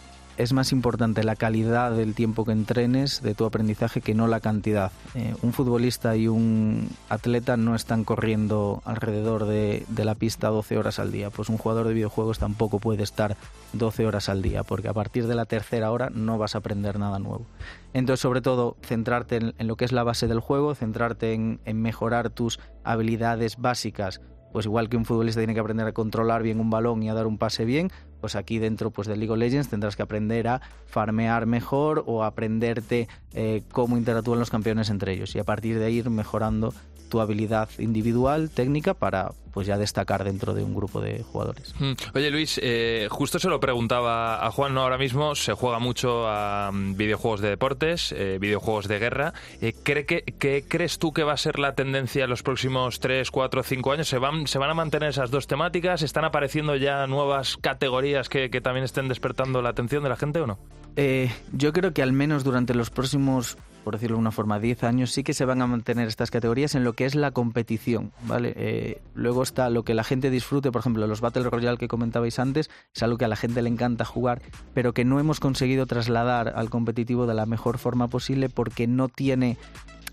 es 0.41 0.55
más 0.55 0.73
importante 0.73 1.23
la 1.23 1.37
calidad 1.37 1.93
del 1.93 2.14
tiempo 2.14 2.47
que 2.47 2.53
entrenes 2.53 3.21
de 3.21 3.35
tu 3.35 3.45
aprendizaje 3.45 4.01
que 4.01 4.14
no 4.14 4.27
la 4.27 4.41
cantidad. 4.41 4.91
Eh, 5.14 5.35
un 5.43 5.53
futbolista 5.53 6.16
y 6.16 6.29
un 6.29 6.89
atleta 7.11 7.59
no 7.59 7.75
están 7.75 8.05
corriendo 8.05 8.81
alrededor 8.87 9.45
de, 9.45 9.85
la 9.99 10.14
pista 10.14 10.49
12 10.49 10.79
horas 10.79 10.99
al 10.99 11.12
día. 11.12 11.29
Pues 11.29 11.51
un 11.51 11.59
jugador 11.59 11.89
de 11.89 11.93
videojuegos 11.93 12.39
tampoco 12.39 12.79
puede 12.79 13.03
estar 13.03 13.37
12 13.75 14.07
horas 14.07 14.31
al 14.31 14.41
día, 14.41 14.62
porque 14.64 14.89
a 14.89 14.95
partir 14.95 15.27
de 15.27 15.35
la 15.35 15.45
tercera 15.45 15.91
hora 15.91 16.09
no 16.09 16.39
vas 16.39 16.55
a 16.55 16.59
aprender 16.59 16.99
nada 16.99 17.18
nuevo. 17.18 17.45
Entonces, 17.93 18.23
sobre 18.23 18.41
todo, 18.41 18.79
centrarte 18.83 19.37
en, 19.37 19.55
en 19.59 19.66
lo 19.66 19.77
que 19.77 19.85
es 19.85 19.93
la 19.93 20.05
base 20.05 20.27
del 20.27 20.41
juego, 20.41 20.75
centrarte 20.75 21.35
en, 21.35 21.61
en 21.66 21.83
mejorar 21.83 22.31
tus 22.31 22.61
habilidades 22.83 23.59
básicas 23.59 24.23
pues 24.53 24.66
igual 24.66 24.89
que 24.89 24.97
un 24.97 25.05
futbolista 25.05 25.41
tiene 25.41 25.55
que 25.55 25.61
aprender 25.61 25.87
a 25.87 25.93
controlar 25.93 26.43
bien 26.43 26.61
un 26.61 26.71
balón 26.71 27.03
y 27.03 27.09
a 27.09 27.14
dar 27.14 27.27
un 27.27 27.39
pase 27.39 27.64
bien, 27.64 27.91
pues 28.21 28.37
aquí 28.37 28.59
dentro 28.59 28.91
pues, 28.91 29.09
de 29.09 29.16
League 29.16 29.33
of 29.33 29.39
Legends 29.39 29.68
tendrás 29.68 29.97
que 29.97 30.03
aprender 30.03 30.49
a 30.49 30.61
farmear 30.87 31.47
mejor 31.47 32.05
o 32.07 32.25
aprenderte 32.25 33.09
eh, 33.35 33.62
cómo 33.73 33.97
interactúan 33.97 34.39
los 34.39 34.51
campeones 34.51 34.91
entre 34.91 35.12
ellos 35.12 35.35
y 35.35 35.39
a 35.39 35.45
partir 35.45 35.79
de 35.79 35.87
ahí 35.87 35.97
ir 35.97 36.11
mejorando 36.11 36.73
tu 37.11 37.20
habilidad 37.20 37.68
individual, 37.78 38.48
técnica, 38.48 38.94
para 38.94 39.32
pues 39.52 39.66
ya 39.66 39.76
destacar 39.76 40.24
dentro 40.24 40.54
de 40.54 40.62
un 40.62 40.74
grupo 40.74 41.00
de 41.00 41.22
jugadores. 41.22 41.74
Mm. 41.78 41.92
Oye 42.14 42.30
Luis, 42.30 42.58
eh, 42.62 43.08
justo 43.11 43.38
se 43.38 43.48
lo 43.48 43.61
preguntaba 43.61 44.46
a 44.46 44.50
Juan, 44.50 44.74
¿no? 44.74 44.82
ahora 44.82 44.96
mismo 44.96 45.34
se 45.34 45.52
juega 45.52 45.78
mucho 45.78 46.28
a 46.28 46.70
um, 46.70 46.96
videojuegos 46.96 47.40
de 47.40 47.50
deportes, 47.50 48.12
eh, 48.12 48.38
videojuegos 48.40 48.88
de 48.88 48.98
guerra. 48.98 49.34
Eh, 49.61 49.74
¿cree 49.82 50.06
que, 50.06 50.22
¿Qué 50.22 50.64
crees 50.66 50.98
tú 50.98 51.12
que 51.12 51.24
va 51.24 51.32
a 51.32 51.36
ser 51.36 51.58
la 51.58 51.74
tendencia 51.74 52.24
en 52.24 52.30
los 52.30 52.42
próximos 52.42 53.00
3, 53.00 53.30
4, 53.30 53.62
5 53.62 53.92
años? 53.92 54.08
¿Se 54.08 54.18
van, 54.18 54.46
¿Se 54.46 54.58
van 54.58 54.70
a 54.70 54.74
mantener 54.74 55.11
esas 55.11 55.30
dos 55.30 55.46
temáticas? 55.46 56.02
¿Están 56.02 56.24
apareciendo 56.24 56.76
ya 56.76 57.06
nuevas 57.06 57.56
categorías 57.56 58.28
que, 58.28 58.50
que 58.50 58.61
también 58.61 58.84
estén 58.84 59.08
despertando 59.08 59.62
la 59.62 59.70
atención 59.70 60.02
de 60.02 60.08
la 60.08 60.16
gente 60.16 60.40
o 60.40 60.46
no? 60.46 60.58
Eh, 60.96 61.30
yo 61.52 61.72
creo 61.72 61.92
que 61.92 62.02
al 62.02 62.12
menos 62.12 62.44
durante 62.44 62.74
los 62.74 62.90
próximos, 62.90 63.56
por 63.85 63.95
decirlo 63.95 64.16
de 64.16 64.20
una 64.20 64.31
forma, 64.31 64.59
10 64.59 64.85
años 64.85 65.12
sí 65.12 65.22
que 65.22 65.35
se 65.35 65.45
van 65.45 65.62
a 65.62 65.66
mantener 65.66 66.09
estas 66.09 66.31
categorías 66.31 66.74
en 66.74 66.85
lo 66.85 66.93
que 66.93 67.07
es 67.07 67.14
la 67.14 67.31
competición, 67.31 68.12
¿vale? 68.26 68.53
Eh, 68.57 69.01
luego 69.14 69.43
está 69.43 69.70
lo 69.70 69.85
que 69.85 69.95
la 69.95 70.05
gente 70.05 70.31
disfrute, 70.31 70.70
por 70.70 70.81
ejemplo, 70.81 71.07
los 71.07 71.20
Battle 71.20 71.45
Royale 71.45 71.78
que 71.78 71.89
comentabais 71.89 72.39
antes, 72.39 72.70
es 72.95 73.03
algo 73.03 73.18
que 73.18 73.24
a 73.24 73.28
la 73.28 73.37
gente 73.37 73.62
le 73.62 73.68
encanta 73.68 74.05
jugar, 74.05 74.43
pero 74.74 74.93
que 74.93 75.05
no 75.05 75.18
hemos 75.20 75.41
conseguido 75.41 75.87
trasladar 75.87 76.53
al 76.57 76.70
competitivo 76.70 77.26
de 77.26 77.35
la 77.35 77.47
mejor 77.47 77.78
forma 77.78 78.09
posible 78.09 78.49
porque 78.49 78.87
no 78.87 79.09
tiene 79.09 79.57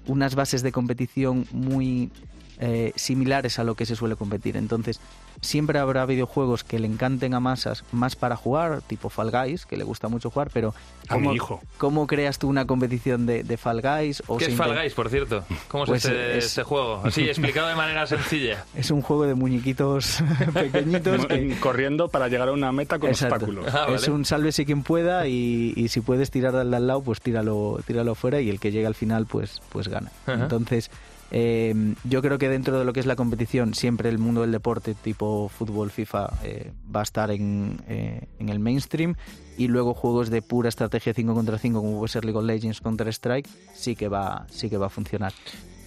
unas 0.08 0.36
bases 0.36 0.64
de 0.64 0.72
competición 0.72 1.46
muy 1.52 2.12
eh, 2.60 2.92
similares 2.96 3.60
a 3.60 3.64
lo 3.64 3.76
que 3.76 3.86
se 3.86 3.96
suele 3.96 4.16
competir. 4.16 4.58
Entonces, 4.58 5.00
siempre 5.42 5.80
habrá 5.80 6.06
videojuegos 6.06 6.64
que 6.64 6.80
le 6.80 6.88
encanten 6.88 7.34
a 7.34 7.40
masas 7.40 7.84
más 7.92 8.16
para 8.16 8.36
jugar, 8.36 8.82
tipo 8.82 9.10
Fall 9.10 9.32
Guys, 9.32 9.66
que 9.66 9.78
le 9.78 9.84
gusta 9.84 10.08
mucho 10.08 10.30
jugar, 10.30 10.50
pero 10.54 10.74
¿cómo, 11.10 11.34
hijo. 11.34 11.62
¿cómo 11.78 12.08
creas 12.08 12.40
tú 12.40 12.48
una 12.48 12.66
competición 12.66 13.26
de, 13.26 13.44
de 13.44 13.58
Fall 13.58 13.82
Guys? 13.82 14.24
O 14.28 14.38
¿Qué 14.38 14.46
es 14.46 14.56
Fall 14.56 14.76
Guys, 14.76 14.94
por 14.94 15.10
cierto? 15.10 15.44
¿Cómo 15.68 15.86
pues 15.86 16.06
es, 16.06 16.12
este, 16.12 16.38
es 16.38 16.46
este 16.46 16.64
juego? 16.64 17.02
Así, 17.04 17.24
explicado 17.30 17.68
de 17.68 17.76
manera 17.76 18.08
sencilla. 18.08 18.66
Es 18.76 18.92
un 18.92 19.02
juego 19.02 19.26
de 19.26 19.36
muñequitos 19.36 20.24
pequeñitos. 20.54 21.26
que... 21.28 21.58
Corriendo 21.60 22.10
para 22.10 22.28
llegar 22.28 22.50
a 22.50 22.52
una 22.54 22.72
meta 22.72 23.00
con 23.00 23.10
Exacto. 23.10 23.36
obstáculos. 23.36 23.74
Ah, 23.74 23.86
vale. 23.86 23.96
Es 23.96 24.08
un 24.08 24.26
sálvese 24.26 24.66
quien 24.66 24.84
pueda 24.84 25.28
y, 25.28 25.74
y, 25.76 25.90
si 25.90 26.02
puedes 26.02 26.32
tirar 26.32 26.56
al 26.56 26.72
de 26.72 26.78
al 26.78 26.88
lado, 26.88 27.02
pues 27.02 27.22
tíralo, 27.22 27.80
tíralo 27.86 28.16
fuera 28.16 28.42
y 28.42 28.50
el 28.50 28.60
que 28.60 28.72
llegue 28.72 28.88
al 28.88 28.96
final, 28.96 29.26
pues, 29.26 29.62
pues 29.70 29.88
gana. 29.88 30.12
Uh 30.26 30.32
-huh. 30.32 30.42
Entonces... 30.44 30.90
Eh, 31.32 31.96
yo 32.04 32.22
creo 32.22 32.38
que 32.38 32.50
dentro 32.50 32.80
de 32.80 32.86
lo 32.86 32.94
que 32.94 33.00
es 33.00 33.06
la 33.06 33.16
competición, 33.16 33.74
siempre 33.74 34.10
el 34.10 34.18
mundo 34.18 34.42
del 34.42 34.52
deporte 34.52 34.94
tipo 34.94 35.50
fútbol, 35.50 35.92
FIFA, 35.92 36.30
eh, 36.44 36.72
va 36.94 37.02
a 37.02 37.04
estar 37.04 37.32
en, 37.32 37.82
eh, 37.88 38.28
en, 38.40 38.50
el 38.50 38.60
mainstream. 38.60 39.16
Y 39.58 39.68
luego 39.68 39.94
juegos 39.94 40.30
de 40.30 40.42
pura 40.42 40.70
estrategia 40.70 41.14
5 41.14 41.34
contra 41.34 41.58
5, 41.58 41.82
como 41.82 41.98
puede 41.98 42.12
ser 42.12 42.26
League 42.26 42.38
of 42.38 42.46
Legends, 42.46 42.82
Counter-Strike, 42.82 43.50
sí, 43.74 43.96
que 43.96 44.08
va, 44.08 44.46
sí 44.50 44.70
que 44.70 44.78
va 44.78 44.88
a 44.88 44.90
funcionar 44.90 45.34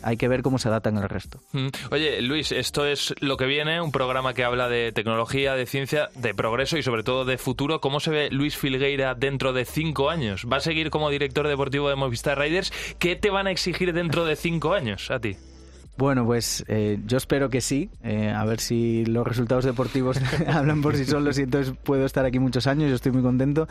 hay 0.02 0.16
que 0.16 0.28
ver 0.28 0.42
cómo 0.42 0.58
se 0.58 0.68
adaptan 0.68 0.96
el 0.98 1.08
resto. 1.08 1.40
Oye, 1.90 2.20
Luis, 2.22 2.52
esto 2.52 2.86
es 2.86 3.14
lo 3.20 3.36
que 3.36 3.46
viene, 3.46 3.80
un 3.80 3.92
programa 3.92 4.34
que 4.34 4.44
habla 4.44 4.68
de 4.68 4.92
tecnología, 4.92 5.54
de 5.54 5.66
ciencia, 5.66 6.10
de 6.14 6.34
progreso 6.34 6.76
y 6.78 6.82
sobre 6.82 7.02
todo 7.02 7.24
de 7.24 7.38
futuro. 7.38 7.80
¿Cómo 7.80 8.00
se 8.00 8.10
ve 8.10 8.28
Luis 8.30 8.56
Filgueira 8.56 9.14
dentro 9.14 9.52
de 9.52 9.64
cinco 9.64 10.10
años? 10.10 10.46
¿Va 10.50 10.58
a 10.58 10.60
seguir 10.60 10.90
como 10.90 11.10
director 11.10 11.48
deportivo 11.48 11.88
de 11.88 11.96
Movistar 11.96 12.38
Riders? 12.38 12.72
¿Qué 12.98 13.16
te 13.16 13.30
van 13.30 13.46
a 13.46 13.50
exigir 13.50 13.92
dentro 13.92 14.24
de 14.24 14.36
cinco 14.36 14.74
años 14.74 15.10
a 15.10 15.20
ti? 15.20 15.36
Bueno, 15.96 16.24
pues 16.24 16.64
eh, 16.68 16.98
yo 17.06 17.18
espero 17.18 17.50
que 17.50 17.60
sí. 17.60 17.90
Eh, 18.02 18.30
a 18.30 18.44
ver 18.46 18.60
si 18.60 19.04
los 19.04 19.26
resultados 19.26 19.64
deportivos 19.64 20.18
hablan 20.46 20.80
por 20.80 20.96
sí 20.96 21.04
solos 21.04 21.38
y 21.38 21.42
entonces 21.42 21.74
puedo 21.82 22.06
estar 22.06 22.24
aquí 22.24 22.38
muchos 22.38 22.66
años. 22.66 22.88
Yo 22.88 22.94
estoy 22.96 23.12
muy 23.12 23.22
contento. 23.22 23.68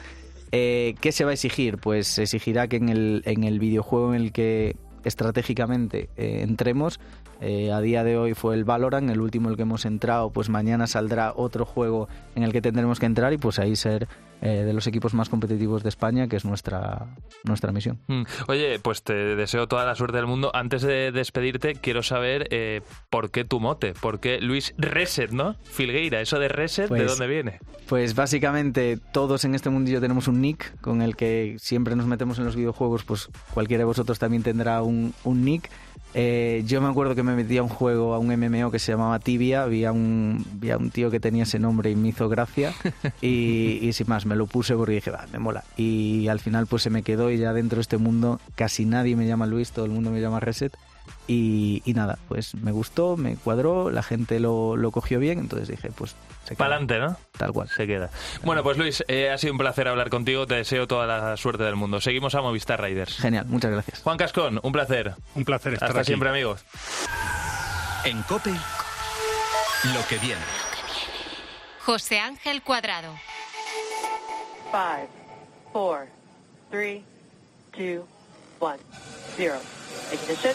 Eh, 0.51 0.95
¿Qué 1.01 1.11
se 1.11 1.25
va 1.25 1.31
a 1.31 1.33
exigir? 1.33 1.77
Pues 1.77 2.07
se 2.07 2.23
exigirá 2.23 2.67
que 2.67 2.77
en 2.77 2.89
el, 2.89 3.23
en 3.25 3.43
el 3.43 3.59
videojuego 3.59 4.13
en 4.13 4.21
el 4.21 4.31
que 4.31 4.75
estratégicamente 5.03 6.09
eh, 6.17 6.41
entremos. 6.43 6.99
Eh, 7.41 7.71
a 7.71 7.79
día 7.81 8.03
de 8.03 8.17
hoy 8.17 8.33
fue 8.33 8.55
el 8.55 8.63
Valorant, 8.63 9.09
el 9.09 9.21
último 9.21 9.49
el 9.49 9.55
que 9.55 9.61
hemos 9.63 9.85
entrado, 9.85 10.29
pues 10.29 10.49
mañana 10.49 10.87
saldrá 10.87 11.33
otro 11.35 11.65
juego 11.65 12.07
en 12.35 12.43
el 12.43 12.51
que 12.51 12.61
tendremos 12.61 12.99
que 12.99 13.05
entrar 13.05 13.33
y 13.33 13.37
pues 13.37 13.59
ahí 13.59 13.75
ser 13.75 14.07
eh, 14.41 14.63
de 14.63 14.73
los 14.73 14.87
equipos 14.87 15.13
más 15.13 15.29
competitivos 15.29 15.83
de 15.83 15.89
España, 15.89 16.27
que 16.27 16.35
es 16.35 16.45
nuestra, 16.45 17.07
nuestra 17.43 17.71
misión. 17.71 17.99
Mm. 18.07 18.23
Oye, 18.47 18.79
pues 18.79 19.03
te 19.03 19.13
deseo 19.13 19.67
toda 19.67 19.85
la 19.85 19.95
suerte 19.95 20.17
del 20.17 20.27
mundo. 20.27 20.51
Antes 20.53 20.81
de 20.81 21.11
despedirte, 21.11 21.75
quiero 21.75 22.03
saber 22.03 22.47
eh, 22.51 22.81
por 23.09 23.31
qué 23.31 23.43
tu 23.43 23.59
mote, 23.59 23.93
por 23.93 24.19
qué 24.19 24.39
Luis 24.39 24.73
Reset, 24.77 25.31
¿no? 25.31 25.55
Filgueira, 25.63 26.21
eso 26.21 26.39
de 26.39 26.47
Reset, 26.47 26.87
pues, 26.87 27.01
¿de 27.01 27.07
dónde 27.07 27.27
viene? 27.27 27.59
Pues 27.87 28.15
básicamente 28.15 28.97
todos 29.11 29.45
en 29.45 29.55
este 29.55 29.69
mundillo 29.69 29.99
tenemos 29.99 30.27
un 30.27 30.41
nick 30.41 30.79
con 30.81 31.01
el 31.01 31.15
que 31.15 31.55
siempre 31.59 31.95
nos 31.95 32.05
metemos 32.05 32.39
en 32.39 32.45
los 32.45 32.55
videojuegos, 32.55 33.03
pues 33.03 33.29
cualquiera 33.53 33.81
de 33.81 33.85
vosotros 33.85 34.19
también 34.19 34.43
tendrá 34.43 34.81
un, 34.81 35.13
un 35.23 35.43
nick. 35.43 35.69
Eh, 36.13 36.63
yo 36.65 36.81
me 36.81 36.87
acuerdo 36.87 37.13
que 37.13 37.23
me 37.23 37.35
metí 37.35 37.57
a 37.57 37.63
un 37.63 37.69
juego, 37.69 38.13
a 38.13 38.19
un 38.19 38.27
MMO 38.27 38.71
que 38.71 38.79
se 38.79 38.91
llamaba 38.91 39.19
Tibia, 39.19 39.63
había 39.63 39.91
un, 39.91 40.43
había 40.57 40.77
un 40.77 40.89
tío 40.89 41.11
que 41.11 41.19
tenía 41.19 41.43
ese 41.43 41.59
nombre 41.59 41.91
y 41.91 41.95
me 41.95 42.09
hizo 42.09 42.27
gracia 42.29 42.73
y, 43.21 43.79
y, 43.81 43.93
sin 43.93 44.07
más 44.07 44.25
me 44.25 44.35
lo 44.35 44.47
puse 44.47 44.75
porque 44.75 44.93
dije, 44.93 45.11
va, 45.11 45.25
me 45.31 45.39
mola. 45.39 45.63
Y 45.77 46.27
al 46.27 46.39
final 46.39 46.67
pues 46.67 46.83
se 46.83 46.89
me 46.89 47.03
quedó 47.03 47.29
y 47.31 47.37
ya 47.37 47.53
dentro 47.53 47.77
de 47.77 47.81
este 47.81 47.97
mundo 47.97 48.39
casi 48.55 48.85
nadie 48.85 49.15
me 49.15 49.27
llama 49.27 49.45
Luis, 49.45 49.71
todo 49.71 49.85
el 49.85 49.91
mundo 49.91 50.11
me 50.11 50.21
llama 50.21 50.39
Reset. 50.39 50.75
Y, 51.31 51.83
y 51.85 51.93
nada, 51.93 52.17
pues 52.27 52.55
me 52.55 52.71
gustó, 52.71 53.15
me 53.15 53.35
cuadró, 53.35 53.91
la 53.91 54.01
gente 54.01 54.39
lo, 54.39 54.75
lo 54.75 54.89
cogió 54.89 55.19
bien, 55.19 55.37
entonces 55.37 55.67
dije, 55.67 55.91
pues 55.91 56.15
se 56.45 56.55
queda. 56.55 56.57
Para 56.57 56.77
adelante, 56.77 56.97
¿no? 56.97 57.17
Tal 57.37 57.53
cual. 57.53 57.69
Se 57.69 57.85
queda. 57.85 58.09
Bueno, 58.43 58.63
pues 58.63 58.79
Luis, 58.79 59.03
eh, 59.07 59.29
ha 59.29 59.37
sido 59.37 59.53
un 59.53 59.59
placer 59.59 59.87
hablar 59.87 60.09
contigo. 60.09 60.47
Te 60.47 60.55
deseo 60.55 60.87
toda 60.87 61.05
la 61.05 61.37
suerte 61.37 61.63
del 61.65 61.75
mundo. 61.75 62.01
Seguimos 62.01 62.33
a 62.33 62.41
Movistar 62.41 62.81
Riders. 62.81 63.15
Genial, 63.17 63.45
muchas 63.45 63.69
gracias. 63.69 64.01
Juan 64.01 64.17
Cascón, 64.17 64.59
un 64.63 64.71
placer. 64.71 65.13
Un 65.35 65.45
placer 65.45 65.73
estar 65.73 65.89
Hasta 65.89 65.99
aquí. 65.99 66.07
siempre, 66.07 66.29
amigos. 66.29 66.65
En 68.05 68.23
Cope, 68.23 68.49
lo 68.49 70.07
que 70.09 70.17
viene. 70.17 70.41
José 71.85 72.19
Ángel 72.19 72.63
Cuadrado. 72.63 73.13
Five, 74.71 75.07
four, 75.73 76.07
three, 76.71 77.03
two, 77.71 78.03
one, 78.59 78.79
zero. 79.37 79.59
Ignition. 80.11 80.53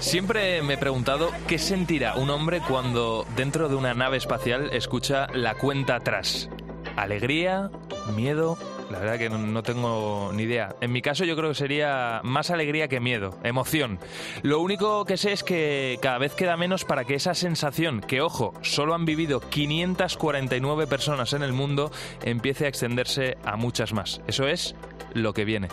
Siempre 0.00 0.62
me 0.62 0.74
he 0.74 0.78
preguntado 0.78 1.30
qué 1.46 1.58
sentirá 1.58 2.14
un 2.16 2.30
hombre 2.30 2.60
cuando 2.66 3.26
dentro 3.36 3.68
de 3.68 3.74
una 3.76 3.92
nave 3.94 4.16
espacial 4.16 4.70
escucha 4.72 5.26
la 5.34 5.54
cuenta 5.56 5.96
atrás. 5.96 6.48
¿Alegría? 6.96 7.70
¿Miedo? 8.16 8.56
La 8.90 8.98
verdad 8.98 9.18
que 9.18 9.30
no- 9.30 9.62
tengo 9.62 10.30
ni 10.34 10.44
idea. 10.44 10.74
En 10.80 10.90
mi 10.90 11.00
caso 11.02 11.24
yo 11.24 11.36
creo 11.36 11.50
que 11.50 11.54
sería 11.54 12.20
más 12.24 12.50
alegría 12.50 12.88
que 12.88 12.98
miedo, 12.98 13.38
emoción. 13.44 14.00
Lo 14.42 14.60
único 14.60 15.04
que 15.04 15.16
sé 15.16 15.32
es 15.32 15.44
que 15.44 15.98
cada 16.02 16.18
vez 16.18 16.34
queda 16.34 16.56
menos 16.56 16.84
para 16.84 17.04
que 17.04 17.14
esa 17.14 17.34
sensación, 17.34 18.00
que 18.00 18.20
ojo, 18.20 18.52
solo 18.62 18.94
han 18.94 19.04
vivido 19.04 19.38
549 19.40 20.86
personas 20.88 21.32
en 21.34 21.42
el 21.42 21.52
mundo, 21.52 21.92
empiece 22.24 22.64
a 22.64 22.68
extenderse 22.68 23.36
a 23.44 23.54
muchas 23.56 23.92
más. 23.92 24.20
Eso 24.26 24.48
es 24.48 24.74
lo 25.14 25.32
que 25.32 25.44
viene. 25.44 25.68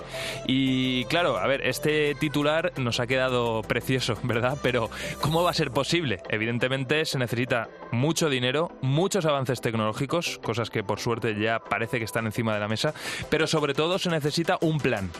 Y 0.47 1.05
claro, 1.05 1.37
a 1.37 1.47
ver, 1.47 1.65
este 1.65 2.15
titular 2.15 2.73
nos 2.77 2.99
ha 2.99 3.07
quedado 3.07 3.61
precioso, 3.61 4.17
¿verdad? 4.23 4.57
Pero 4.61 4.89
¿cómo 5.21 5.43
va 5.43 5.51
a 5.51 5.53
ser 5.53 5.71
posible? 5.71 6.21
Evidentemente 6.29 7.05
se 7.05 7.19
necesita 7.19 7.69
mucho 7.91 8.29
dinero, 8.29 8.71
muchos 8.81 9.25
avances 9.25 9.61
tecnológicos, 9.61 10.39
cosas 10.39 10.69
que 10.69 10.83
por 10.83 10.99
suerte 10.99 11.39
ya 11.39 11.59
parece 11.59 11.99
que 11.99 12.05
están 12.05 12.25
encima 12.25 12.53
de 12.53 12.59
la 12.59 12.67
mesa, 12.67 12.93
pero 13.29 13.47
sobre 13.47 13.73
todo 13.73 13.99
se 13.99 14.09
necesita 14.09 14.57
un 14.61 14.79
plan. 14.79 15.11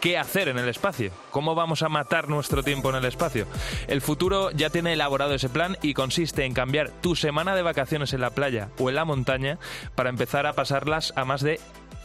¿Qué 0.00 0.18
hacer 0.18 0.48
en 0.48 0.58
el 0.58 0.68
espacio? 0.68 1.10
¿Cómo 1.30 1.54
vamos 1.54 1.82
a 1.82 1.88
matar 1.88 2.28
nuestro 2.28 2.62
tiempo 2.62 2.90
en 2.90 2.96
el 2.96 3.04
espacio? 3.06 3.46
El 3.88 4.02
futuro 4.02 4.50
ya 4.50 4.70
tiene 4.70 4.92
elaborado 4.92 5.34
ese 5.34 5.48
plan 5.48 5.76
y 5.82 5.94
consiste 5.94 6.44
en 6.44 6.54
cambiar 6.54 6.90
tu 6.90 7.16
semana 7.16 7.56
de 7.56 7.62
vacaciones 7.62 8.12
en 8.12 8.20
la 8.20 8.30
playa 8.30 8.68
o 8.78 8.88
en 8.88 8.94
la 8.94 9.04
montaña 9.04 9.58
para 9.94 10.10
empezar 10.10 10.46
a 10.46 10.52
pasarlas 10.52 11.12
a 11.16 11.24
más 11.24 11.40
de 11.40 11.60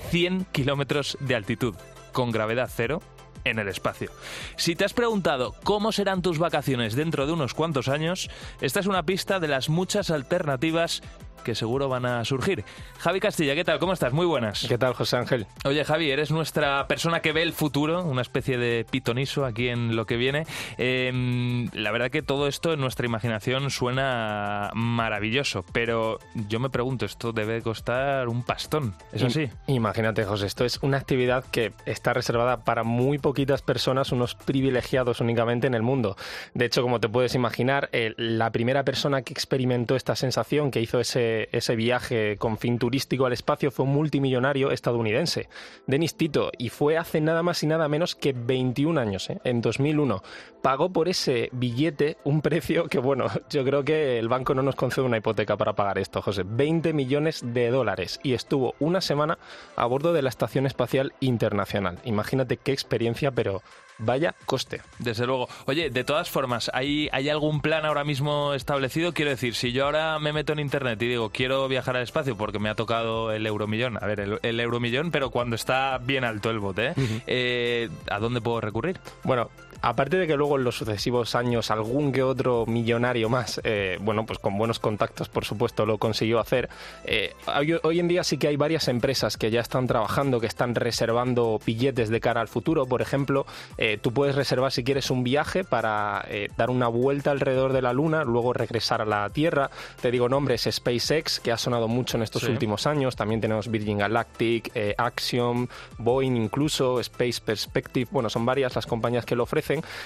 100 0.09 0.45
kilómetros 0.51 1.17
de 1.19 1.35
altitud, 1.35 1.75
con 2.11 2.31
gravedad 2.31 2.69
cero, 2.73 3.01
en 3.43 3.59
el 3.59 3.67
espacio. 3.67 4.11
Si 4.55 4.75
te 4.75 4.85
has 4.85 4.93
preguntado 4.93 5.55
cómo 5.63 5.91
serán 5.91 6.21
tus 6.21 6.39
vacaciones 6.39 6.95
dentro 6.95 7.25
de 7.25 7.33
unos 7.33 7.53
cuantos 7.53 7.87
años, 7.87 8.29
esta 8.61 8.79
es 8.79 8.85
una 8.85 9.03
pista 9.03 9.39
de 9.39 9.47
las 9.47 9.69
muchas 9.69 10.11
alternativas 10.11 11.01
que 11.41 11.55
seguro 11.55 11.89
van 11.89 12.05
a 12.05 12.25
surgir. 12.25 12.63
Javi 12.99 13.19
Castilla, 13.19 13.55
¿qué 13.55 13.63
tal? 13.63 13.79
¿Cómo 13.79 13.93
estás? 13.93 14.13
Muy 14.13 14.25
buenas. 14.25 14.65
¿Qué 14.67 14.77
tal, 14.77 14.93
José 14.93 15.17
Ángel? 15.17 15.47
Oye, 15.65 15.83
Javi, 15.83 16.11
eres 16.11 16.31
nuestra 16.31 16.87
persona 16.87 17.21
que 17.21 17.31
ve 17.31 17.41
el 17.41 17.53
futuro, 17.53 18.03
una 18.03 18.21
especie 18.21 18.57
de 18.57 18.85
pitoniso 18.89 19.45
aquí 19.45 19.69
en 19.69 19.95
lo 19.95 20.05
que 20.05 20.17
viene. 20.17 20.45
Eh, 20.77 21.67
la 21.73 21.91
verdad 21.91 22.09
que 22.09 22.21
todo 22.21 22.47
esto 22.47 22.73
en 22.73 22.79
nuestra 22.79 23.05
imaginación 23.05 23.69
suena 23.69 24.71
maravilloso, 24.73 25.65
pero 25.71 26.19
yo 26.47 26.59
me 26.59 26.69
pregunto, 26.69 27.05
esto 27.05 27.31
debe 27.31 27.61
costar 27.61 28.27
un 28.27 28.43
pastón, 28.43 28.93
¿es 29.11 29.23
así? 29.23 29.49
Imagínate, 29.67 30.23
José, 30.23 30.45
esto 30.45 30.65
es 30.65 30.79
una 30.81 30.97
actividad 30.97 31.43
que 31.51 31.73
está 31.85 32.13
reservada 32.13 32.63
para 32.63 32.83
muy 32.83 33.17
poquitas 33.17 33.61
personas, 33.61 34.11
unos 34.11 34.35
privilegiados 34.35 35.21
únicamente 35.21 35.67
en 35.67 35.73
el 35.73 35.81
mundo. 35.81 36.15
De 36.53 36.65
hecho, 36.65 36.81
como 36.81 36.99
te 36.99 37.09
puedes 37.09 37.35
imaginar, 37.35 37.89
eh, 37.91 38.13
la 38.17 38.51
primera 38.51 38.83
persona 38.83 39.21
que 39.21 39.33
experimentó 39.33 39.95
esta 39.95 40.15
sensación, 40.15 40.71
que 40.71 40.81
hizo 40.81 40.99
ese, 40.99 41.30
ese 41.51 41.75
viaje 41.75 42.37
con 42.37 42.57
fin 42.57 42.77
turístico 42.79 43.25
al 43.25 43.33
espacio, 43.33 43.71
fue 43.71 43.85
un 43.85 43.93
multimillonario 43.93 44.71
estadounidense, 44.71 45.49
Dennis 45.87 46.15
Tito, 46.15 46.51
y 46.57 46.69
fue 46.69 46.97
hace 46.97 47.21
nada 47.21 47.43
más 47.43 47.63
y 47.63 47.67
nada 47.67 47.87
menos 47.87 48.15
que 48.15 48.33
21 48.33 48.99
años, 48.99 49.29
¿eh? 49.29 49.39
en 49.43 49.61
2001. 49.61 50.23
Pagó 50.61 50.91
por 50.91 51.09
ese 51.09 51.49
billete 51.51 52.17
un 52.23 52.41
precio 52.41 52.85
que, 52.85 52.99
bueno, 52.99 53.27
yo 53.49 53.63
creo 53.63 53.83
que 53.83 54.19
el 54.19 54.29
banco 54.29 54.53
no 54.53 54.61
nos 54.61 54.75
concede 54.75 55.05
una 55.05 55.17
hipoteca 55.17 55.57
para 55.57 55.73
pagar 55.73 55.97
esto, 55.97 56.21
José. 56.21 56.43
20 56.45 56.93
millones 56.93 57.41
de 57.43 57.69
dólares 57.69 58.19
y 58.23 58.33
estuvo 58.33 58.75
una 58.79 59.01
semana 59.01 59.37
a 59.75 59.85
bordo 59.85 60.13
de 60.13 60.21
la 60.21 60.29
Estación 60.29 60.65
Espacial 60.65 61.13
Internacional. 61.19 61.99
Imagínate 62.05 62.57
qué 62.57 62.71
experiencia, 62.71 63.31
pero 63.31 63.61
vaya 64.01 64.35
coste. 64.45 64.81
Desde 64.99 65.25
luego. 65.25 65.47
Oye, 65.65 65.89
de 65.89 66.03
todas 66.03 66.29
formas, 66.29 66.69
¿hay, 66.73 67.09
¿hay 67.11 67.29
algún 67.29 67.61
plan 67.61 67.85
ahora 67.85 68.03
mismo 68.03 68.53
establecido? 68.53 69.13
Quiero 69.13 69.31
decir, 69.31 69.55
si 69.55 69.71
yo 69.71 69.85
ahora 69.85 70.19
me 70.19 70.33
meto 70.33 70.53
en 70.53 70.59
internet 70.59 71.01
y 71.01 71.07
digo, 71.07 71.29
quiero 71.29 71.67
viajar 71.67 71.95
al 71.95 72.03
espacio 72.03 72.35
porque 72.35 72.59
me 72.59 72.69
ha 72.69 72.75
tocado 72.75 73.31
el 73.31 73.45
euromillón, 73.45 73.97
a 74.01 74.05
ver, 74.05 74.19
el, 74.19 74.39
el 74.41 74.59
euromillón, 74.59 75.11
pero 75.11 75.29
cuando 75.29 75.55
está 75.55 75.97
bien 75.99 76.23
alto 76.23 76.49
el 76.49 76.59
bote, 76.59 76.87
¿eh? 76.87 76.93
Eh, 77.27 77.89
¿a 78.09 78.19
dónde 78.19 78.41
puedo 78.41 78.61
recurrir? 78.61 78.99
Bueno, 79.23 79.49
aparte 79.81 80.17
de 80.17 80.27
que 80.27 80.35
luego 80.35 80.57
en 80.57 80.63
los 80.63 80.75
sucesivos 80.75 81.35
años 81.35 81.71
algún 81.71 82.11
que 82.11 82.23
otro 82.23 82.65
millonario 82.65 83.29
más, 83.29 83.61
eh, 83.63 83.97
bueno, 84.01 84.25
pues 84.25 84.39
con 84.39 84.57
buenos 84.57 84.79
contactos, 84.79 85.29
por 85.29 85.45
supuesto, 85.45 85.85
lo 85.85 85.97
consiguió 85.97 86.39
hacer, 86.39 86.69
eh, 87.05 87.33
hoy, 87.57 87.75
hoy 87.83 87.99
en 87.99 88.07
día 88.07 88.23
sí 88.23 88.37
que 88.37 88.47
hay 88.47 88.55
varias 88.57 88.87
empresas 88.87 89.37
que 89.37 89.49
ya 89.51 89.61
están 89.61 89.87
trabajando, 89.87 90.39
que 90.39 90.47
están 90.47 90.75
reservando 90.75 91.59
billetes 91.65 92.09
de 92.09 92.19
cara 92.19 92.41
al 92.41 92.47
futuro. 92.47 92.85
Por 92.85 93.01
ejemplo, 93.01 93.45
eh, 93.77 93.97
tú 94.01 94.11
puedes 94.11 94.35
reservar 94.35 94.71
si 94.71 94.83
quieres 94.83 95.09
un 95.09 95.23
viaje 95.23 95.63
para 95.63 96.25
dar 96.57 96.69
una 96.69 96.87
vuelta 96.87 97.31
alrededor 97.31 97.73
de 97.73 97.81
la 97.81 97.93
Luna, 97.93 98.23
luego 98.23 98.53
regresar 98.53 99.01
a 99.01 99.05
la 99.05 99.29
Tierra. 99.29 99.69
Te 100.01 100.11
digo 100.11 100.29
nombres, 100.29 100.67
SpaceX, 100.69 101.39
que 101.39 101.51
ha 101.51 101.57
sonado 101.57 101.87
mucho 101.87 102.17
en 102.17 102.23
estos 102.23 102.41
Sí. 102.43 102.51
últimos 102.51 102.87
años. 102.87 103.15
También 103.15 103.41
tenemos 103.41 103.69
Virgin 103.69 103.99
Galactic, 103.99 104.71
Axiom, 104.97 105.67
Boeing 105.97 106.35
incluso, 106.35 106.99
Space 106.99 107.41
Perspective. 107.43 108.07
Bueno, 108.11 108.29
son 108.29 108.45
varias 108.45 108.75
las 108.75 108.85
compañías 108.85 109.25
que 109.25 109.35
lo 109.35 109.43
ofrecen 109.43 109.60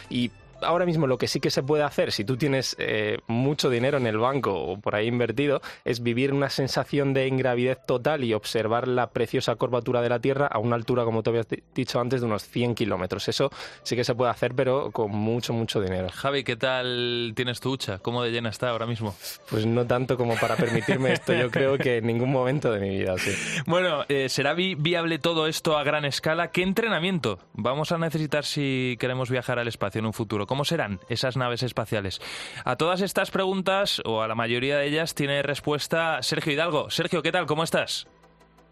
y 0.10 0.32
ahora 0.62 0.86
mismo 0.86 1.08
lo 1.08 1.18
que 1.18 1.28
sí 1.28 1.40
que 1.40 1.50
se 1.52 1.64
puede 1.64 1.84
hacer, 1.84 2.12
si 2.12 2.24
tú 2.26 2.38
tienes 2.38 2.76
eh, 2.80 3.20
mucho 3.28 3.70
dinero 3.70 3.98
en 3.98 4.08
el 4.08 4.18
banco 4.18 4.54
o 4.54 4.80
por 4.80 4.96
ahí 4.96 5.08
invertido, 5.08 5.62
es 5.84 6.02
vivir 6.04 6.34
una 6.34 6.50
sensación 6.50 7.14
de 7.14 7.28
ingravidez 7.28 7.80
total 7.86 8.24
y 8.24 8.34
observar 8.34 8.88
la 8.88 9.12
preciosa 9.12 9.56
curvatura 9.56 10.02
de 10.02 10.10
la 10.10 10.20
Tierra 10.20 10.48
a 10.48 10.60
una 10.60 10.76
altura, 10.76 11.04
como 11.06 11.24
te 11.24 11.30
había 11.30 11.44
di- 11.44 11.64
dicho 11.74 12.00
antes, 12.00 12.22
de 12.22 12.28
unos 12.28 12.44
100 12.44 12.76
kilómetros. 12.76 13.28
Eso 13.28 13.50
sí 13.84 13.96
que 13.96 14.04
se 14.04 14.16
puede 14.16 14.32
hacer, 14.32 14.54
pero 14.56 14.92
con 14.92 15.12
mucho, 15.12 15.54
mucho 15.54 15.82
dinero. 15.82 16.08
Javi, 16.14 16.44
¿qué 16.44 16.56
tal 16.56 17.34
tienes 17.36 17.60
tu 17.60 17.72
hucha? 17.72 18.00
¿Cómo 18.00 18.24
de 18.24 18.32
llena 18.32 18.50
está 18.50 18.70
ahora 18.70 18.86
mismo? 18.86 19.16
Pues 19.50 19.66
no 19.66 19.86
tanto 19.86 20.18
como 20.18 20.36
para 20.40 20.56
permitirme 20.56 21.14
esto, 21.14 21.34
yo 21.34 21.50
creo 21.52 21.78
que 21.78 21.98
en 21.98 22.08
ningún 22.08 22.32
momento 22.32 22.72
de 22.72 22.80
mi 22.80 22.90
vida, 22.98 23.18
sí. 23.18 23.32
Bueno, 23.68 24.04
eh, 24.10 24.30
¿será 24.30 24.54
vi- 24.54 24.76
viable 24.76 25.20
todo 25.20 25.48
esto 25.48 25.78
a 25.78 25.84
gran 25.84 26.06
escala? 26.06 26.52
¿Qué 26.52 26.62
entrenamiento 26.64 27.40
vamos 27.54 27.92
a 27.92 27.98
necesitar 27.98 28.46
si 28.46 28.96
queremos 29.00 29.30
viajar 29.30 29.60
al 29.60 29.68
espacio 29.68 30.00
en 30.00 30.06
un 30.06 30.14
futuro? 30.14 30.46
¿Cómo 30.48 30.55
serán 30.64 31.00
esas 31.10 31.36
naves 31.36 31.64
espaciales? 31.64 32.22
A 32.64 32.76
todas 32.78 33.02
estas 33.02 33.32
preguntas, 33.32 34.02
o 34.06 34.22
a 34.22 34.28
la 34.28 34.36
mayoría 34.36 34.78
de 34.78 34.88
ellas, 34.88 35.16
tiene 35.16 35.42
respuesta 35.42 36.22
Sergio 36.22 36.54
Hidalgo. 36.54 36.90
Sergio, 36.90 37.22
¿qué 37.22 37.32
tal? 37.32 37.48
¿Cómo 37.48 37.64
estás? 37.64 38.08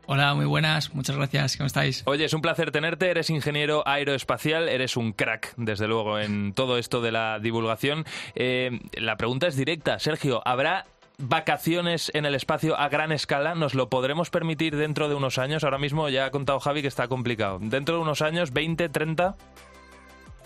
Hola, 0.05 0.33
muy 0.33 0.45
buenas, 0.45 0.93
muchas 0.93 1.15
gracias, 1.15 1.55
¿cómo 1.55 1.67
estáis? 1.67 2.03
Oye, 2.05 2.25
es 2.25 2.33
un 2.33 2.41
placer 2.41 2.71
tenerte, 2.71 3.09
eres 3.09 3.29
ingeniero 3.29 3.87
aeroespacial, 3.87 4.67
eres 4.67 4.97
un 4.97 5.13
crack, 5.13 5.53
desde 5.55 5.87
luego, 5.87 6.19
en 6.19 6.53
todo 6.53 6.77
esto 6.77 6.99
de 6.99 7.13
la 7.13 7.39
divulgación. 7.39 8.05
Eh, 8.35 8.81
la 8.97 9.15
pregunta 9.15 9.47
es 9.47 9.55
directa, 9.55 9.99
Sergio, 9.99 10.41
¿habrá 10.45 10.87
vacaciones 11.17 12.11
en 12.13 12.25
el 12.25 12.35
espacio 12.35 12.77
a 12.77 12.89
gran 12.89 13.13
escala? 13.13 13.55
¿Nos 13.55 13.75
lo 13.75 13.89
podremos 13.89 14.29
permitir 14.29 14.75
dentro 14.75 15.07
de 15.07 15.15
unos 15.15 15.37
años? 15.37 15.63
Ahora 15.63 15.77
mismo 15.77 16.09
ya 16.09 16.25
ha 16.25 16.31
contado 16.31 16.59
Javi 16.59 16.81
que 16.81 16.87
está 16.89 17.07
complicado. 17.07 17.59
¿Dentro 17.61 17.95
de 17.95 18.01
unos 18.01 18.21
años, 18.21 18.51
20, 18.51 18.89
30? 18.89 19.35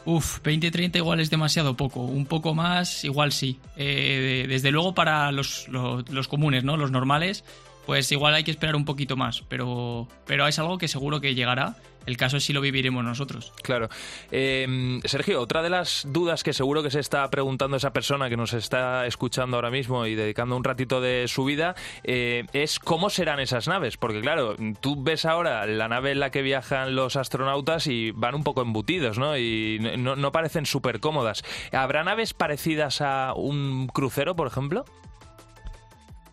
Uf, 0.09 0.39
20-30 0.41 0.95
igual 0.95 1.19
es 1.19 1.29
demasiado 1.29 1.75
poco, 1.75 1.99
un 1.99 2.25
poco 2.25 2.55
más 2.55 3.03
igual 3.03 3.33
sí. 3.33 3.59
Eh, 3.75 4.45
desde 4.47 4.71
luego 4.71 4.95
para 4.95 5.29
los, 5.33 5.67
los- 5.67 6.07
los 6.09 6.29
comunes, 6.29 6.63
¿no? 6.63 6.77
Los 6.77 6.91
normales, 6.91 7.43
pues 7.85 8.09
igual 8.13 8.33
hay 8.33 8.45
que 8.45 8.51
esperar 8.51 8.77
un 8.77 8.85
poquito 8.85 9.17
más, 9.17 9.43
pero, 9.49 10.07
pero 10.25 10.47
es 10.47 10.57
algo 10.59 10.77
que 10.77 10.87
seguro 10.87 11.19
que 11.19 11.35
llegará. 11.35 11.75
El 12.07 12.15
caso 12.17 12.37
es 12.37 12.45
si 12.45 12.53
lo 12.53 12.61
viviremos 12.61 13.03
nosotros. 13.03 13.53
Claro. 13.61 13.89
Eh, 14.31 14.99
Sergio, 15.03 15.41
otra 15.41 15.61
de 15.61 15.69
las 15.69 16.07
dudas 16.09 16.41
que 16.41 16.53
seguro 16.53 16.81
que 16.81 16.89
se 16.89 17.01
está 17.01 17.29
preguntando 17.29 17.75
esa 17.75 17.91
persona 17.91 18.29
que 18.29 18.37
nos 18.37 18.53
está 18.53 19.05
escuchando 19.05 19.57
ahora 19.57 19.69
mismo 19.69 20.05
y 20.05 20.15
dedicando 20.15 20.55
un 20.55 20.63
ratito 20.63 21.01
de 21.01 21.27
su 21.27 21.43
vida 21.43 21.75
eh, 22.05 22.45
es 22.53 22.79
cómo 22.79 23.09
serán 23.09 23.41
esas 23.41 23.67
naves. 23.67 23.97
Porque 23.97 24.21
claro, 24.21 24.55
tú 24.79 24.95
ves 25.03 25.25
ahora 25.25 25.65
la 25.65 25.89
nave 25.89 26.11
en 26.11 26.21
la 26.21 26.31
que 26.31 26.41
viajan 26.41 26.95
los 26.95 27.17
astronautas 27.17 27.87
y 27.87 28.11
van 28.11 28.35
un 28.35 28.43
poco 28.45 28.61
embutidos, 28.61 29.17
¿no? 29.17 29.37
Y 29.37 29.77
no, 29.97 30.15
no 30.15 30.31
parecen 30.31 30.65
súper 30.65 31.01
cómodas. 31.01 31.43
¿Habrá 31.73 32.05
naves 32.05 32.33
parecidas 32.33 33.01
a 33.01 33.33
un 33.35 33.87
crucero, 33.87 34.33
por 34.33 34.47
ejemplo? 34.47 34.85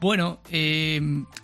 Bueno, 0.05 0.42
eh, 0.50 1.00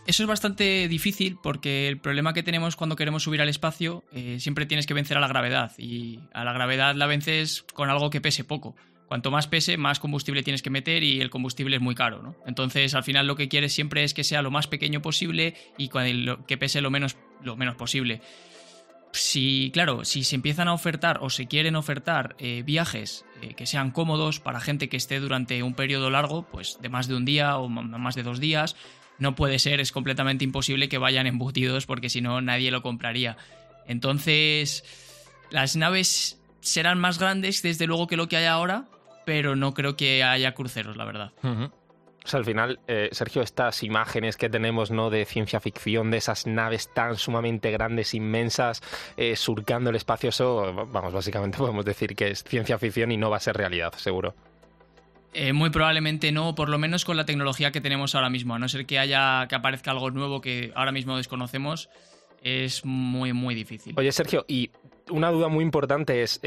eso 0.07 0.23
es 0.23 0.27
bastante 0.27 0.87
difícil 0.87 1.39
porque 1.43 1.89
el 1.89 1.99
problema 1.99 2.35
que 2.35 2.43
tenemos 2.43 2.77
cuando 2.77 2.95
queremos 2.95 3.23
subir 3.23 3.41
al 3.41 3.49
espacio 3.49 4.05
eh, 4.13 4.37
siempre 4.39 4.67
tienes 4.67 4.87
que 4.87 4.93
vencer 4.93 5.17
a 5.17 5.21
la 5.21 5.29
gravedad 5.29 5.73
y 5.79 6.21
a 6.35 6.45
la 6.45 6.53
gravedad 6.53 6.95
la 6.95 7.07
vences 7.07 7.65
con 7.73 7.89
algo 7.89 8.11
que 8.11 8.21
pese 8.21 8.45
poco. 8.45 8.77
Cuanto 9.07 9.31
más 9.31 9.47
pese, 9.47 9.79
más 9.79 9.99
combustible 9.99 10.43
tienes 10.43 10.61
que 10.61 10.69
meter 10.69 11.03
y 11.03 11.23
el 11.23 11.31
combustible 11.31 11.77
es 11.77 11.81
muy 11.81 11.95
caro, 11.95 12.21
¿no? 12.21 12.37
Entonces, 12.45 12.95
al 12.95 13.03
final 13.03 13.27
lo 13.27 13.35
que 13.35 13.49
quieres 13.49 13.73
siempre 13.73 14.05
es 14.05 14.13
que 14.13 14.25
sea 14.25 14.43
lo 14.43 14.51
más 14.51 14.67
pequeño 14.67 15.01
posible 15.01 15.55
y 15.79 15.89
que 15.89 16.59
pese 16.59 16.83
lo 16.83 16.91
menos, 16.91 17.17
lo 17.43 17.57
menos 17.57 17.77
posible 17.77 18.21
si, 19.13 19.71
claro, 19.73 20.05
si 20.05 20.25
se 20.25 20.37
empiezan 20.37 20.69
a 20.69 20.73
ofertar 20.73 21.19
o 21.23 21.31
se 21.31 21.47
quieren 21.47 21.77
ofertar 21.77 22.37
eh, 22.39 22.63
viajes 22.65 23.25
eh, 23.43 23.55
que 23.55 23.67
sean 23.67 23.91
cómodos 23.91 24.41
para 24.41 24.61
gente 24.61 24.89
que 24.89 24.97
esté 24.97 25.21
durante 25.21 25.63
un 25.63 25.75
periodo 25.75 26.11
largo, 26.11 26.43
pues 26.43 26.79
de 26.81 26.89
más 26.89 27.09
de 27.09 27.17
un 27.17 27.25
día 27.25 27.57
o 27.59 27.69
más 27.69 28.15
de 28.15 28.23
dos 28.23 28.41
días, 28.41 28.77
no 29.19 29.35
puede 29.35 29.59
ser, 29.59 29.81
es 29.81 29.93
completamente 29.93 30.45
imposible 30.45 30.89
que 30.89 30.99
vayan 30.99 31.27
embutidos 31.27 31.87
porque 31.87 32.09
si 32.09 32.21
no 32.21 32.41
nadie 32.41 32.71
lo 32.71 32.83
compraría. 32.83 33.37
Entonces, 33.87 34.85
las 35.51 35.77
naves 35.77 36.41
serán 36.61 36.99
más 36.99 37.19
grandes 37.19 37.63
desde 37.63 37.87
luego 37.87 38.07
que 38.07 38.17
lo 38.17 38.29
que 38.29 38.37
hay 38.37 38.47
ahora, 38.47 38.87
pero 39.27 39.57
no 39.57 39.75
creo 39.75 39.97
que 39.97 40.23
haya 40.23 40.55
cruceros, 40.55 40.97
la 40.97 41.05
verdad. 41.05 41.33
O 42.25 42.29
sea, 42.29 42.39
al 42.39 42.45
final, 42.45 42.81
eh, 42.87 43.09
Sergio, 43.13 43.43
estas 43.43 43.83
imágenes 43.83 44.37
que 44.37 44.51
tenemos 44.51 44.91
¿no? 44.91 45.09
de 45.09 45.25
ciencia 45.25 45.59
ficción, 45.59 46.11
de 46.11 46.19
esas 46.19 46.47
naves 46.47 46.93
tan 46.93 47.17
sumamente 47.17 47.71
grandes, 47.71 48.15
inmensas, 48.15 48.83
eh, 49.17 49.37
surcando 49.37 49.91
el 49.91 49.97
espacio, 49.97 50.29
eso, 50.29 50.87
vamos, 50.89 51.13
básicamente 51.13 51.59
podemos 51.59 51.85
decir 51.85 52.15
que 52.15 52.29
es 52.29 52.45
ciencia 52.45 52.79
ficción 52.79 53.11
y 53.11 53.17
no 53.17 53.31
va 53.31 53.39
a 53.39 53.41
ser 53.41 53.57
realidad, 53.57 53.95
seguro. 53.97 54.35
Eh, 55.33 55.53
muy 55.53 55.71
probablemente 55.71 56.33
no, 56.33 56.55
por 56.55 56.69
lo 56.69 56.77
menos 56.77 57.05
con 57.05 57.17
la 57.17 57.25
tecnología 57.25 57.71
que 57.71 57.81
tenemos 57.81 58.15
ahora 58.15 58.31
mismo, 58.31 58.55
a 58.55 58.59
no 58.59 58.69
ser 58.69 58.85
que 58.85 58.99
haya 58.99 59.47
que 59.49 59.55
aparezca 59.55 59.93
algo 59.93 60.11
nuevo 60.11 60.41
que 60.41 60.73
ahora 60.75 60.93
mismo 60.93 61.17
desconocemos, 61.17 61.89
es 62.43 62.85
muy, 62.85 63.33
muy 63.33 63.55
difícil. 63.55 63.95
Oye, 63.97 64.13
Sergio, 64.13 64.45
y 64.49 64.71
una 65.09 65.31
duda 65.31 65.49
muy 65.49 65.65
importante 65.65 66.23
es, 66.23 66.41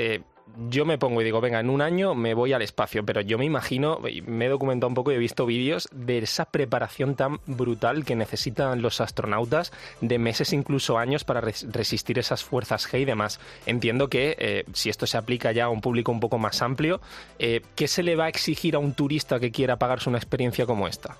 yo 0.70 0.86
me 0.86 0.98
pongo 0.98 1.22
y 1.22 1.24
digo, 1.24 1.42
venga, 1.42 1.60
en 1.60 1.70
un 1.70 1.82
año 1.82 2.16
me 2.16 2.34
voy 2.34 2.54
al 2.54 2.62
espacio, 2.62 3.06
pero 3.06 3.22
yo 3.22 3.38
me 3.38 3.46
imagino, 3.46 4.00
me 4.26 4.46
he 4.46 4.50
documentado 4.50 4.88
un 4.88 4.94
poco 4.94 5.12
y 5.12 5.16
he 5.16 5.20
visto 5.20 5.46
vídeos 5.46 5.90
de 5.92 6.20
esa 6.20 6.46
preparación 6.46 7.16
tan 7.16 7.40
brutal 7.48 8.06
que 8.06 8.16
necesitan 8.16 8.82
los 8.82 9.02
astronautas 9.02 9.72
de 10.02 10.20
meses, 10.20 10.54
incluso 10.54 10.98
años, 10.98 11.24
para 11.24 11.42
resistir 11.42 12.20
esas 12.20 12.44
fuerzas 12.44 12.88
G 12.88 13.02
y 13.02 13.06
demás. 13.06 13.40
Entiendo 13.66 14.10
que 14.10 14.36
eh, 14.38 14.66
si 14.74 14.90
esto 14.90 15.08
se 15.08 15.18
aplica 15.18 15.52
ya 15.52 15.66
a 15.66 15.70
un 15.70 15.82
público 15.82 16.12
un 16.12 16.20
poco 16.20 16.38
más 16.38 16.62
amplio, 16.62 17.02
eh, 17.40 17.62
¿qué 17.76 17.88
se 17.88 18.04
le 18.04 18.16
va 18.16 18.26
a 18.26 18.30
exigir 18.30 18.76
a 18.76 18.80
un 18.80 18.94
turista 18.94 19.40
que 19.40 19.52
quiera 19.52 19.78
pagarse 19.78 20.10
una 20.10 20.20
experiencia 20.20 20.66
como 20.66 20.88
esta? 20.88 21.18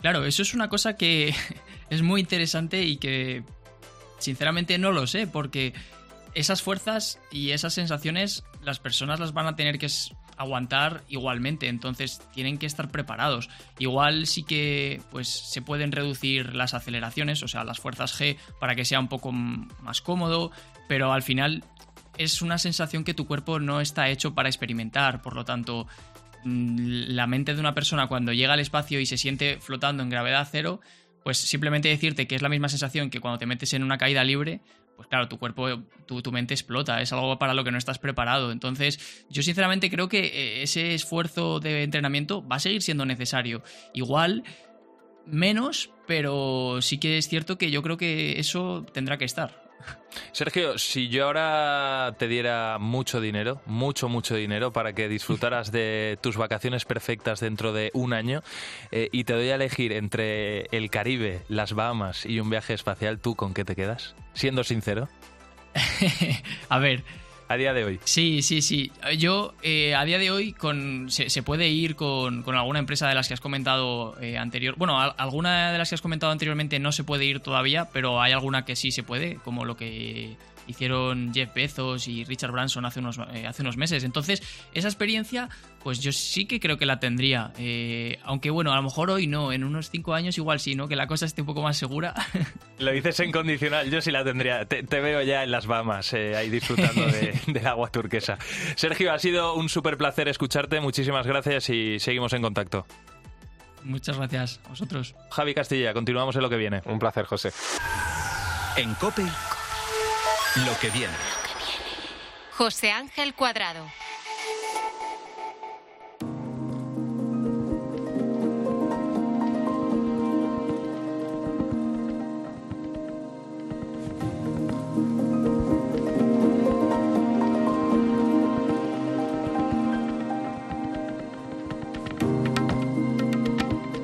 Claro, 0.00 0.24
eso 0.24 0.42
es 0.42 0.54
una 0.54 0.68
cosa 0.68 0.96
que 0.96 1.34
es 1.90 2.02
muy 2.02 2.20
interesante 2.20 2.82
y 2.82 2.96
que 2.96 3.44
sinceramente 4.18 4.78
no 4.78 4.92
lo 4.92 5.06
sé, 5.06 5.26
porque 5.26 5.72
esas 6.34 6.62
fuerzas 6.62 7.18
y 7.30 7.50
esas 7.50 7.74
sensaciones 7.74 8.44
las 8.62 8.78
personas 8.78 9.20
las 9.20 9.32
van 9.32 9.46
a 9.46 9.56
tener 9.56 9.78
que 9.78 9.88
aguantar 10.36 11.02
igualmente, 11.08 11.68
entonces 11.68 12.22
tienen 12.32 12.58
que 12.58 12.66
estar 12.66 12.90
preparados. 12.90 13.50
Igual 13.78 14.26
sí 14.26 14.44
que 14.44 15.02
pues 15.10 15.28
se 15.28 15.62
pueden 15.62 15.92
reducir 15.92 16.54
las 16.54 16.74
aceleraciones, 16.74 17.42
o 17.42 17.48
sea, 17.48 17.64
las 17.64 17.80
fuerzas 17.80 18.18
G 18.18 18.36
para 18.60 18.74
que 18.74 18.84
sea 18.84 19.00
un 19.00 19.08
poco 19.08 19.32
más 19.32 20.00
cómodo, 20.00 20.52
pero 20.88 21.12
al 21.12 21.22
final 21.22 21.64
es 22.16 22.40
una 22.40 22.58
sensación 22.58 23.04
que 23.04 23.14
tu 23.14 23.26
cuerpo 23.26 23.58
no 23.58 23.80
está 23.80 24.08
hecho 24.08 24.34
para 24.34 24.48
experimentar, 24.48 25.22
por 25.22 25.34
lo 25.34 25.44
tanto, 25.44 25.86
mm, 26.44 27.08
la 27.08 27.26
mente 27.26 27.54
de 27.54 27.60
una 27.60 27.74
persona 27.74 28.06
cuando 28.06 28.32
llega 28.32 28.52
al 28.52 28.60
espacio 28.60 29.00
y 29.00 29.06
se 29.06 29.18
siente 29.18 29.58
flotando 29.60 30.02
en 30.02 30.10
gravedad 30.10 30.46
cero, 30.50 30.80
pues 31.24 31.38
simplemente 31.38 31.88
decirte 31.88 32.26
que 32.26 32.36
es 32.36 32.42
la 32.42 32.48
misma 32.48 32.68
sensación 32.68 33.10
que 33.10 33.20
cuando 33.20 33.38
te 33.38 33.46
metes 33.46 33.72
en 33.74 33.82
una 33.82 33.98
caída 33.98 34.24
libre, 34.24 34.60
pues 34.98 35.06
claro, 35.06 35.28
tu 35.28 35.38
cuerpo, 35.38 35.68
tu, 36.06 36.22
tu, 36.22 36.32
mente 36.32 36.54
explota, 36.54 37.00
es 37.00 37.12
algo 37.12 37.38
para 37.38 37.54
lo 37.54 37.62
que 37.62 37.70
no 37.70 37.78
estás 37.78 38.00
preparado. 38.00 38.50
Entonces, 38.50 39.24
yo 39.30 39.44
sinceramente 39.44 39.90
creo 39.90 40.08
que 40.08 40.24
eh, 40.24 40.62
ese 40.62 40.92
esfuerzo 40.92 41.60
de 41.60 41.84
entrenamiento 41.84 42.44
va 42.44 42.56
a 42.56 42.58
seguir 42.58 42.82
siendo 42.82 43.06
necesario. 43.06 43.62
Igual, 43.94 44.42
menos, 45.24 45.90
pero 46.08 46.82
sí 46.82 46.98
que 46.98 47.16
es 47.16 47.28
cierto 47.28 47.58
que 47.58 47.70
yo 47.70 47.80
creo 47.80 47.96
que 47.96 48.40
eso 48.40 48.84
tendrá 48.92 49.18
que 49.18 49.24
estar. 49.24 49.67
Sergio, 50.32 50.78
si 50.78 51.08
yo 51.08 51.26
ahora 51.26 52.14
te 52.18 52.28
diera 52.28 52.78
mucho 52.78 53.20
dinero, 53.20 53.60
mucho, 53.66 54.08
mucho 54.08 54.34
dinero, 54.34 54.72
para 54.72 54.92
que 54.92 55.08
disfrutaras 55.08 55.72
de 55.72 56.18
tus 56.20 56.36
vacaciones 56.36 56.84
perfectas 56.84 57.40
dentro 57.40 57.72
de 57.72 57.90
un 57.94 58.12
año, 58.12 58.42
eh, 58.90 59.08
y 59.12 59.24
te 59.24 59.32
doy 59.32 59.50
a 59.50 59.56
elegir 59.56 59.92
entre 59.92 60.66
el 60.70 60.90
Caribe, 60.90 61.42
las 61.48 61.72
Bahamas 61.72 62.26
y 62.26 62.40
un 62.40 62.50
viaje 62.50 62.74
espacial, 62.74 63.18
¿tú 63.18 63.34
con 63.34 63.54
qué 63.54 63.64
te 63.64 63.74
quedas? 63.74 64.14
Siendo 64.34 64.64
sincero. 64.64 65.08
a 66.68 66.78
ver, 66.78 67.04
a 67.48 67.56
día 67.56 67.72
de 67.72 67.84
hoy. 67.84 68.00
Sí, 68.04 68.42
sí, 68.42 68.62
sí. 68.62 68.92
Yo 69.16 69.54
eh, 69.62 69.94
a 69.94 70.04
día 70.04 70.18
de 70.18 70.30
hoy 70.30 70.52
con, 70.52 71.10
se, 71.10 71.42
puede 71.42 71.68
ir 71.68 71.96
con, 71.96 72.44
alguna 72.46 72.78
empresa 72.78 73.08
de 73.08 73.14
las 73.14 73.28
que 73.28 73.34
has 73.34 73.40
comentado 73.40 74.16
eh, 74.20 74.36
anterior. 74.36 74.74
Bueno, 74.76 74.98
alguna 75.00 75.72
de 75.72 75.78
las 75.78 75.88
que 75.88 75.94
has 75.94 76.02
comentado 76.02 76.30
anteriormente 76.30 76.78
no 76.78 76.92
se 76.92 77.04
puede 77.04 77.24
ir 77.24 77.40
todavía, 77.40 77.88
pero 77.92 78.20
hay 78.20 78.32
alguna 78.32 78.64
que 78.64 78.76
sí 78.76 78.90
se 78.90 79.02
puede, 79.02 79.36
como 79.36 79.64
lo 79.64 79.76
que 79.76 80.36
hicieron 80.68 81.32
Jeff 81.34 81.52
Bezos 81.54 82.06
y 82.06 82.24
Richard 82.24 82.52
Branson 82.52 82.84
hace 82.84 83.00
unos, 83.00 83.18
eh, 83.32 83.46
hace 83.46 83.62
unos 83.62 83.76
meses. 83.76 84.04
Entonces, 84.04 84.42
esa 84.74 84.86
experiencia, 84.86 85.48
pues 85.82 85.98
yo 86.00 86.12
sí 86.12 86.46
que 86.46 86.60
creo 86.60 86.76
que 86.76 86.86
la 86.86 87.00
tendría. 87.00 87.52
Eh, 87.58 88.18
aunque 88.22 88.50
bueno, 88.50 88.72
a 88.72 88.76
lo 88.76 88.82
mejor 88.82 89.10
hoy 89.10 89.26
no, 89.26 89.52
en 89.52 89.64
unos 89.64 89.90
cinco 89.90 90.14
años 90.14 90.36
igual 90.38 90.60
sí, 90.60 90.74
¿no? 90.74 90.86
Que 90.86 90.94
la 90.94 91.06
cosa 91.06 91.26
esté 91.26 91.40
un 91.40 91.46
poco 91.46 91.62
más 91.62 91.76
segura. 91.76 92.14
Lo 92.78 92.92
dices 92.92 93.18
en 93.20 93.32
condicional, 93.32 93.90
yo 93.90 94.00
sí 94.00 94.12
la 94.12 94.22
tendría. 94.22 94.64
Te, 94.66 94.82
veo 95.00 95.22
ya 95.22 95.42
en 95.42 95.50
las 95.50 95.66
Bahamas, 95.66 96.12
eh, 96.12 96.36
ahí 96.36 96.50
disfrutando 96.50 97.06
del 97.46 97.66
agua 97.66 97.90
turquesa. 97.90 98.38
Sergio, 98.76 99.12
ha 99.12 99.18
sido 99.18 99.54
un 99.54 99.68
súper 99.68 99.96
placer 99.96 100.28
escucharte, 100.28 100.80
muchísimas 100.80 101.26
gracias 101.26 101.70
y 101.70 101.98
seguimos 101.98 102.32
en 102.34 102.42
contacto. 102.42 102.86
Muchas 103.82 104.16
gracias 104.16 104.60
a 104.66 104.68
vosotros. 104.68 105.14
Javi 105.30 105.54
Castilla, 105.54 105.94
continuamos 105.94 106.36
en 106.36 106.42
lo 106.42 106.50
que 106.50 106.56
viene. 106.56 106.82
Un 106.84 106.98
placer, 106.98 107.24
José. 107.24 107.52
En 108.76 108.94
COPE 108.94 109.24
lo 110.66 110.78
que 110.78 110.90
viene. 110.90 111.14
José 112.52 112.90
Ángel 112.90 113.34
Cuadrado. 113.34 113.86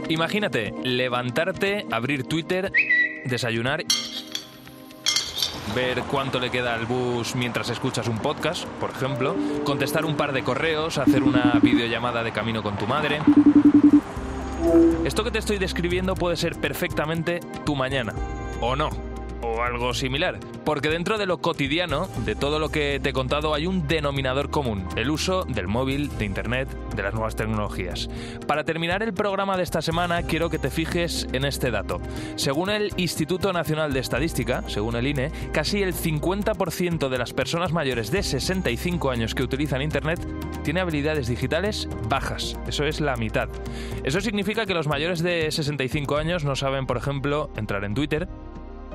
Imagínate 0.09 0.73
levantarte, 0.85 1.87
abrir 1.91 2.23
Twitter, 2.23 2.71
desayunar 3.25 3.85
ver 5.75 6.03
cuánto 6.03 6.41
le 6.41 6.51
queda 6.51 6.75
al 6.75 6.87
bus 6.87 7.35
mientras 7.35 7.71
escuchas 7.71 8.09
un 8.09 8.19
podcast, 8.19 8.65
por 8.81 8.91
ejemplo, 8.91 9.35
contestar 9.65 10.05
un 10.05 10.17
par 10.17 10.33
de 10.33 10.43
correos, 10.43 10.99
hacer 10.99 11.23
una 11.23 11.59
videollamada 11.63 12.23
de 12.23 12.33
camino 12.33 12.63
con 12.63 12.77
tu 12.77 12.87
madre. 12.87 13.21
Esto 15.05 15.25
que 15.25 15.31
te 15.31 15.39
estoy 15.39 15.59
describiendo 15.59 16.15
puede 16.15 16.37
ser 16.37 16.57
perfectamente 16.57 17.41
tu 17.65 17.77
mañana, 17.77 18.15
o 18.61 18.75
no 18.77 19.14
o 19.45 19.63
algo 19.63 19.95
similar. 19.95 20.39
Porque 20.65 20.89
dentro 20.89 21.19
de 21.19 21.27
lo 21.27 21.39
cotidiano, 21.39 22.09
de 22.25 22.35
todo 22.35 22.59
lo 22.59 22.71
que 22.71 22.99
te 23.03 23.11
he 23.11 23.13
contado, 23.13 23.55
hay 23.55 23.67
un 23.67 23.87
denominador 23.87 24.51
común, 24.51 24.87
el 24.97 25.11
uso 25.11 25.45
del 25.45 25.69
móvil, 25.69 26.11
de 26.19 26.25
Internet, 26.25 26.69
de 26.95 27.03
las 27.03 27.13
nuevas 27.13 27.37
tecnologías. 27.37 28.09
Para 28.47 28.65
terminar 28.65 29.03
el 29.03 29.13
programa 29.13 29.57
de 29.57 29.63
esta 29.63 29.83
semana, 29.83 30.23
quiero 30.23 30.49
que 30.51 30.59
te 30.59 30.71
fijes 30.71 31.29
en 31.33 31.45
este 31.45 31.71
dato. 31.71 32.01
Según 32.37 32.71
el 32.71 32.93
Instituto 32.97 33.53
Nacional 33.53 33.93
de 33.93 34.01
Estadística, 34.01 34.63
según 34.69 34.97
el 34.97 35.07
INE, 35.07 35.31
casi 35.53 35.83
el 35.83 35.95
50% 35.95 37.09
de 37.09 37.19
las 37.19 37.33
personas 37.33 37.73
mayores 37.73 38.11
de 38.11 38.23
65 38.23 39.11
años 39.11 39.35
que 39.35 39.43
utilizan 39.43 39.83
Internet 39.83 40.21
tiene 40.63 40.81
habilidades 40.81 41.29
digitales 41.29 41.89
bajas. 42.09 42.59
Eso 42.67 42.85
es 42.85 43.01
la 43.01 43.17
mitad. 43.17 43.49
Eso 44.03 44.21
significa 44.21 44.67
que 44.67 44.75
los 44.75 44.89
mayores 44.89 45.23
de 45.23 45.51
65 45.51 46.17
años 46.17 46.45
no 46.45 46.57
saben, 46.57 46.87
por 46.87 46.97
ejemplo, 46.97 47.51
entrar 47.57 47.85
en 47.85 47.95
Twitter, 47.95 48.29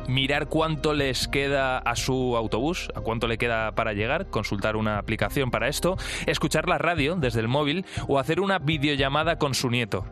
mirar 0.10 0.47
cuánto 0.47 0.93
les 0.93 1.28
queda 1.28 1.78
a 1.78 1.95
su 1.95 2.36
autobús, 2.36 2.89
a 2.95 3.01
cuánto 3.01 3.28
le 3.28 3.38
queda 3.38 3.72
para 3.74 3.93
llegar, 3.93 4.28
consultar 4.30 4.76
una 4.76 4.97
aplicación 4.97 5.51
para 5.51 5.68
esto, 5.68 5.97
escuchar 6.26 6.68
la 6.68 6.78
radio 6.78 7.16
desde 7.16 7.39
el 7.39 7.47
móvil 7.47 7.86
o 8.07 8.20
hacer 8.20 8.39
una 8.39 8.60
videollamada 8.60 9.38
con 9.38 9.53
su 9.53 9.70
nieto. 9.70 10.05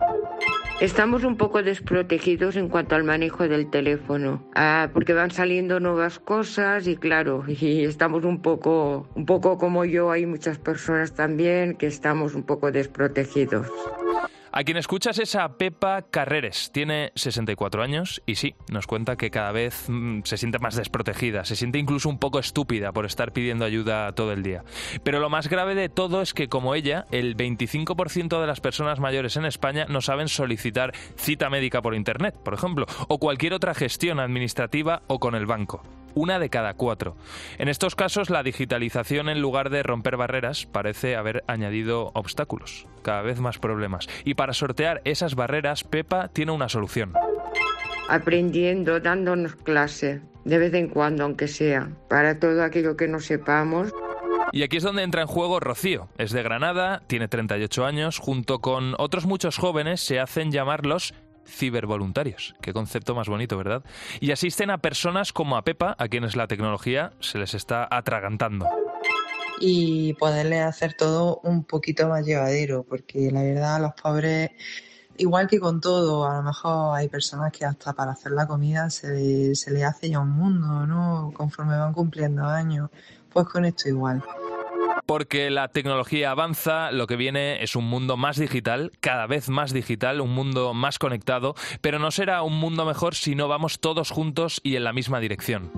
Estamos 0.80 1.24
un 1.24 1.38
poco 1.38 1.64
desprotegidos 1.64 2.56
en 2.56 2.70
cuanto 2.70 2.93
al 2.93 3.04
manejo 3.04 3.48
del 3.48 3.68
teléfono, 3.72 4.43
ah, 4.54 4.89
porque 4.93 5.14
van 5.14 5.32
saliendo 5.32 5.80
nuevas 5.80 6.20
cosas 6.20 6.86
y 6.86 6.95
claro, 6.95 7.43
y 7.48 7.84
estamos 7.84 8.24
un 8.24 8.43
poco, 8.43 9.08
un 9.16 9.26
poco 9.26 9.58
como 9.58 9.86
yo, 9.86 10.12
hay 10.12 10.28
muchas 10.28 10.60
personas 10.60 11.16
también 11.16 11.76
que 11.76 11.88
estamos 11.88 12.36
un 12.36 12.43
poco 12.43 12.72
desprotegidos. 12.72 13.66
A 14.58 14.64
quien 14.64 14.78
escuchas 14.78 15.20
es 15.20 15.36
a 15.36 15.55
Pepa 15.60 16.01
Carreres. 16.01 16.72
Tiene 16.72 17.12
64 17.14 17.84
años 17.84 18.24
y 18.26 18.34
sí, 18.38 18.55
nos 18.72 18.88
cuenta 18.88 19.16
que 19.16 19.30
cada 19.30 19.51
vez 19.51 19.86
mm, 19.88 20.22
se 20.24 20.36
siente 20.36 20.58
más 20.58 20.76
desprotegida, 20.76 21.45
se 21.45 21.55
siente 21.55 21.78
incluso 21.78 22.10
un 22.10 22.18
poco 22.18 22.39
estúpida 22.39 22.91
por 22.91 23.05
estar 23.05 23.34
pidiendo 23.34 23.66
ayuda 23.66 24.12
todo 24.14 24.32
el 24.32 24.41
día. 24.41 24.64
Pero 25.03 25.20
lo 25.20 25.30
más 25.30 25.47
grave 25.47 25.76
de 25.76 25.89
todo 25.89 26.24
es 26.24 26.34
que, 26.34 26.47
como 26.47 26.74
ella, 26.74 27.05
el 27.12 27.38
25% 27.38 28.41
de 28.41 28.47
las 28.47 28.60
personas 28.60 28.99
mayores 28.99 29.38
en 29.38 29.45
España 29.45 29.86
no 29.89 30.01
saben 30.01 30.28
solicitar 30.28 30.91
cita 31.18 31.51
médica 31.51 31.84
por 31.84 31.93
Internet, 31.93 32.34
por 32.43 32.55
ejemplo, 32.55 32.88
o 33.10 33.20
cualquier 33.20 33.53
otra 33.53 33.76
gestión 33.76 34.20
administrativa 34.20 35.03
o 35.05 35.20
con 35.20 35.36
el 35.36 35.45
banco 35.45 35.84
una 36.18 36.39
de 36.39 36.49
cada 36.49 36.74
cuatro. 36.74 37.15
En 37.59 37.70
estos 37.70 37.95
casos, 37.95 38.30
la 38.30 38.43
digitalización, 38.43 39.30
en 39.30 39.39
lugar 39.39 39.70
de 39.70 39.84
romper 39.84 40.18
barreras, 40.18 40.65
parece 40.65 41.15
haber 41.15 41.43
añadido 41.47 42.11
obstáculos, 42.13 42.88
cada 43.03 43.22
vez 43.22 43.39
más 43.39 43.59
problemas. 43.59 44.07
Y 44.26 44.34
para 44.34 44.53
sortear 44.53 45.01
esas 45.05 45.36
barreras, 45.36 45.84
Pepa 45.84 46.28
tiene 46.30 46.51
una 46.51 46.70
solución. 46.70 47.13
Aprendiendo, 48.09 48.99
dándonos 48.99 49.55
clase, 49.55 50.22
de 50.43 50.57
vez 50.57 50.74
en 50.74 50.88
cuando, 50.88 51.24
aunque 51.24 51.47
sea, 51.47 51.89
para 52.09 52.39
todo 52.39 52.63
aquello 52.63 52.97
que 52.97 53.07
no 53.07 53.20
sepamos. 53.20 53.93
Y 54.53 54.63
aquí 54.63 54.78
es 54.78 54.84
donde 54.84 55.03
entra 55.03 55.22
en 55.22 55.28
juego 55.28 55.59
Rocío. 55.59 56.07
Es 56.18 56.32
de 56.32 56.41
Granada, 56.41 57.03
tiene 57.07 57.28
38 57.28 57.86
años, 57.86 58.18
junto 58.18 58.59
con 58.59 58.95
otros 58.97 59.26
muchos 59.26 59.57
jóvenes 59.57 60.01
se 60.01 60.20
hacen 60.20 60.51
llamar 60.51 60.86
los 60.86 61.13
cibervoluntarios. 61.48 62.56
Qué 62.62 62.74
concepto 62.74 63.16
más 63.16 63.28
bonito, 63.28 63.58
¿verdad? 63.58 63.84
Y 64.20 64.32
asisten 64.32 64.70
a 64.70 64.80
personas 64.80 65.34
como 65.34 65.58
a 65.58 65.64
Pepa, 65.64 65.95
a 65.98 66.08
quienes 66.08 66.36
la 66.36 66.48
tecnología 66.48 67.14
se 67.20 67.39
les 67.39 67.54
está 67.54 67.88
atragantando. 67.89 68.68
Y 69.60 70.14
poderle 70.16 70.60
hacer 70.60 70.93
todo 70.93 71.39
un 71.43 71.64
poquito 71.64 72.08
más 72.08 72.26
llevadero, 72.26 72.84
porque 72.84 73.32
la 73.32 73.41
verdad 73.41 73.82
los 73.82 73.93
pobres, 73.93 74.52
igual 75.18 75.48
que 75.48 75.60
con 75.60 75.82
todo, 75.82 76.28
a 76.28 76.36
lo 76.36 76.43
mejor 76.43 76.95
hay 76.98 77.08
personas 77.08 77.52
que 77.52 77.66
hasta 77.66 77.93
para 77.93 78.12
hacer 78.12 78.34
la 78.34 78.45
comida 78.45 78.89
se, 78.89 79.56
se 79.56 79.72
le 79.72 79.84
hace 79.84 80.10
ya 80.10 80.20
un 80.20 80.30
mundo, 80.30 80.86
¿no? 80.86 81.32
Conforme 81.34 81.78
van 81.78 81.93
cumpliendo 81.93 82.43
años. 82.45 82.89
Pues 83.34 83.48
con 83.48 83.66
esto 83.66 83.89
igual 83.89 84.24
porque 85.08 85.49
la 85.49 85.70
tecnología 85.70 86.30
avanza, 86.30 86.91
lo 86.91 87.08
que 87.08 87.16
viene 87.16 87.64
es 87.64 87.76
un 87.76 87.86
mundo 87.86 88.18
más 88.18 88.38
digital, 88.38 88.91
cada 88.99 89.26
vez 89.26 89.49
más 89.49 89.74
digital, 89.74 90.22
un 90.22 90.32
mundo 90.32 90.76
más 90.76 90.99
conectado, 90.99 91.55
pero 91.82 91.97
no 91.97 92.12
será 92.12 92.43
un 92.43 92.60
mundo 92.60 92.86
mejor 92.86 93.16
si 93.16 93.34
no 93.34 93.47
vamos 93.47 93.80
todos 93.80 94.12
juntos 94.12 94.60
y 94.64 94.76
en 94.76 94.84
la 94.84 94.93
misma 94.93 95.20
dirección. 95.20 95.72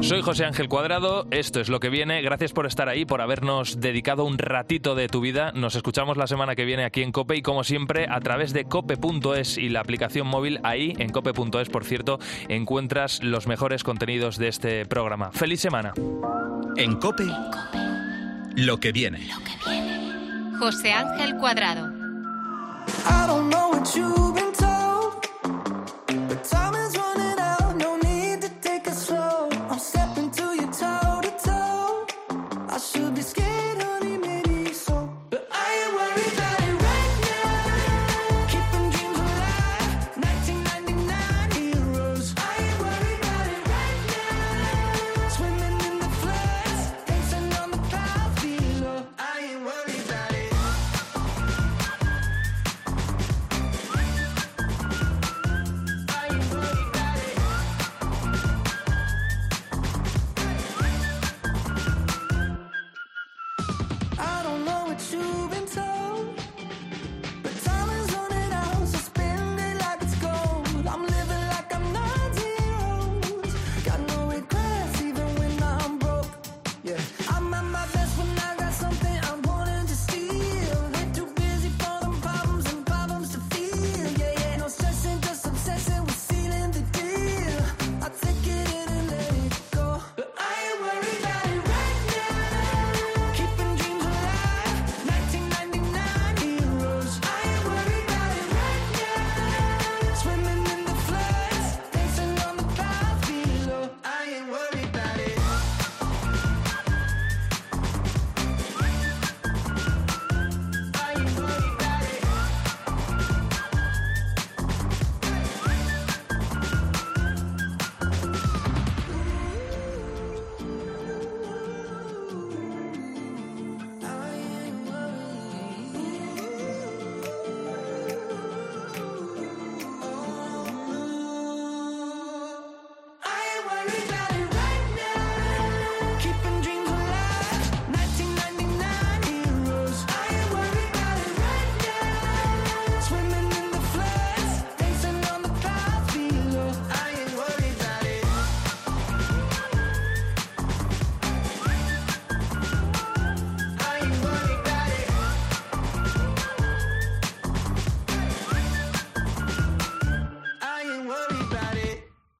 Soy 0.00 0.20
José 0.20 0.44
Ángel 0.44 0.68
Cuadrado, 0.68 1.26
esto 1.30 1.60
es 1.60 1.70
lo 1.70 1.80
que 1.80 1.88
viene, 1.88 2.20
gracias 2.20 2.52
por 2.52 2.66
estar 2.66 2.90
ahí, 2.90 3.06
por 3.06 3.22
habernos 3.22 3.80
dedicado 3.80 4.26
un 4.26 4.36
ratito 4.36 4.94
de 4.94 5.08
tu 5.08 5.22
vida, 5.22 5.52
nos 5.52 5.76
escuchamos 5.76 6.18
la 6.18 6.26
semana 6.26 6.54
que 6.54 6.66
viene 6.66 6.84
aquí 6.84 7.00
en 7.00 7.10
Cope 7.10 7.36
y 7.36 7.42
como 7.42 7.64
siempre 7.64 8.06
a 8.10 8.20
través 8.20 8.52
de 8.52 8.66
cope.es 8.66 9.56
y 9.56 9.70
la 9.70 9.80
aplicación 9.80 10.26
móvil, 10.26 10.60
ahí 10.62 10.92
en 10.98 11.10
cope.es 11.10 11.70
por 11.70 11.84
cierto, 11.84 12.18
encuentras 12.48 13.22
los 13.22 13.46
mejores 13.46 13.82
contenidos 13.82 14.36
de 14.36 14.48
este 14.48 14.84
programa. 14.84 15.32
¡Feliz 15.32 15.62
semana! 15.62 15.94
En 16.76 16.96
Cope, 16.96 17.24
lo 18.56 18.78
que 18.78 18.92
viene. 18.92 19.28
José 20.58 20.92
Ángel 20.92 21.36
Cuadrado. 21.36 21.92
I'm 23.06 23.30
at 23.30 23.42
my 23.42 24.40
best. 24.40 24.53